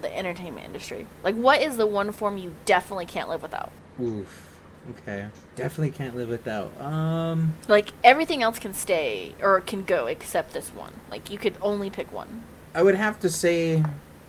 the 0.00 0.16
entertainment 0.16 0.66
industry? 0.66 1.06
Like, 1.22 1.34
what 1.34 1.60
is 1.60 1.76
the 1.76 1.86
one 1.86 2.12
form 2.12 2.38
you 2.38 2.54
definitely 2.64 3.06
can't 3.06 3.28
live 3.28 3.42
without? 3.42 3.70
Oof. 4.00 4.48
Okay. 4.90 5.26
Definitely 5.56 5.92
can't 5.92 6.14
live 6.16 6.28
without. 6.28 6.78
Um. 6.80 7.54
Like, 7.68 7.92
everything 8.02 8.42
else 8.42 8.58
can 8.58 8.74
stay 8.74 9.34
or 9.40 9.60
can 9.60 9.84
go 9.84 10.06
except 10.06 10.52
this 10.52 10.68
one. 10.70 10.92
Like, 11.10 11.30
you 11.30 11.38
could 11.38 11.56
only 11.62 11.88
pick 11.90 12.12
one. 12.12 12.42
I 12.74 12.82
would 12.82 12.96
have 12.96 13.18
to 13.20 13.30
say 13.30 13.82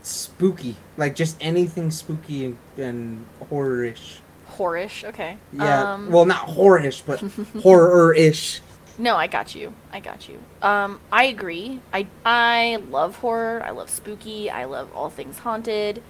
spooky. 0.06 0.76
Like 0.98 1.16
just 1.16 1.36
anything 1.42 1.92
spooky 1.92 2.46
and, 2.46 2.58
and 2.78 3.26
horror-ish. 3.50 4.20
Horish, 4.58 5.04
okay. 5.06 5.38
Yeah. 5.54 5.94
Um, 5.94 6.12
well, 6.12 6.26
not 6.26 6.38
horror-ish, 6.50 7.02
but 7.02 7.20
horror-ish. 7.64 8.62
No, 8.98 9.16
I 9.18 9.28
got 9.28 9.54
you. 9.56 9.74
I 9.92 10.00
got 10.00 10.30
you. 10.30 10.40
Um, 10.62 11.00
I 11.12 11.26
agree. 11.26 11.82
I 11.94 12.08
I 12.26 12.78
love 12.90 13.18
horror. 13.18 13.62
I 13.66 13.72
love 13.72 13.90
spooky. 13.90 14.50
I 14.50 14.66
love 14.66 14.90
all 14.96 15.10
things 15.10 15.40
haunted. 15.40 16.02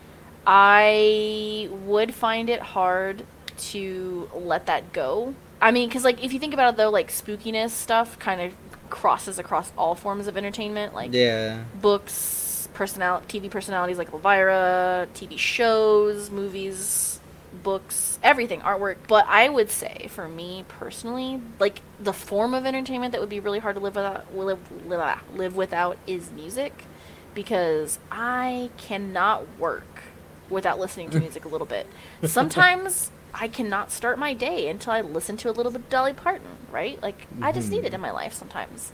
I 0.45 1.67
would 1.71 2.13
find 2.13 2.49
it 2.49 2.61
hard 2.61 3.25
to 3.57 4.29
let 4.33 4.67
that 4.67 4.93
go. 4.93 5.33
I 5.61 5.71
mean, 5.71 5.89
because 5.89 6.03
like 6.03 6.23
if 6.23 6.33
you 6.33 6.39
think 6.39 6.53
about 6.53 6.73
it 6.73 6.77
though, 6.77 6.89
like 6.91 7.09
spookiness 7.11 7.71
stuff 7.71 8.19
kind 8.19 8.41
of 8.41 8.53
crosses 8.89 9.39
across 9.39 9.71
all 9.77 9.95
forms 9.95 10.27
of 10.27 10.37
entertainment, 10.37 10.93
like 10.93 11.11
Yeah. 11.13 11.63
books, 11.81 12.69
personal 12.73 13.21
TV 13.27 13.49
personalities 13.49 13.97
like 13.97 14.13
Elvira, 14.13 15.07
TV 15.15 15.37
shows, 15.39 16.29
movies, 16.29 17.19
books, 17.63 18.19
everything, 18.23 18.61
artwork. 18.61 18.97
But 19.07 19.25
I 19.27 19.49
would 19.49 19.71
say, 19.71 20.07
for 20.09 20.27
me 20.27 20.65
personally, 20.67 21.41
like 21.59 21.81
the 21.99 22.13
form 22.13 22.53
of 22.53 22.65
entertainment 22.65 23.11
that 23.13 23.21
would 23.21 23.29
be 23.29 23.39
really 23.39 23.59
hard 23.59 23.75
to 23.75 23.81
live 23.81 23.95
without 23.95 24.35
live, 24.35 24.59
live, 24.87 25.21
live 25.35 25.55
without 25.55 25.97
is 26.07 26.31
music, 26.31 26.85
because 27.33 27.99
I 28.11 28.69
cannot 28.77 29.45
work 29.57 30.03
without 30.49 30.79
listening 30.79 31.09
to 31.11 31.19
music 31.25 31.45
a 31.45 31.47
little 31.47 31.67
bit. 31.67 31.87
Sometimes. 32.23 33.11
I 33.37 33.49
cannot 33.49 33.91
start 33.91 34.17
my 34.17 34.33
day 34.33 34.69
until 34.69 34.93
I 34.93 35.01
listen 35.01 35.35
to 35.35 35.49
a 35.49 35.51
little 35.51 35.69
bit 35.69 35.81
of 35.81 35.89
Dolly 35.89 36.13
Parton, 36.13 36.47
right? 36.71 37.01
Like, 37.03 37.27
I 37.41 37.51
just 37.51 37.69
need 37.69 37.83
it 37.83 37.93
in 37.93 37.99
my 37.99 38.11
life 38.11 38.31
sometimes. 38.31 38.93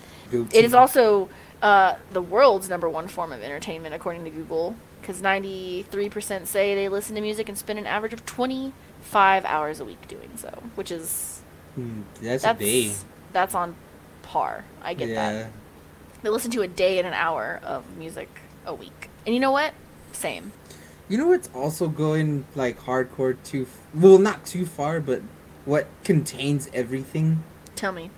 It 0.51 0.65
is 0.65 0.73
also 0.73 1.29
uh, 1.61 1.95
the 2.11 2.23
world's 2.23 2.67
number 2.67 2.89
one 2.89 3.07
form 3.07 3.31
of 3.31 3.43
entertainment, 3.43 3.93
according 3.93 4.23
to 4.23 4.31
Google, 4.31 4.75
because 5.01 5.21
93% 5.21 6.45
say 6.47 6.75
they 6.75 6.89
listen 6.89 7.15
to 7.15 7.21
music 7.21 7.49
and 7.49 7.57
spend 7.57 7.79
an 7.79 7.85
average 7.87 8.13
of 8.13 8.25
25 8.25 9.45
hours 9.45 9.79
a 9.79 9.85
week 9.85 10.07
doing 10.07 10.31
so, 10.35 10.49
which 10.75 10.91
is 10.91 11.41
Hmm, 11.75 12.01
That's, 12.21 12.43
that's 12.43 12.59
a 12.61 12.63
day. 12.63 12.91
that's 13.31 13.55
on 13.55 13.75
par. 14.23 14.65
I 14.83 14.93
get 14.93 15.09
yeah. 15.09 15.31
that. 15.33 15.51
They 16.21 16.29
listen 16.29 16.51
to 16.51 16.61
a 16.61 16.67
day 16.67 16.99
and 16.99 17.07
an 17.07 17.13
hour 17.13 17.59
of 17.63 17.97
music 17.97 18.29
a 18.65 18.73
week, 18.73 19.09
and 19.25 19.33
you 19.33 19.39
know 19.39 19.51
what? 19.51 19.73
Same. 20.11 20.51
You 21.09 21.17
know 21.17 21.27
what's 21.27 21.49
also 21.53 21.87
going 21.87 22.45
like 22.55 22.79
hardcore 22.81 23.37
too? 23.43 23.63
f- 23.63 23.79
Well, 23.93 24.17
not 24.17 24.45
too 24.45 24.65
far, 24.65 24.99
but 24.99 25.21
what 25.65 25.87
contains 26.03 26.69
everything? 26.73 27.43
Tell 27.75 27.91
me. 27.91 28.11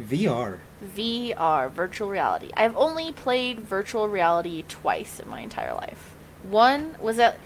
VR. 0.00 0.58
VR, 0.96 1.70
virtual 1.70 2.08
reality. 2.08 2.50
I've 2.56 2.76
only 2.76 3.12
played 3.12 3.60
virtual 3.60 4.08
reality 4.08 4.64
twice 4.68 5.20
in 5.20 5.28
my 5.28 5.40
entire 5.40 5.74
life. 5.74 6.09
One 6.42 6.96
was 7.00 7.18
at 7.18 7.38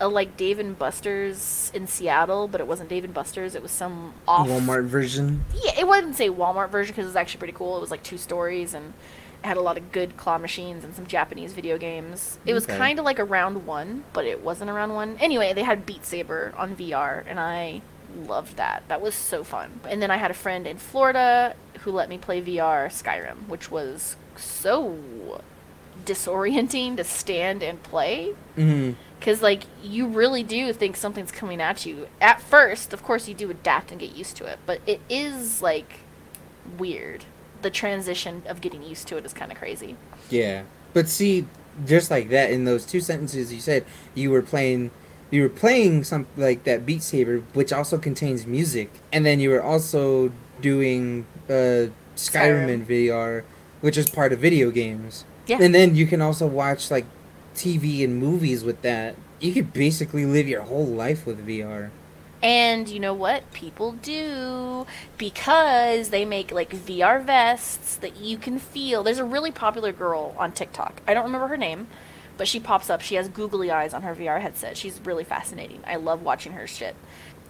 a 0.00 0.08
like 0.08 0.36
Dave 0.36 0.58
and 0.58 0.78
Buster's 0.78 1.70
in 1.74 1.86
Seattle, 1.86 2.46
but 2.48 2.60
it 2.60 2.66
wasn't 2.66 2.88
Dave 2.88 3.04
and 3.04 3.12
Buster's. 3.12 3.54
It 3.54 3.62
was 3.62 3.72
some 3.72 4.14
off 4.28 4.46
Walmart 4.48 4.86
version. 4.86 5.44
Yeah, 5.54 5.72
it 5.78 5.88
wouldn't 5.88 6.14
say 6.16 6.28
Walmart 6.28 6.70
version 6.70 6.92
because 6.92 7.04
it 7.06 7.08
was 7.08 7.16
actually 7.16 7.38
pretty 7.38 7.54
cool. 7.54 7.76
It 7.76 7.80
was 7.80 7.90
like 7.90 8.02
two 8.02 8.18
stories 8.18 8.74
and 8.74 8.94
it 9.42 9.46
had 9.46 9.56
a 9.56 9.60
lot 9.60 9.76
of 9.76 9.90
good 9.92 10.16
claw 10.16 10.38
machines 10.38 10.84
and 10.84 10.94
some 10.94 11.06
Japanese 11.06 11.52
video 11.52 11.78
games. 11.78 12.38
It 12.46 12.54
was 12.54 12.64
Okay. 12.64 12.76
kind 12.78 12.98
of 12.98 13.04
like 13.04 13.18
a 13.18 13.24
round 13.24 13.66
one, 13.66 14.04
but 14.12 14.24
it 14.24 14.42
wasn't 14.42 14.70
a 14.70 14.72
round 14.72 14.94
one. 14.94 15.16
Anyway, 15.20 15.52
they 15.52 15.62
had 15.64 15.84
Beat 15.86 16.04
Saber 16.04 16.52
on 16.56 16.74
VR, 16.76 17.24
and 17.26 17.38
I 17.40 17.82
loved 18.26 18.56
that. 18.56 18.82
That 18.88 19.00
was 19.00 19.14
so 19.14 19.44
fun. 19.44 19.80
And 19.88 20.00
then 20.02 20.10
I 20.10 20.16
had 20.16 20.30
a 20.30 20.34
friend 20.34 20.66
in 20.66 20.78
Florida 20.78 21.54
who 21.80 21.90
let 21.92 22.08
me 22.08 22.18
play 22.18 22.40
VR 22.42 22.86
Skyrim, 22.88 23.46
which 23.48 23.70
was 23.70 24.16
so 24.36 24.96
disorienting 26.08 26.96
to 26.96 27.04
stand 27.04 27.62
and 27.62 27.82
play 27.82 28.32
hmm 28.56 28.92
because 29.18 29.42
like 29.42 29.64
you 29.82 30.06
really 30.06 30.44
do 30.44 30.72
think 30.72 30.96
something's 30.96 31.32
coming 31.32 31.60
at 31.60 31.84
you 31.84 32.06
at 32.20 32.40
first 32.40 32.92
of 32.92 33.02
course 33.02 33.26
you 33.28 33.34
do 33.34 33.50
adapt 33.50 33.90
and 33.90 33.98
get 34.00 34.14
used 34.14 34.36
to 34.36 34.44
it 34.46 34.58
but 34.64 34.80
it 34.86 35.00
is 35.08 35.60
like 35.60 36.00
weird 36.78 37.24
the 37.62 37.70
transition 37.70 38.42
of 38.46 38.60
getting 38.60 38.82
used 38.82 39.08
to 39.08 39.16
it 39.16 39.24
is 39.26 39.32
kind 39.32 39.50
of 39.50 39.58
crazy 39.58 39.96
Yeah. 40.30 40.62
But 40.94 41.08
see, 41.08 41.46
just 41.86 42.10
like 42.10 42.28
that, 42.30 42.50
in 42.50 42.64
those 42.64 42.84
two 42.86 43.00
sentences 43.00 43.52
you 43.52 43.60
said, 43.60 43.84
you 44.14 44.30
were 44.30 44.42
playing, 44.42 44.90
you 45.30 45.42
were 45.42 45.48
playing 45.48 46.04
some 46.04 46.26
like 46.36 46.64
that 46.64 46.86
Beat 46.86 47.02
Saber, 47.02 47.40
which 47.52 47.72
also 47.72 47.98
contains 47.98 48.46
music, 48.46 48.90
and 49.12 49.24
then 49.26 49.38
you 49.40 49.50
were 49.50 49.62
also 49.62 50.32
doing 50.60 51.26
uh, 51.48 51.52
Skyrim, 51.52 51.92
Skyrim. 52.16 52.68
in 52.68 52.86
VR, 52.86 53.42
which 53.80 53.96
is 53.96 54.08
part 54.10 54.32
of 54.32 54.38
video 54.40 54.70
games. 54.70 55.24
Yeah. 55.48 55.58
And 55.60 55.74
then 55.74 55.94
you 55.94 56.06
can 56.06 56.20
also 56.20 56.46
watch 56.46 56.90
like 56.90 57.06
TV 57.54 58.04
and 58.04 58.16
movies 58.18 58.64
with 58.64 58.82
that. 58.82 59.16
You 59.40 59.52
could 59.52 59.72
basically 59.72 60.26
live 60.26 60.48
your 60.48 60.62
whole 60.62 60.86
life 60.86 61.26
with 61.26 61.46
VR. 61.46 61.90
and 62.42 62.88
you 62.88 63.00
know 63.00 63.14
what? 63.14 63.50
People 63.52 63.92
do 63.92 64.86
because 65.16 66.10
they 66.10 66.24
make 66.24 66.52
like 66.52 66.70
vr 66.70 67.24
vests 67.24 67.96
that 67.96 68.16
you 68.18 68.38
can 68.38 68.58
feel. 68.58 69.02
There's 69.02 69.18
a 69.18 69.24
really 69.24 69.50
popular 69.50 69.92
girl 69.92 70.34
on 70.38 70.52
tiktok. 70.52 71.02
I 71.06 71.14
don't 71.14 71.24
remember 71.24 71.48
her 71.48 71.56
name 71.56 71.88
but 72.38 72.48
she 72.48 72.60
pops 72.60 72.88
up. 72.88 73.00
She 73.02 73.16
has 73.16 73.28
googly 73.28 73.70
eyes 73.70 73.92
on 73.92 74.02
her 74.02 74.14
vr 74.14 74.40
headset. 74.40 74.76
She's 74.76 75.00
really 75.04 75.24
fascinating. 75.24 75.82
I 75.86 75.96
love 75.96 76.22
watching 76.22 76.52
her 76.52 76.66
shit. 76.66 76.94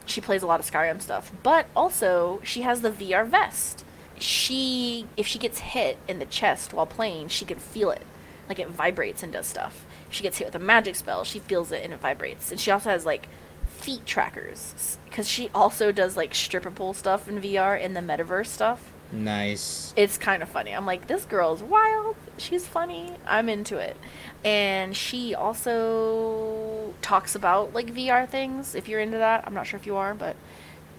She 0.07 0.21
plays 0.23 0.43
a 0.43 0.47
lot 0.47 0.59
of 0.59 0.69
Skyrim 0.69 1.03
stuff, 1.03 1.31
but 1.43 1.67
also 1.77 2.41
she 2.43 2.63
has 2.63 2.81
the 2.81 2.91
VR 2.91 3.27
vest. 3.27 3.85
She, 4.23 5.07
if 5.17 5.27
she 5.27 5.39
gets 5.39 5.59
hit 5.59 5.99
in 6.07 6.19
the 6.19 6.27
chest 6.27 6.73
while 6.73 6.87
playing, 6.87 7.29
she 7.29 7.45
can 7.45 7.59
feel 7.59 7.91
it, 7.91 8.03
like 8.49 8.59
it 8.59 8.69
vibrates 8.69 9.23
and 9.23 9.33
does 9.33 9.47
stuff. 9.47 9.85
If 10.09 10.15
she 10.15 10.23
gets 10.23 10.39
hit 10.39 10.47
with 10.47 10.55
a 10.55 10.61
magic 10.61 10.97
spell, 10.97 11.25
she 11.25 11.39
feels 11.39 11.73
it 11.73 11.85
and 11.85 11.93
it 11.93 12.01
vibrates. 12.01 12.51
And 12.51 12.61
she 12.61 12.71
also 12.71 12.91
has 12.91 13.05
like 13.05 13.29
feet 13.67 14.05
trackers 14.07 14.99
because 15.05 15.29
she 15.29 15.51
also 15.55 15.93
does 15.93 16.17
like 16.17 16.35
stripper 16.35 16.71
pole 16.71 16.95
stuff 16.95 17.29
in 17.29 17.41
VR 17.41 17.81
in 17.81 17.95
the 17.95 18.01
metaverse 18.01 18.47
stuff. 18.47 18.93
Nice. 19.11 19.95
It's 19.97 20.19
kind 20.19 20.43
of 20.43 20.49
funny. 20.49 20.73
I'm 20.73 20.85
like, 20.85 21.07
this 21.07 21.25
girl's 21.25 21.63
wild. 21.63 22.17
She's 22.37 22.67
funny. 22.67 23.13
I'm 23.27 23.49
into 23.49 23.79
it. 23.79 23.97
And 24.45 24.97
she 24.97 25.35
also 25.35 26.95
talks 27.01 27.35
about 27.35 27.73
like 27.73 27.95
VR 27.95 28.29
things. 28.29 28.75
If 28.75 28.89
you're 28.89 29.01
into 29.01 29.19
that, 29.19 29.45
I'm 29.47 29.55
not 29.55 29.67
sure 29.67 29.79
if 29.79 29.87
you 29.87 29.97
are, 29.97 30.15
but 30.15 30.37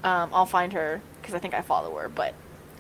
um, 0.04 0.32
I'll 0.34 0.46
find 0.46 0.74
her 0.74 1.02
because 1.22 1.36
I 1.36 1.40
think 1.40 1.54
I 1.54 1.62
follow 1.62 1.96
her. 1.98 2.10
But 2.10 2.34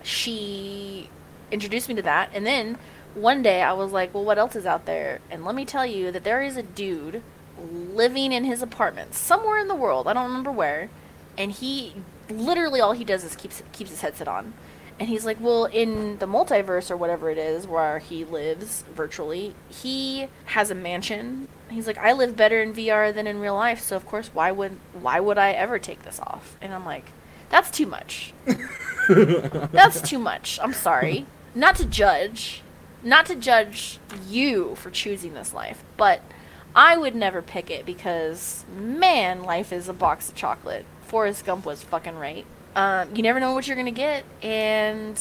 she 0.03 1.09
introduced 1.51 1.89
me 1.89 1.95
to 1.95 2.01
that, 2.03 2.29
and 2.33 2.45
then 2.45 2.77
one 3.15 3.41
day 3.41 3.61
I 3.61 3.73
was 3.73 3.91
like, 3.91 4.13
well, 4.13 4.23
what 4.23 4.37
else 4.37 4.55
is 4.55 4.65
out 4.65 4.85
there? 4.85 5.19
And 5.29 5.43
let 5.43 5.55
me 5.55 5.65
tell 5.65 5.85
you 5.85 6.11
that 6.11 6.23
there 6.23 6.41
is 6.41 6.57
a 6.57 6.63
dude 6.63 7.21
living 7.59 8.31
in 8.31 8.45
his 8.45 8.61
apartment 8.61 9.13
somewhere 9.15 9.57
in 9.57 9.67
the 9.67 9.75
world. 9.75 10.07
I 10.07 10.13
don't 10.13 10.27
remember 10.27 10.51
where, 10.51 10.89
and 11.37 11.51
he 11.51 11.95
literally 12.29 12.79
all 12.79 12.93
he 12.93 13.03
does 13.03 13.23
is 13.23 13.35
keeps 13.35 13.63
keeps 13.71 13.89
his 13.89 14.01
headset 14.01 14.27
on. 14.27 14.53
And 14.99 15.07
he's 15.07 15.25
like, 15.25 15.37
well, 15.39 15.63
in 15.63 16.17
the 16.17 16.25
multiverse 16.25 16.91
or 16.91 16.97
whatever 16.97 17.29
it 17.29 17.37
is 17.37 17.65
where 17.65 17.99
he 17.99 18.25
lives 18.25 18.83
virtually, 18.93 19.55
he 19.69 20.27
has 20.45 20.69
a 20.71 20.75
mansion. 20.75 21.47
He's 21.69 21.87
like, 21.87 21.97
I 21.97 22.11
live 22.11 22.35
better 22.35 22.61
in 22.61 22.73
VR 22.73 23.13
than 23.13 23.25
in 23.25 23.39
real 23.39 23.55
life, 23.55 23.79
so 23.79 23.95
of 23.95 24.05
course, 24.05 24.29
why 24.33 24.51
would 24.51 24.77
why 24.93 25.19
would 25.19 25.37
I 25.37 25.51
ever 25.51 25.79
take 25.79 26.03
this 26.03 26.19
off? 26.19 26.57
And 26.61 26.73
I'm 26.73 26.85
like, 26.85 27.05
that's 27.49 27.71
too 27.71 27.85
much. 27.85 28.33
That's 29.09 30.01
too 30.01 30.19
much. 30.19 30.59
I'm 30.61 30.73
sorry. 30.73 31.25
Not 31.55 31.75
to 31.77 31.85
judge, 31.85 32.61
not 33.03 33.25
to 33.25 33.35
judge 33.35 33.97
you 34.27 34.75
for 34.75 34.91
choosing 34.91 35.33
this 35.33 35.53
life, 35.53 35.83
but 35.97 36.21
I 36.75 36.95
would 36.97 37.15
never 37.15 37.41
pick 37.41 37.71
it 37.71 37.85
because 37.85 38.65
man, 38.71 39.43
life 39.43 39.73
is 39.73 39.89
a 39.89 39.93
box 39.93 40.29
of 40.29 40.35
chocolate. 40.35 40.85
Forrest 41.01 41.45
Gump 41.45 41.65
was 41.65 41.81
fucking 41.81 42.15
right. 42.17 42.45
Um, 42.75 43.15
you 43.15 43.23
never 43.23 43.39
know 43.39 43.53
what 43.53 43.67
you're 43.67 43.75
gonna 43.75 43.91
get, 43.91 44.23
and 44.43 45.19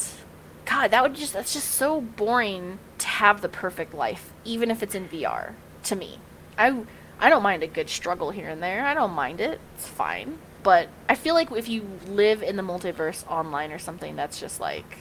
God, 0.65 0.91
that 0.91 1.01
would 1.01 1.15
just 1.15 1.33
that's 1.33 1.53
just 1.53 1.71
so 1.71 1.99
boring 1.99 2.77
to 2.99 3.07
have 3.07 3.41
the 3.41 3.49
perfect 3.49 3.95
life, 3.95 4.31
even 4.45 4.69
if 4.69 4.83
it's 4.83 4.93
in 4.93 5.09
VR. 5.09 5.53
To 5.85 5.95
me, 5.95 6.19
I 6.59 6.83
I 7.19 7.29
don't 7.31 7.41
mind 7.41 7.63
a 7.63 7.67
good 7.67 7.89
struggle 7.89 8.29
here 8.29 8.49
and 8.49 8.61
there. 8.61 8.85
I 8.85 8.93
don't 8.93 9.11
mind 9.11 9.41
it. 9.41 9.59
It's 9.75 9.87
fine. 9.87 10.37
But 10.69 10.87
I 11.09 11.15
feel 11.15 11.33
like 11.33 11.51
if 11.51 11.67
you 11.67 11.83
live 12.05 12.43
in 12.43 12.55
the 12.55 12.61
multiverse 12.61 13.27
online 13.27 13.71
or 13.71 13.79
something, 13.79 14.15
that's 14.15 14.39
just 14.39 14.59
like 14.59 14.99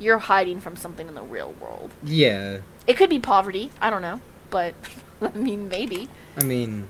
you're 0.00 0.18
hiding 0.18 0.60
from 0.60 0.74
something 0.74 1.06
in 1.06 1.14
the 1.14 1.22
real 1.22 1.52
world. 1.60 1.92
Yeah. 2.02 2.58
It 2.88 2.96
could 2.96 3.08
be 3.08 3.20
poverty. 3.20 3.70
I 3.80 3.88
don't 3.88 4.02
know, 4.02 4.20
but 4.50 4.74
I 5.22 5.28
mean, 5.28 5.68
maybe. 5.68 6.08
I 6.36 6.42
mean, 6.42 6.88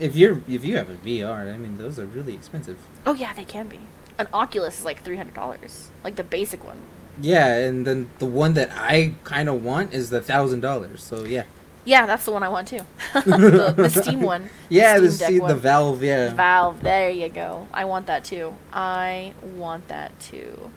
if 0.00 0.16
you're 0.16 0.42
if 0.48 0.64
you 0.64 0.76
have 0.76 0.90
a 0.90 0.96
VR, 0.96 1.54
I 1.54 1.56
mean 1.56 1.78
those 1.78 2.00
are 2.00 2.04
really 2.04 2.34
expensive. 2.34 2.78
Oh 3.06 3.14
yeah, 3.14 3.32
they 3.32 3.44
can 3.44 3.68
be. 3.68 3.78
An 4.18 4.26
Oculus 4.32 4.80
is 4.80 4.84
like 4.84 5.04
three 5.04 5.16
hundred 5.16 5.34
dollars, 5.34 5.92
like 6.02 6.16
the 6.16 6.24
basic 6.24 6.64
one. 6.64 6.80
Yeah, 7.20 7.46
and 7.58 7.86
then 7.86 8.10
the 8.18 8.26
one 8.26 8.54
that 8.54 8.72
I 8.72 9.14
kind 9.22 9.48
of 9.48 9.62
want 9.62 9.94
is 9.94 10.10
the 10.10 10.20
thousand 10.20 10.62
dollars. 10.62 11.04
So 11.04 11.22
yeah. 11.22 11.44
Yeah, 11.84 12.06
that's 12.06 12.24
the 12.24 12.32
one 12.32 12.42
I 12.42 12.48
want 12.48 12.68
too. 12.68 12.80
the, 13.14 13.74
the 13.76 13.90
Steam 13.90 14.22
one. 14.22 14.50
Yeah, 14.68 14.98
the 14.98 15.10
Steam 15.10 15.18
Deck 15.18 15.28
Steam, 15.28 15.46
the. 15.48 15.54
Valve. 15.56 16.02
Yeah. 16.02 16.32
Valve. 16.34 16.82
There 16.82 17.10
you 17.10 17.28
go. 17.28 17.68
I 17.72 17.84
want 17.84 18.06
that 18.06 18.24
too. 18.24 18.56
I 18.72 19.34
want 19.42 19.88
that 19.88 20.18
too. 20.20 20.70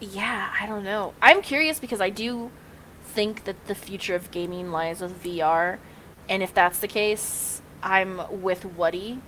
Yeah, 0.00 0.52
I 0.60 0.66
don't 0.66 0.84
know. 0.84 1.14
I'm 1.22 1.42
curious 1.42 1.78
because 1.80 2.00
I 2.00 2.10
do 2.10 2.50
think 3.04 3.44
that 3.44 3.66
the 3.66 3.74
future 3.74 4.14
of 4.14 4.30
gaming 4.30 4.70
lies 4.70 5.00
with 5.00 5.22
VR, 5.22 5.78
and 6.28 6.42
if 6.42 6.54
that's 6.54 6.78
the 6.78 6.88
case, 6.88 7.62
I'm 7.82 8.20
with 8.42 8.64
Woody. 8.64 9.20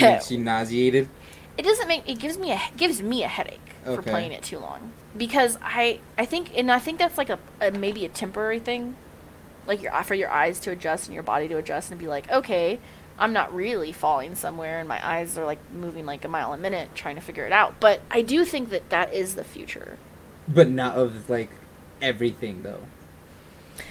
Makes 0.00 0.30
you 0.30 0.38
nauseated. 0.38 1.08
it 1.56 1.62
doesn't 1.62 1.88
make 1.88 2.08
it 2.08 2.18
gives 2.18 2.38
me 2.38 2.52
a 2.52 2.60
gives 2.76 3.02
me 3.02 3.22
a 3.24 3.28
headache 3.28 3.60
for 3.92 4.02
playing 4.02 4.32
it 4.32 4.42
too 4.42 4.58
long 4.58 4.92
because 5.16 5.58
I 5.62 6.00
I 6.18 6.24
think 6.26 6.52
and 6.56 6.70
I 6.70 6.78
think 6.78 6.98
that's 6.98 7.18
like 7.18 7.30
a, 7.30 7.38
a 7.60 7.70
maybe 7.70 8.04
a 8.04 8.08
temporary 8.08 8.60
thing, 8.60 8.96
like 9.68 9.82
your 9.82 9.92
for 10.02 10.14
your 10.14 10.30
eyes 10.30 10.58
to 10.60 10.72
adjust 10.72 11.06
and 11.06 11.14
your 11.14 11.22
body 11.22 11.46
to 11.48 11.58
adjust 11.58 11.90
and 11.90 12.00
be 12.00 12.08
like 12.08 12.30
okay. 12.30 12.80
I'm 13.20 13.32
not 13.32 13.52
really 13.52 13.90
falling 13.90 14.36
somewhere, 14.36 14.78
and 14.78 14.88
my 14.88 15.04
eyes 15.04 15.36
are 15.36 15.44
like 15.44 15.58
moving 15.72 16.06
like 16.06 16.24
a 16.24 16.28
mile 16.28 16.52
a 16.52 16.56
minute, 16.56 16.94
trying 16.94 17.16
to 17.16 17.20
figure 17.20 17.44
it 17.44 17.52
out. 17.52 17.80
But 17.80 18.00
I 18.12 18.22
do 18.22 18.44
think 18.44 18.70
that 18.70 18.90
that 18.90 19.12
is 19.12 19.34
the 19.34 19.42
future. 19.42 19.98
But 20.46 20.68
not 20.68 20.96
of 20.96 21.28
like 21.28 21.50
everything 22.00 22.62
though. 22.62 22.82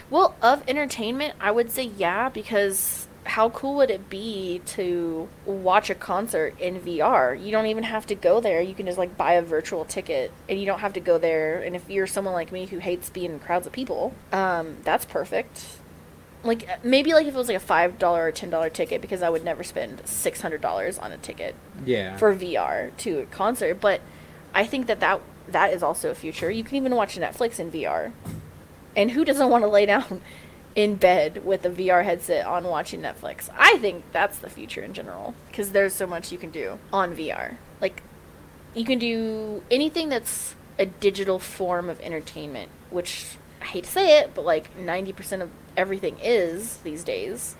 Well, 0.10 0.36
of 0.42 0.64
entertainment, 0.68 1.34
I 1.42 1.52
would 1.52 1.72
say 1.72 1.84
yeah, 1.84 2.30
because 2.30 3.07
how 3.28 3.50
cool 3.50 3.76
would 3.76 3.90
it 3.92 4.10
be 4.10 4.62
to 4.68 5.28
watch 5.46 5.90
a 5.90 5.96
concert 5.96 6.60
in 6.60 6.80
VR? 6.82 7.40
You 7.40 7.52
don't 7.52 7.68
even 7.68 7.84
have 7.84 8.06
to 8.08 8.16
go 8.16 8.40
there. 8.42 8.62
You 8.62 8.74
can 8.74 8.86
just 8.86 8.98
like 8.98 9.16
buy 9.18 9.34
a 9.34 9.42
virtual 9.42 9.86
ticket 9.86 10.32
and 10.50 10.60
you 10.60 10.66
don't 10.66 10.80
have 10.80 10.94
to 10.94 11.00
go 11.00 11.18
there. 11.18 11.62
And 11.62 11.76
if 11.76 11.90
you're 11.90 12.08
someone 12.08 12.34
like 12.34 12.52
me 12.52 12.66
who 12.66 12.80
hates 12.80 13.10
being 13.10 13.32
in 13.32 13.40
crowds 13.40 13.68
of 13.68 13.74
people, 13.74 14.14
um, 14.32 14.78
that's 14.84 15.06
perfect. 15.06 15.66
Like 16.44 16.84
maybe 16.84 17.14
like 17.14 17.28
if 17.28 17.34
it 17.34 17.38
was 17.38 17.48
like 17.48 17.58
a 17.58 17.60
five 17.60 17.98
dollar 18.00 18.26
or 18.28 18.32
ten 18.32 18.50
dollar 18.50 18.70
ticket 18.70 19.02
because 19.02 19.22
I 19.22 19.30
would 19.30 19.44
never 19.44 19.64
spend 19.64 20.02
six 20.06 20.42
hundred 20.42 20.62
dollars 20.62 20.98
on 20.98 21.12
a 21.12 21.18
ticket 21.18 21.56
Yeah. 21.86 22.16
for 22.18 22.34
VR 22.36 22.96
to 22.98 23.20
a 23.20 23.26
concert. 23.26 23.82
But 23.82 24.02
I 24.54 24.66
think 24.66 24.88
that 24.88 25.00
that 25.02 25.22
that 25.50 25.74
is 25.74 25.82
also 25.84 26.12
a 26.12 26.16
future. 26.16 26.50
You 26.52 26.64
can 26.64 26.76
even 26.78 26.96
watch 26.96 27.18
Netflix 27.18 27.60
in 27.60 27.72
VR. 27.72 28.12
And 28.96 29.12
who 29.12 29.24
doesn't 29.26 29.50
want 29.50 29.64
to 29.64 29.68
lay 29.68 29.86
down 29.86 30.22
in 30.78 30.94
bed 30.96 31.44
with 31.44 31.66
a 31.66 31.70
VR 31.70 32.06
headset 32.06 32.46
on 32.46 32.64
watching 32.64 33.02
Netflix? 33.02 33.50
I 33.58 33.78
think 33.80 34.06
that's 34.14 34.38
the 34.38 34.50
future 34.50 34.82
in 34.82 34.94
general 34.94 35.34
because 35.50 35.72
there's 35.72 35.94
so 35.94 36.06
much 36.08 36.32
you 36.32 36.38
can 36.38 36.52
do 36.52 36.80
on 36.94 37.16
VR. 37.16 37.58
Like 37.82 38.04
you 38.76 38.86
can 38.86 39.00
do 39.00 39.64
anything 39.72 40.08
that's 40.08 40.56
a 40.78 40.86
digital 40.86 41.40
form 41.40 41.90
of 41.90 42.00
entertainment, 42.02 42.70
which 42.92 43.26
I 43.60 43.66
hate 43.66 43.86
to 43.86 43.90
say 43.90 44.20
it, 44.20 44.36
but 44.36 44.46
like 44.46 44.78
90% 44.78 45.42
of 45.42 45.50
everything 45.76 46.20
is 46.22 46.78
these 46.78 47.04
days. 47.04 47.56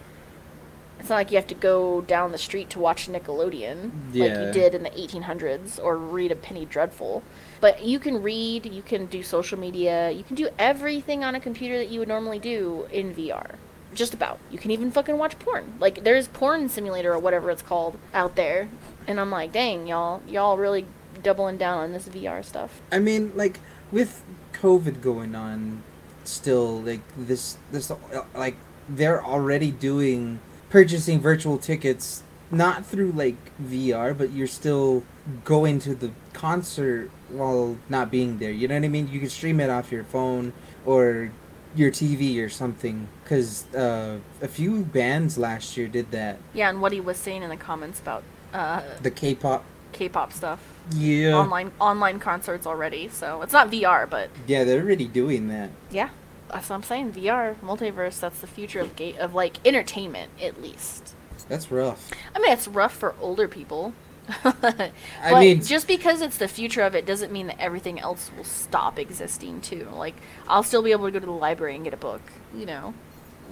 It's 1.00 1.10
not 1.10 1.16
like 1.16 1.32
you 1.32 1.38
have 1.38 1.48
to 1.48 1.56
go 1.56 2.02
down 2.02 2.32
the 2.32 2.38
street 2.38 2.70
to 2.72 2.80
watch 2.80 3.08
Nickelodeon 3.08 4.14
like 4.14 4.32
you 4.32 4.52
did 4.52 4.76
in 4.76 4.84
the 4.84 4.90
1800s 4.92 5.84
or 5.84 5.98
read 5.98 6.32
a 6.32 6.36
Penny 6.36 6.66
Dreadful. 6.66 7.24
But 7.60 7.84
you 7.84 8.00
can 8.00 8.22
read, 8.22 8.66
you 8.66 8.82
can 8.82 9.08
do 9.08 9.24
social 9.24 9.58
media, 9.60 10.12
you 10.12 10.24
can 10.24 10.36
do 10.36 10.50
everything 10.60 11.24
on 11.24 11.36
a 11.36 11.40
computer 11.40 11.78
that 11.78 11.90
you 11.90 12.00
would 12.00 12.08
normally 12.08 12.40
do 12.40 12.88
in 12.92 13.14
VR. 13.14 13.56
Just 13.94 14.14
about. 14.14 14.40
You 14.52 14.60
can 14.60 14.72
even 14.72 14.92
fucking 14.92 15.18
watch 15.18 15.40
porn. 15.40 15.74
Like 15.80 16.04
there's 16.04 16.28
porn 16.28 16.70
simulator 16.70 17.14
or 17.14 17.20
whatever 17.20 17.50
it's 17.50 17.62
called 17.62 17.98
out 18.14 18.36
there. 18.36 18.70
And 19.08 19.20
I'm 19.20 19.32
like, 19.32 19.54
dang, 19.54 19.88
y'all, 19.88 20.22
y'all 20.28 20.58
really 20.58 20.86
doubling 21.24 21.58
down 21.58 21.80
on 21.80 21.94
this 21.94 22.08
VR 22.08 22.44
stuff. 22.44 22.82
I 22.92 23.00
mean, 23.00 23.32
like 23.36 23.60
with 23.92 24.24
COVID 24.54 25.02
going 25.02 25.36
on, 25.36 25.84
still 26.24 26.82
like 26.82 27.02
this 27.18 27.58
this 27.72 27.92
like 28.36 28.58
they're 28.90 29.24
already 29.24 29.72
doing 29.72 30.40
purchasing 30.70 31.22
virtual 31.22 31.58
tickets 31.58 32.24
not 32.52 32.86
through 32.86 33.12
like 33.12 33.36
VR, 33.62 34.18
but 34.18 34.32
you're 34.32 34.48
still 34.48 35.04
going 35.44 35.80
to 35.80 35.96
the 35.96 36.12
concert 36.34 37.12
while 37.30 37.78
not 37.90 38.10
being 38.12 38.38
there. 38.40 38.52
You 38.52 38.68
know 38.68 38.76
what 38.76 38.84
I 38.86 38.88
mean? 38.90 39.08
You 39.10 39.20
can 39.20 39.30
stream 39.30 39.60
it 39.60 39.70
off 39.70 39.92
your 39.92 40.04
phone 40.04 40.54
or 40.86 41.32
your 41.76 41.92
TV 41.92 42.44
or 42.44 42.50
something. 42.50 43.08
Because 43.24 43.66
uh, 43.76 44.20
a 44.42 44.48
few 44.48 44.84
bands 44.84 45.38
last 45.38 45.78
year 45.78 45.88
did 45.88 46.12
that. 46.12 46.38
Yeah, 46.54 46.70
and 46.70 46.82
what 46.82 46.92
he 46.92 47.00
was 47.02 47.18
saying 47.18 47.44
in 47.44 47.50
the 47.50 47.58
comments 47.58 48.00
about 48.00 48.24
uh, 48.54 48.82
The 49.02 49.12
K-pop. 49.12 49.64
K-pop 49.94 50.32
stuff, 50.34 50.60
Yeah. 50.92 51.36
online 51.36 51.72
online 51.80 52.20
concerts 52.20 52.68
already. 52.68 53.10
So 53.10 53.42
it's 53.42 53.54
not 53.54 53.72
VR, 53.72 54.08
but 54.10 54.30
Yeah, 54.46 54.64
they're 54.64 54.82
already 54.82 55.08
doing 55.08 55.48
that. 55.48 55.72
yeah, 55.90 56.10
that's 56.52 56.70
what 56.70 56.76
I'm 56.76 56.84
saying. 56.84 57.14
VR, 57.14 57.56
multiverse, 57.64 58.20
that's 58.20 58.40
the 58.42 58.48
future 58.48 58.82
of 58.82 58.96
ga- 58.96 59.18
of 59.18 59.34
like 59.34 59.58
entertainment 59.66 60.32
at 60.42 60.62
least. 60.62 61.16
That's 61.50 61.72
rough. 61.72 62.12
I 62.36 62.40
mean, 62.40 62.52
it's 62.52 62.68
rough 62.68 62.94
for 62.96 63.16
older 63.22 63.48
people. 63.48 63.94
I 64.44 64.92
but 65.30 65.40
mean- 65.40 65.64
just 65.64 65.88
because 65.88 66.22
it's 66.22 66.38
the 66.38 66.48
future 66.48 66.82
of 66.82 66.96
it 66.96 67.06
doesn't 67.06 67.32
mean 67.32 67.48
that 67.48 67.60
everything 67.60 68.00
else 68.00 68.30
will 68.36 68.44
stop 68.44 69.00
existing 69.00 69.62
too. 69.62 69.88
Like, 69.94 70.16
I'll 70.48 70.64
still 70.64 70.82
be 70.84 70.92
able 70.92 71.06
to 71.06 71.12
go 71.12 71.20
to 71.20 71.26
the 71.26 71.32
library 71.32 71.76
and 71.76 71.84
get 71.84 71.94
a 71.94 71.98
book, 71.98 72.22
you 72.56 72.66
know. 72.66 72.94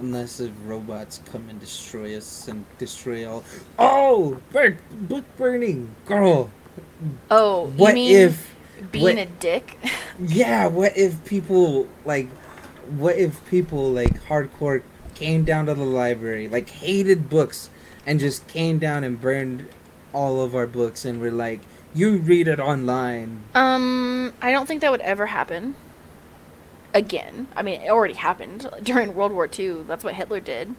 Unless 0.02 0.42
if 0.42 0.52
robots 0.66 1.22
come 1.32 1.48
and 1.50 1.58
destroy 1.60 2.18
us 2.18 2.50
and 2.50 2.66
destroy 2.78 3.26
all. 3.30 3.44
Oh, 3.80 4.42
burn, 4.52 4.78
book 4.92 5.24
burning, 5.38 5.96
girl. 6.06 6.50
Oh, 7.32 7.68
What 7.78 7.96
if? 7.98 8.54
being 8.92 9.04
what- 9.04 9.18
a 9.18 9.26
dick? 9.26 9.78
Yeah, 10.20 10.68
what 10.68 10.96
if 10.98 11.24
people 11.26 11.90
like? 12.06 12.30
What 12.98 13.18
if 13.18 13.46
people 13.50 13.92
like 13.92 14.24
hardcore 14.26 14.82
came 15.14 15.44
down 15.44 15.66
to 15.66 15.74
the 15.74 15.84
library, 15.84 16.48
like 16.48 16.70
hated 16.70 17.30
books, 17.30 17.70
and 18.06 18.18
just 18.20 18.48
came 18.48 18.80
down 18.80 19.04
and 19.04 19.20
burned 19.20 19.68
all 20.16 20.42
of 20.42 20.56
our 20.56 20.68
books, 20.68 21.06
and 21.06 21.22
we're 21.22 21.32
like, 21.32 21.62
"You 21.94 22.18
read 22.18 22.48
it 22.48 22.60
online." 22.60 23.44
um, 23.54 24.34
I 24.42 24.52
don't 24.52 24.66
think 24.66 24.82
that 24.82 24.92
would 24.92 25.02
ever 25.02 25.28
happen. 25.28 25.76
Again, 26.94 27.48
I 27.56 27.62
mean, 27.62 27.82
it 27.82 27.90
already 27.90 28.14
happened 28.14 28.70
during 28.84 29.14
World 29.14 29.34
War 29.34 29.50
II. 29.52 29.84
That's 29.84 30.04
what 30.04 30.16
Hitler 30.16 30.40
did. 30.40 30.76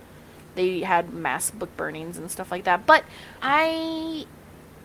They 0.54 0.80
had 0.80 1.12
mass 1.12 1.50
book 1.50 1.76
burnings 1.76 2.16
and 2.16 2.30
stuff 2.30 2.50
like 2.50 2.64
that. 2.64 2.86
But 2.86 3.04
I 3.42 4.24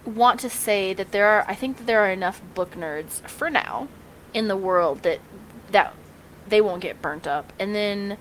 want 0.05 0.39
to 0.41 0.49
say 0.49 0.93
that 0.93 1.11
there 1.11 1.27
are 1.27 1.45
I 1.47 1.55
think 1.55 1.77
that 1.77 1.87
there 1.87 2.01
are 2.01 2.09
enough 2.09 2.41
book 2.53 2.75
nerds 2.75 3.21
for 3.27 3.49
now 3.49 3.87
in 4.33 4.47
the 4.47 4.57
world 4.57 5.03
that 5.03 5.19
that 5.71 5.93
they 6.47 6.61
won't 6.61 6.81
get 6.81 7.01
burnt 7.01 7.25
up. 7.25 7.53
And 7.59 7.73
then 7.73 8.17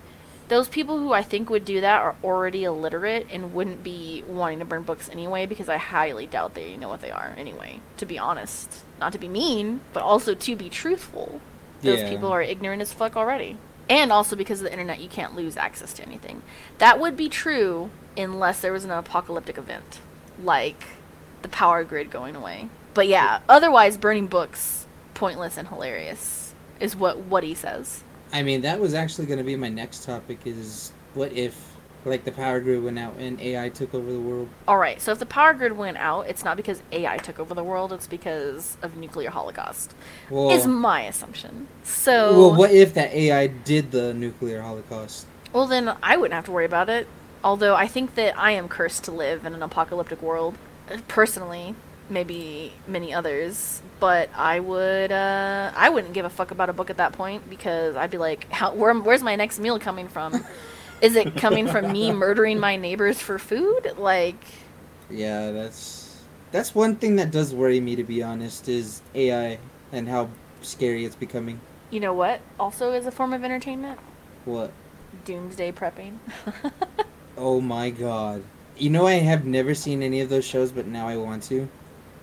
those 0.51 0.67
people 0.67 0.99
who 0.99 1.13
I 1.13 1.23
think 1.23 1.49
would 1.49 1.63
do 1.63 1.79
that 1.79 2.01
are 2.01 2.13
already 2.25 2.65
illiterate 2.65 3.27
and 3.31 3.53
wouldn't 3.53 3.83
be 3.83 4.21
wanting 4.27 4.59
to 4.59 4.65
burn 4.65 4.83
books 4.83 5.07
anyway 5.09 5.45
because 5.45 5.69
I 5.69 5.77
highly 5.77 6.27
doubt 6.27 6.55
they 6.55 6.75
know 6.75 6.89
what 6.89 6.99
they 6.99 7.09
are 7.09 7.33
anyway, 7.37 7.79
to 7.95 8.05
be 8.05 8.19
honest. 8.19 8.83
Not 8.99 9.13
to 9.13 9.17
be 9.17 9.29
mean, 9.29 9.79
but 9.93 10.03
also 10.03 10.33
to 10.33 10.55
be 10.57 10.67
truthful. 10.67 11.39
Those 11.81 12.01
Yeah. 12.01 12.09
people 12.09 12.33
are 12.33 12.41
ignorant 12.41 12.81
as 12.81 12.91
fuck 12.91 13.15
already. 13.15 13.55
And 13.89 14.11
also 14.11 14.35
because 14.35 14.59
of 14.59 14.65
the 14.65 14.73
internet 14.73 14.99
you 14.99 15.07
can't 15.07 15.37
lose 15.37 15.55
access 15.55 15.93
to 15.93 16.03
anything. 16.03 16.41
That 16.79 16.99
would 16.99 17.15
be 17.15 17.29
true 17.29 17.89
unless 18.17 18.59
there 18.59 18.73
was 18.73 18.83
an 18.83 18.91
apocalyptic 18.91 19.57
event. 19.57 20.01
Like 20.43 20.83
the 21.43 21.47
power 21.47 21.85
grid 21.85 22.11
going 22.11 22.35
away. 22.35 22.67
But 22.93 23.07
yeah, 23.07 23.39
otherwise 23.47 23.95
burning 23.95 24.27
books 24.27 24.85
pointless 25.13 25.55
and 25.55 25.69
hilarious 25.69 26.53
is 26.81 26.93
what 26.93 27.19
what 27.19 27.43
he 27.45 27.55
says. 27.55 28.03
I 28.33 28.43
mean, 28.43 28.61
that 28.61 28.79
was 28.79 28.93
actually 28.93 29.27
going 29.27 29.39
to 29.39 29.43
be 29.43 29.55
my 29.55 29.69
next 29.69 30.03
topic. 30.03 30.39
Is 30.45 30.91
what 31.13 31.31
if, 31.33 31.75
like, 32.05 32.23
the 32.23 32.31
power 32.31 32.59
grid 32.59 32.83
went 32.83 32.97
out 32.97 33.15
and 33.17 33.39
AI 33.41 33.69
took 33.69 33.93
over 33.93 34.11
the 34.11 34.19
world? 34.19 34.49
All 34.67 34.77
right, 34.77 35.01
so 35.01 35.11
if 35.11 35.19
the 35.19 35.25
power 35.25 35.53
grid 35.53 35.73
went 35.73 35.97
out, 35.97 36.27
it's 36.27 36.43
not 36.43 36.57
because 36.57 36.81
AI 36.91 37.17
took 37.17 37.39
over 37.39 37.53
the 37.53 37.63
world, 37.63 37.91
it's 37.91 38.07
because 38.07 38.77
of 38.81 38.95
nuclear 38.95 39.29
holocaust. 39.29 39.93
Well, 40.29 40.51
is 40.51 40.65
my 40.65 41.01
assumption. 41.03 41.67
So 41.83 42.37
well, 42.37 42.55
what 42.55 42.71
if 42.71 42.93
that 42.93 43.13
AI 43.13 43.47
did 43.47 43.91
the 43.91 44.13
nuclear 44.13 44.61
holocaust? 44.61 45.27
Well, 45.53 45.67
then 45.67 45.95
I 46.01 46.15
wouldn't 46.15 46.33
have 46.33 46.45
to 46.45 46.51
worry 46.51 46.65
about 46.65 46.89
it. 46.89 47.07
Although 47.43 47.75
I 47.75 47.87
think 47.87 48.15
that 48.15 48.37
I 48.37 48.51
am 48.51 48.69
cursed 48.69 49.03
to 49.05 49.11
live 49.11 49.45
in 49.45 49.53
an 49.53 49.63
apocalyptic 49.63 50.21
world, 50.21 50.57
uh, 50.89 50.97
personally. 51.07 51.75
Maybe 52.11 52.73
many 52.87 53.13
others, 53.13 53.81
but 54.01 54.29
I 54.35 54.59
would. 54.59 55.11
Uh, 55.11 55.71
I 55.75 55.89
wouldn't 55.89 56.13
give 56.13 56.25
a 56.25 56.29
fuck 56.29 56.51
about 56.51 56.69
a 56.69 56.73
book 56.73 56.89
at 56.89 56.97
that 56.97 57.13
point 57.13 57.49
because 57.49 57.95
I'd 57.95 58.11
be 58.11 58.17
like, 58.17 58.51
How, 58.51 58.73
where, 58.73 58.93
"Where's 58.93 59.23
my 59.23 59.35
next 59.37 59.59
meal 59.59 59.79
coming 59.79 60.09
from? 60.09 60.45
Is 61.01 61.15
it 61.15 61.37
coming 61.37 61.67
from 61.67 61.91
me 61.91 62.11
murdering 62.23 62.59
my 62.59 62.75
neighbors 62.75 63.19
for 63.21 63.39
food? 63.39 63.93
Like, 63.97 64.43
Yeah, 65.09 65.51
that's 65.51 66.21
that's 66.51 66.75
one 66.75 66.97
thing 66.97 67.15
that 67.15 67.31
does 67.31 67.55
worry 67.55 67.79
me, 67.79 67.95
to 67.95 68.03
be 68.03 68.21
honest, 68.21 68.67
is 68.67 69.01
AI 69.15 69.59
and 69.93 70.07
how 70.09 70.29
scary 70.61 71.05
it's 71.05 71.15
becoming. 71.15 71.61
You 71.91 72.01
know 72.01 72.13
what? 72.13 72.41
Also, 72.59 72.91
is 72.93 73.05
a 73.07 73.11
form 73.11 73.33
of 73.33 73.43
entertainment. 73.43 73.99
What? 74.45 74.71
Doomsday 75.25 75.71
prepping. 75.71 76.19
Oh 77.37 77.61
my 77.61 77.89
god. 77.89 78.43
You 78.77 78.89
know 78.89 79.07
I 79.07 79.13
have 79.13 79.45
never 79.45 79.73
seen 79.73 80.03
any 80.03 80.21
of 80.21 80.29
those 80.29 80.45
shows, 80.45 80.71
but 80.71 80.87
now 80.87 81.07
I 81.07 81.17
want 81.17 81.43
to. 81.43 81.67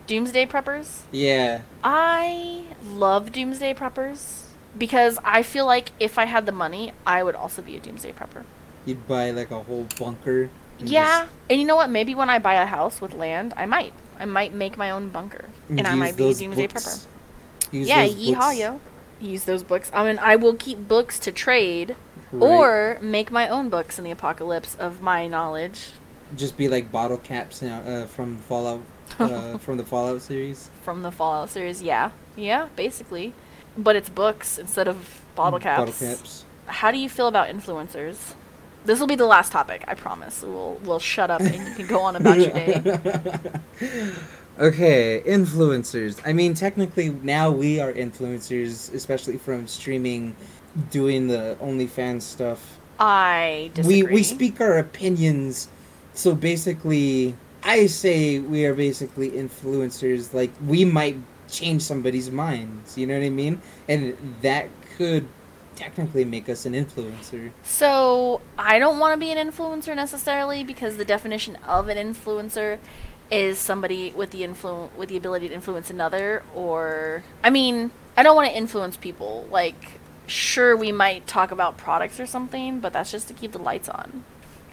Doomsday 0.09 0.47
preppers. 0.47 1.03
Yeah. 1.13 1.61
I 1.85 2.65
love 2.85 3.31
Doomsday 3.31 3.75
preppers 3.75 4.47
because 4.77 5.19
I 5.23 5.43
feel 5.45 5.67
like 5.67 5.93
if 6.01 6.19
I 6.19 6.25
had 6.25 6.47
the 6.47 6.53
money, 6.53 6.93
I 7.07 7.23
would 7.23 7.37
also 7.37 7.63
be 7.63 7.77
a 7.77 7.81
Doomsday 7.81 8.13
prepper. 8.13 8.45
You'd 8.85 9.07
buy 9.07 9.31
like 9.31 9.51
a 9.53 9.63
whole 9.63 9.87
bunker. 9.99 10.51
and 10.81 10.89
Yeah, 10.89 11.21
just 11.23 11.33
and 11.51 11.61
you 11.61 11.67
know 11.67 11.77
what? 11.77 11.91
Maybe 11.91 12.15
when 12.17 12.31
I 12.31 12.39
buy 12.41 12.55
a 12.55 12.67
house 12.67 13.01
with 13.01 13.15
land, 13.15 13.55
I 13.57 13.67
might. 13.67 13.93
I 14.19 14.25
might 14.25 14.53
make 14.53 14.77
my 14.77 14.91
own 14.91 15.11
bunker, 15.11 15.45
and 15.69 15.87
I 15.87 15.91
use 15.91 15.99
might 16.01 16.17
be 16.17 16.31
a 16.31 16.35
Doomsday 16.35 16.67
books- 16.67 17.07
prepper. 17.71 17.73
use 17.73 17.87
Yeah, 17.89 18.05
those 18.07 18.15
yeehaw, 18.17 18.35
books, 18.39 18.59
yo. 18.59 18.81
Use 19.21 19.45
those 19.45 19.63
books. 19.63 19.91
I 19.95 20.05
mean, 20.05 20.19
I 20.21 20.37
will 20.37 20.55
keep 20.55 20.89
books 20.89 21.19
to 21.21 21.31
trade, 21.33 21.95
right? 22.33 22.43
or 22.43 22.99
make 23.03 23.31
my 23.31 23.47
own 23.49 23.69
books 23.69 23.99
in 23.99 24.05
the 24.05 24.11
apocalypse 24.11 24.75
of 24.77 25.01
my 25.03 25.27
knowledge 25.29 25.91
just 26.37 26.57
be 26.59 26.69
like 26.69 26.93
bottle 26.93 27.17
caps 27.17 27.63
now 27.63 27.81
uh, 27.81 28.07
from 28.07 28.37
Fallout, 28.39 28.83
uh, 29.19 29.59
from 29.59 29.77
the 29.77 29.85
Fallout 29.85 30.23
series. 30.23 30.71
from 30.83 31.03
the 31.03 31.11
Fallout 31.11 31.51
series. 31.51 31.83
Yeah, 31.83 32.11
yeah, 32.37 32.69
basically. 32.77 33.35
But 33.77 33.97
it's 33.97 34.09
books 34.09 34.59
instead 34.59 34.89
of 34.89 35.21
bottle 35.35 35.61
caps. 35.61 35.79
Bottle 35.79 36.09
caps. 36.17 36.45
How 36.67 36.91
do 36.91 36.99
you 36.99 37.09
feel 37.09 37.29
about 37.29 37.49
influencers? 37.49 38.35
This 38.85 39.01
will 39.01 39.07
be 39.07 39.17
the 39.17 39.27
last 39.27 39.53
topic, 39.53 39.85
I 39.87 39.95
promise. 39.95 40.43
We'll 40.43 40.79
we'll 40.83 40.99
shut 40.99 41.31
up 41.31 41.41
and 41.41 41.55
you 41.55 41.75
can 41.75 41.87
go 41.87 42.01
on 42.01 42.17
about 42.17 42.39
your 42.39 42.51
day. 42.51 42.81
okay, 44.59 45.23
influencers. 45.27 46.21
I 46.25 46.33
mean, 46.33 46.55
technically 46.55 47.11
now 47.11 47.51
we 47.51 47.81
are 47.81 47.93
influencers, 47.93 48.93
especially 48.95 49.37
from 49.37 49.67
streaming, 49.67 50.37
doing 50.91 51.29
the 51.29 51.57
OnlyFans 51.61 52.23
stuff. 52.23 52.79
I 52.99 53.71
disagree. 53.75 54.03
We 54.03 54.13
we 54.15 54.23
speak 54.23 54.61
our 54.61 54.79
opinions. 54.79 55.69
So 56.15 56.35
basically, 56.35 57.37
I 57.69 57.85
say 57.85 58.39
we 58.39 58.65
are 58.65 58.75
basically 58.75 59.31
influencers. 59.31 60.33
Like 60.33 60.51
we 60.67 60.87
might 60.87 61.19
change 61.51 61.83
somebody's 61.83 62.31
minds. 62.31 62.97
You 62.97 63.07
know 63.07 63.19
what 63.19 63.27
I 63.27 63.29
mean? 63.29 63.61
And 63.87 64.17
that 64.41 64.71
could 64.97 65.29
technically 65.77 66.25
make 66.25 66.49
us 66.49 66.65
an 66.65 66.73
influencer. 66.73 67.53
So 67.65 68.41
I 68.57 68.79
don't 68.79 68.99
want 68.99 69.13
to 69.13 69.21
be 69.21 69.31
an 69.31 69.51
influencer 69.51 69.95
necessarily 69.95 70.65
because 70.65 70.97
the 70.97 71.05
definition 71.05 71.57
of 71.57 71.89
an 71.89 71.99
influencer 71.99 72.79
is 73.31 73.59
somebody 73.59 74.13
with 74.17 74.31
the 74.31 74.41
influ- 74.41 74.91
with 74.97 75.11
the 75.11 75.19
ability 75.19 75.49
to 75.49 75.55
influence 75.55 75.91
another 75.91 76.43
or 76.55 77.23
I 77.45 77.51
mean, 77.51 77.91
I 78.17 78.23
don't 78.23 78.35
want 78.35 78.49
to 78.49 78.57
influence 78.57 78.97
people. 78.97 79.47
Like 79.51 80.01
sure 80.27 80.75
we 80.75 80.91
might 80.91 81.27
talk 81.27 81.51
about 81.51 81.77
products 81.77 82.19
or 82.19 82.27
something, 82.27 82.81
but 82.81 82.95
that's 82.95 83.11
just 83.11 83.29
to 83.29 83.35
keep 83.35 83.53
the 83.53 83.59
lights 83.59 83.91
on. 83.91 84.25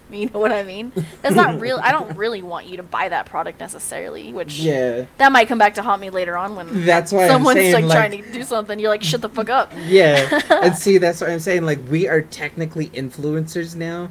You 0.12 0.30
know 0.30 0.39
what 0.39 0.51
I 0.51 0.62
mean? 0.64 0.91
That's 1.24 1.36
not 1.36 1.60
real. 1.60 1.80
I 1.82 1.91
don't 1.91 2.16
really 2.16 2.41
want 2.43 2.68
you 2.68 2.78
to 2.78 2.84
buy 2.84 3.10
that 3.10 3.26
product 3.26 3.60
necessarily, 3.60 4.32
which 4.32 4.60
Yeah. 4.60 5.06
that 5.18 5.32
might 5.32 5.47
come 5.47 5.58
back 5.58 5.74
to 5.76 5.82
haunt 5.82 5.99
me 5.99 6.12
later 6.12 6.38
on 6.38 6.56
when 6.56 6.86
That's 6.86 7.12
why 7.12 7.28
someone's 7.28 7.58
saying, 7.58 7.74
like, 7.74 7.86
like- 7.86 7.97
trying 8.12 8.24
to 8.24 8.32
do 8.32 8.43
something. 8.43 8.80
You're 8.80 8.91
like, 8.91 9.01
shut 9.03 9.22
the 9.22 9.30
fuck 9.30 9.49
up. 9.49 9.72
Yeah, 9.88 10.41
and 10.49 10.76
see, 10.84 10.99
that's 10.99 11.22
what 11.22 11.30
I'm 11.32 11.39
saying. 11.39 11.66
Like, 11.66 11.80
we 11.89 12.08
are 12.08 12.22
technically 12.22 12.89
influencers 12.89 13.76
now, 13.76 14.10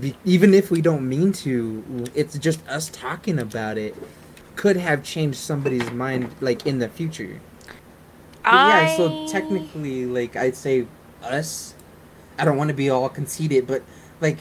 be- 0.00 0.16
even 0.24 0.54
if 0.54 0.70
we 0.72 0.80
don't 0.80 1.08
mean 1.08 1.32
to. 1.44 2.04
It's 2.16 2.36
just 2.38 2.66
us 2.68 2.88
talking 2.92 3.38
about 3.38 3.78
it 3.78 3.94
could 4.56 4.76
have 4.76 5.04
changed 5.04 5.38
somebody's 5.38 5.88
mind, 5.92 6.34
like 6.40 6.66
in 6.66 6.80
the 6.80 6.88
future. 6.88 7.40
But 8.42 8.52
yeah, 8.54 8.96
so 8.96 9.28
technically, 9.28 10.04
like 10.04 10.34
I'd 10.34 10.56
say 10.56 10.86
us. 11.22 11.74
I 12.38 12.44
don't 12.44 12.56
want 12.56 12.68
to 12.68 12.74
be 12.74 12.90
all 12.90 13.08
conceited, 13.08 13.66
but 13.68 13.82
like 14.20 14.38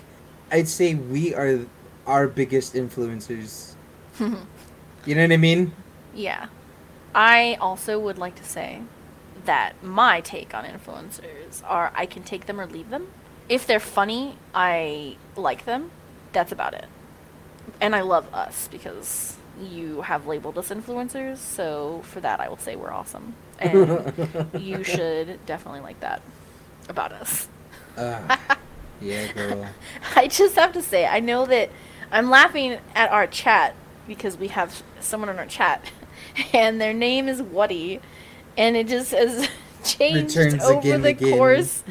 I'd 0.52 0.68
say 0.68 0.96
we 0.96 1.34
are 1.36 1.66
our 2.06 2.28
biggest 2.28 2.74
influencers. 2.74 3.74
You 5.06 5.16
know 5.16 5.22
what 5.22 5.32
I 5.32 5.38
mean? 5.38 5.72
Yeah. 6.14 6.48
I 7.16 7.58
also 7.62 7.98
would 7.98 8.18
like 8.18 8.36
to 8.36 8.44
say 8.44 8.82
that 9.46 9.82
my 9.82 10.20
take 10.20 10.54
on 10.54 10.66
influencers 10.66 11.64
are 11.64 11.94
I 11.96 12.06
can 12.06 12.24
take 12.24 12.46
them 12.46 12.60
or 12.60 12.68
leave 12.68 12.90
them. 12.90 13.08
If 13.48 13.66
they're 13.66 13.80
funny, 13.80 14.36
I 14.54 15.16
like 15.38 15.64
them. 15.64 15.92
That's 16.34 16.52
about 16.52 16.74
it. 16.74 16.88
And 17.80 17.96
I 17.96 18.02
love 18.02 18.34
us 18.34 18.68
because 18.70 19.38
you 19.62 20.02
have 20.02 20.28
labeled 20.28 20.58
us 20.58 20.70
influencers, 20.70 21.38
so 21.38 22.02
for 22.04 22.20
that 22.20 22.42
I 22.42 22.50
will 22.50 22.58
say 22.58 22.76
we're 22.76 22.92
awesome. 22.92 23.34
And 23.60 24.50
you 24.60 24.84
should 24.84 25.46
definitely 25.46 25.80
like 25.80 26.02
that 26.02 26.22
about 26.90 27.14
us. 27.14 27.48
Ah, 27.98 28.58
yeah, 29.02 29.32
girl. 29.34 29.68
I 30.16 30.28
just 30.28 30.56
have 30.56 30.74
to 30.74 30.82
say, 30.82 31.06
I 31.06 31.20
know 31.20 31.46
that 31.46 31.70
I'm 32.12 32.30
laughing 32.30 32.80
at 32.96 33.12
our 33.12 33.28
chat 33.28 33.76
because 34.08 34.38
we 34.38 34.48
have 34.50 34.84
someone 35.00 35.30
in 35.30 35.38
our 35.38 35.46
chat, 35.46 35.92
and 36.54 36.80
their 36.80 36.94
name 36.94 37.28
is 37.28 37.42
Wuddy, 37.42 38.02
and 38.58 38.76
it 38.76 38.88
just 38.88 39.12
has 39.12 39.50
changed 39.84 40.36
Returns 40.36 40.64
over 40.64 40.80
again, 40.80 41.02
the 41.02 41.10
again. 41.10 41.38
course 41.38 41.84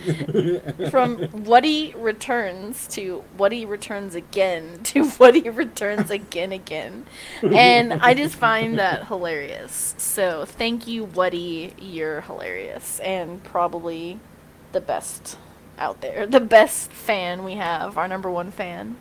from 0.91 1.19
Wuddy 1.29 1.95
returns 1.97 2.87
to 2.89 3.25
Wuddy 3.39 3.67
returns 3.67 4.15
again 4.15 4.81
to 4.85 5.05
Wuddy 5.05 5.55
returns 5.55 6.11
again 6.11 6.53
again, 6.53 7.07
and 7.43 7.95
I 7.95 8.15
just 8.15 8.35
find 8.35 8.79
that 8.79 9.07
hilarious. 9.07 9.95
So 9.99 10.45
thank 10.45 10.87
you, 10.87 11.07
Wuddy. 11.07 11.75
You're 11.79 12.23
hilarious 12.23 13.01
and 13.01 13.43
probably 13.45 14.19
the 14.73 14.81
best 14.81 15.39
out 15.79 16.01
there, 16.01 16.27
the 16.27 16.41
best 16.41 16.93
fan 16.93 17.45
we 17.45 17.55
have, 17.55 17.99
our 17.99 18.09
number 18.09 18.31
one 18.31 18.51
fan. 18.51 18.97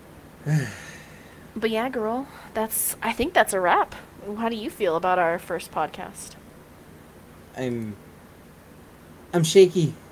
but 1.55 1.69
yeah, 1.69 1.89
girl, 1.89 2.27
that's. 2.53 2.95
I 3.01 3.11
think 3.13 3.33
that's 3.33 3.53
a 3.53 3.59
wrap. 3.59 3.95
How 4.37 4.49
do 4.49 4.55
you 4.55 4.69
feel 4.69 4.95
about 4.95 5.19
our 5.19 5.37
first 5.39 5.71
podcast? 5.71 6.31
I'm 7.57 7.95
I'm 9.33 9.43
shaky. 9.43 9.93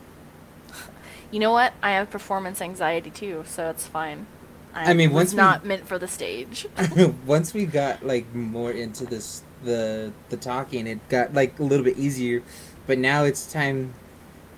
You 1.31 1.39
know 1.39 1.51
what? 1.51 1.73
I 1.81 1.93
have 1.93 2.11
performance 2.11 2.61
anxiety 2.61 3.09
too, 3.09 3.43
so 3.47 3.71
it's 3.71 3.87
fine. 3.87 4.27
I 4.75 4.93
mean, 4.93 5.09
was 5.09 5.15
once 5.15 5.31
we- 5.33 5.37
not 5.37 5.65
meant 5.65 5.87
for 5.87 5.97
the 5.97 6.07
stage. 6.07 6.67
Once 7.25 7.53
we 7.53 7.65
got 7.65 8.05
like 8.05 8.33
more 8.33 8.71
into 8.71 9.05
this 9.05 9.43
the 9.63 10.11
the 10.29 10.37
talking, 10.37 10.87
it 10.87 11.07
got 11.09 11.33
like 11.33 11.57
a 11.59 11.63
little 11.63 11.83
bit 11.83 11.97
easier. 11.97 12.43
But 12.85 12.97
now 12.97 13.23
it's 13.23 13.51
time 13.51 13.93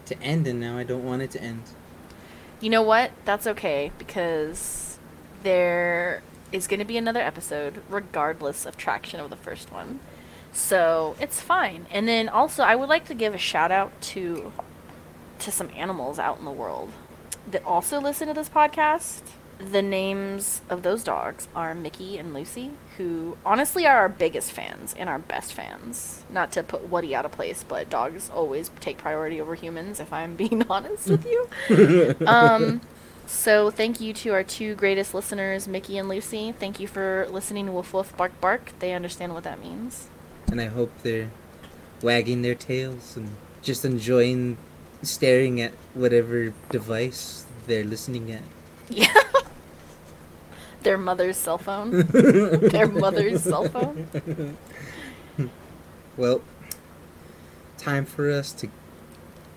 to 0.05 0.21
end 0.21 0.47
and 0.47 0.59
now 0.59 0.77
I 0.77 0.83
don't 0.83 1.03
want 1.05 1.21
it 1.21 1.31
to 1.31 1.41
end. 1.41 1.63
You 2.65 2.71
know 2.71 2.81
what? 2.81 3.11
That's 3.25 3.45
okay 3.45 3.91
because 3.99 4.97
there 5.43 6.23
is 6.51 6.65
going 6.65 6.79
to 6.79 6.85
be 6.85 6.97
another 6.97 7.19
episode 7.19 7.83
regardless 7.89 8.65
of 8.65 8.75
traction 8.75 9.19
of 9.19 9.29
the 9.29 9.35
first 9.35 9.71
one. 9.71 9.99
So, 10.51 11.15
it's 11.19 11.39
fine. 11.39 11.85
And 11.91 12.07
then 12.07 12.27
also 12.27 12.63
I 12.63 12.75
would 12.75 12.89
like 12.89 13.05
to 13.05 13.13
give 13.13 13.35
a 13.35 13.37
shout 13.37 13.71
out 13.71 14.01
to 14.13 14.51
to 15.37 15.51
some 15.51 15.69
animals 15.75 16.17
out 16.17 16.39
in 16.39 16.45
the 16.45 16.51
world 16.51 16.91
that 17.51 17.63
also 17.65 18.01
listen 18.01 18.29
to 18.29 18.33
this 18.33 18.49
podcast. 18.49 19.21
The 19.57 19.81
names 19.81 20.61
of 20.69 20.83
those 20.83 21.03
dogs 21.03 21.47
are 21.55 21.73
Mickey 21.73 22.17
and 22.17 22.33
Lucy, 22.33 22.71
who 22.97 23.37
honestly 23.45 23.85
are 23.85 23.97
our 23.97 24.09
biggest 24.09 24.51
fans 24.51 24.93
and 24.97 25.07
our 25.09 25.19
best 25.19 25.53
fans. 25.53 26.23
Not 26.29 26.51
to 26.53 26.63
put 26.63 26.89
Woody 26.89 27.15
out 27.15 27.25
of 27.25 27.31
place, 27.31 27.63
but 27.65 27.89
dogs 27.89 28.29
always 28.33 28.69
take 28.81 28.97
priority 28.97 29.39
over 29.39 29.55
humans, 29.55 29.99
if 29.99 30.11
I'm 30.11 30.35
being 30.43 30.65
honest 30.69 31.09
with 31.09 31.25
you. 31.25 32.15
um, 32.27 32.81
so 33.25 33.71
thank 33.71 34.01
you 34.01 34.13
to 34.13 34.33
our 34.33 34.43
two 34.43 34.75
greatest 34.75 35.13
listeners, 35.13 35.67
Mickey 35.67 35.97
and 35.97 36.09
Lucy. 36.09 36.51
Thank 36.51 36.79
you 36.79 36.87
for 36.87 37.27
listening 37.31 37.67
to 37.67 37.71
Woof 37.71 37.93
Woof 37.93 38.15
Bark 38.17 38.39
Bark. 38.41 38.71
They 38.79 38.93
understand 38.93 39.33
what 39.33 39.43
that 39.45 39.61
means. 39.61 40.09
And 40.47 40.61
I 40.61 40.67
hope 40.67 40.91
they're 41.01 41.31
wagging 42.01 42.41
their 42.41 42.55
tails 42.55 43.15
and 43.15 43.35
just 43.61 43.83
enjoying 43.83 44.57
staring 45.01 45.61
at 45.61 45.71
whatever 45.93 46.53
device 46.69 47.45
they're 47.67 47.83
listening 47.83 48.31
at. 48.31 48.41
Yeah. 48.87 49.11
Their 50.85 50.97
mother's 50.99 51.35
cell 51.35 51.57
phone. 51.57 51.89
Their 52.11 52.87
mother's 52.87 53.43
cell 53.43 53.67
phone. 53.67 54.57
Well, 56.17 56.41
time 57.77 58.05
for 58.05 58.31
us 58.31 58.53
to 58.53 58.69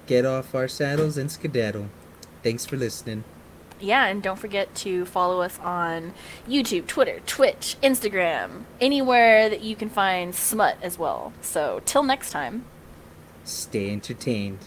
get 0.06 0.26
off 0.26 0.56
our 0.56 0.66
saddles 0.66 1.16
and 1.16 1.30
skedaddle. 1.30 1.88
Thanks 2.42 2.66
for 2.66 2.76
listening. 2.76 3.22
Yeah, 3.78 4.06
and 4.06 4.20
don't 4.20 4.40
forget 4.40 4.74
to 4.76 5.04
follow 5.04 5.40
us 5.40 5.56
on 5.60 6.14
YouTube, 6.48 6.88
Twitter, 6.88 7.20
Twitch, 7.26 7.76
Instagram, 7.80 8.64
anywhere 8.80 9.48
that 9.48 9.60
you 9.60 9.76
can 9.76 9.88
find 9.88 10.34
smut 10.34 10.78
as 10.82 10.98
well. 10.98 11.32
So, 11.42 11.80
till 11.84 12.02
next 12.02 12.30
time. 12.30 12.64
Stay 13.44 13.92
entertained. 13.92 14.58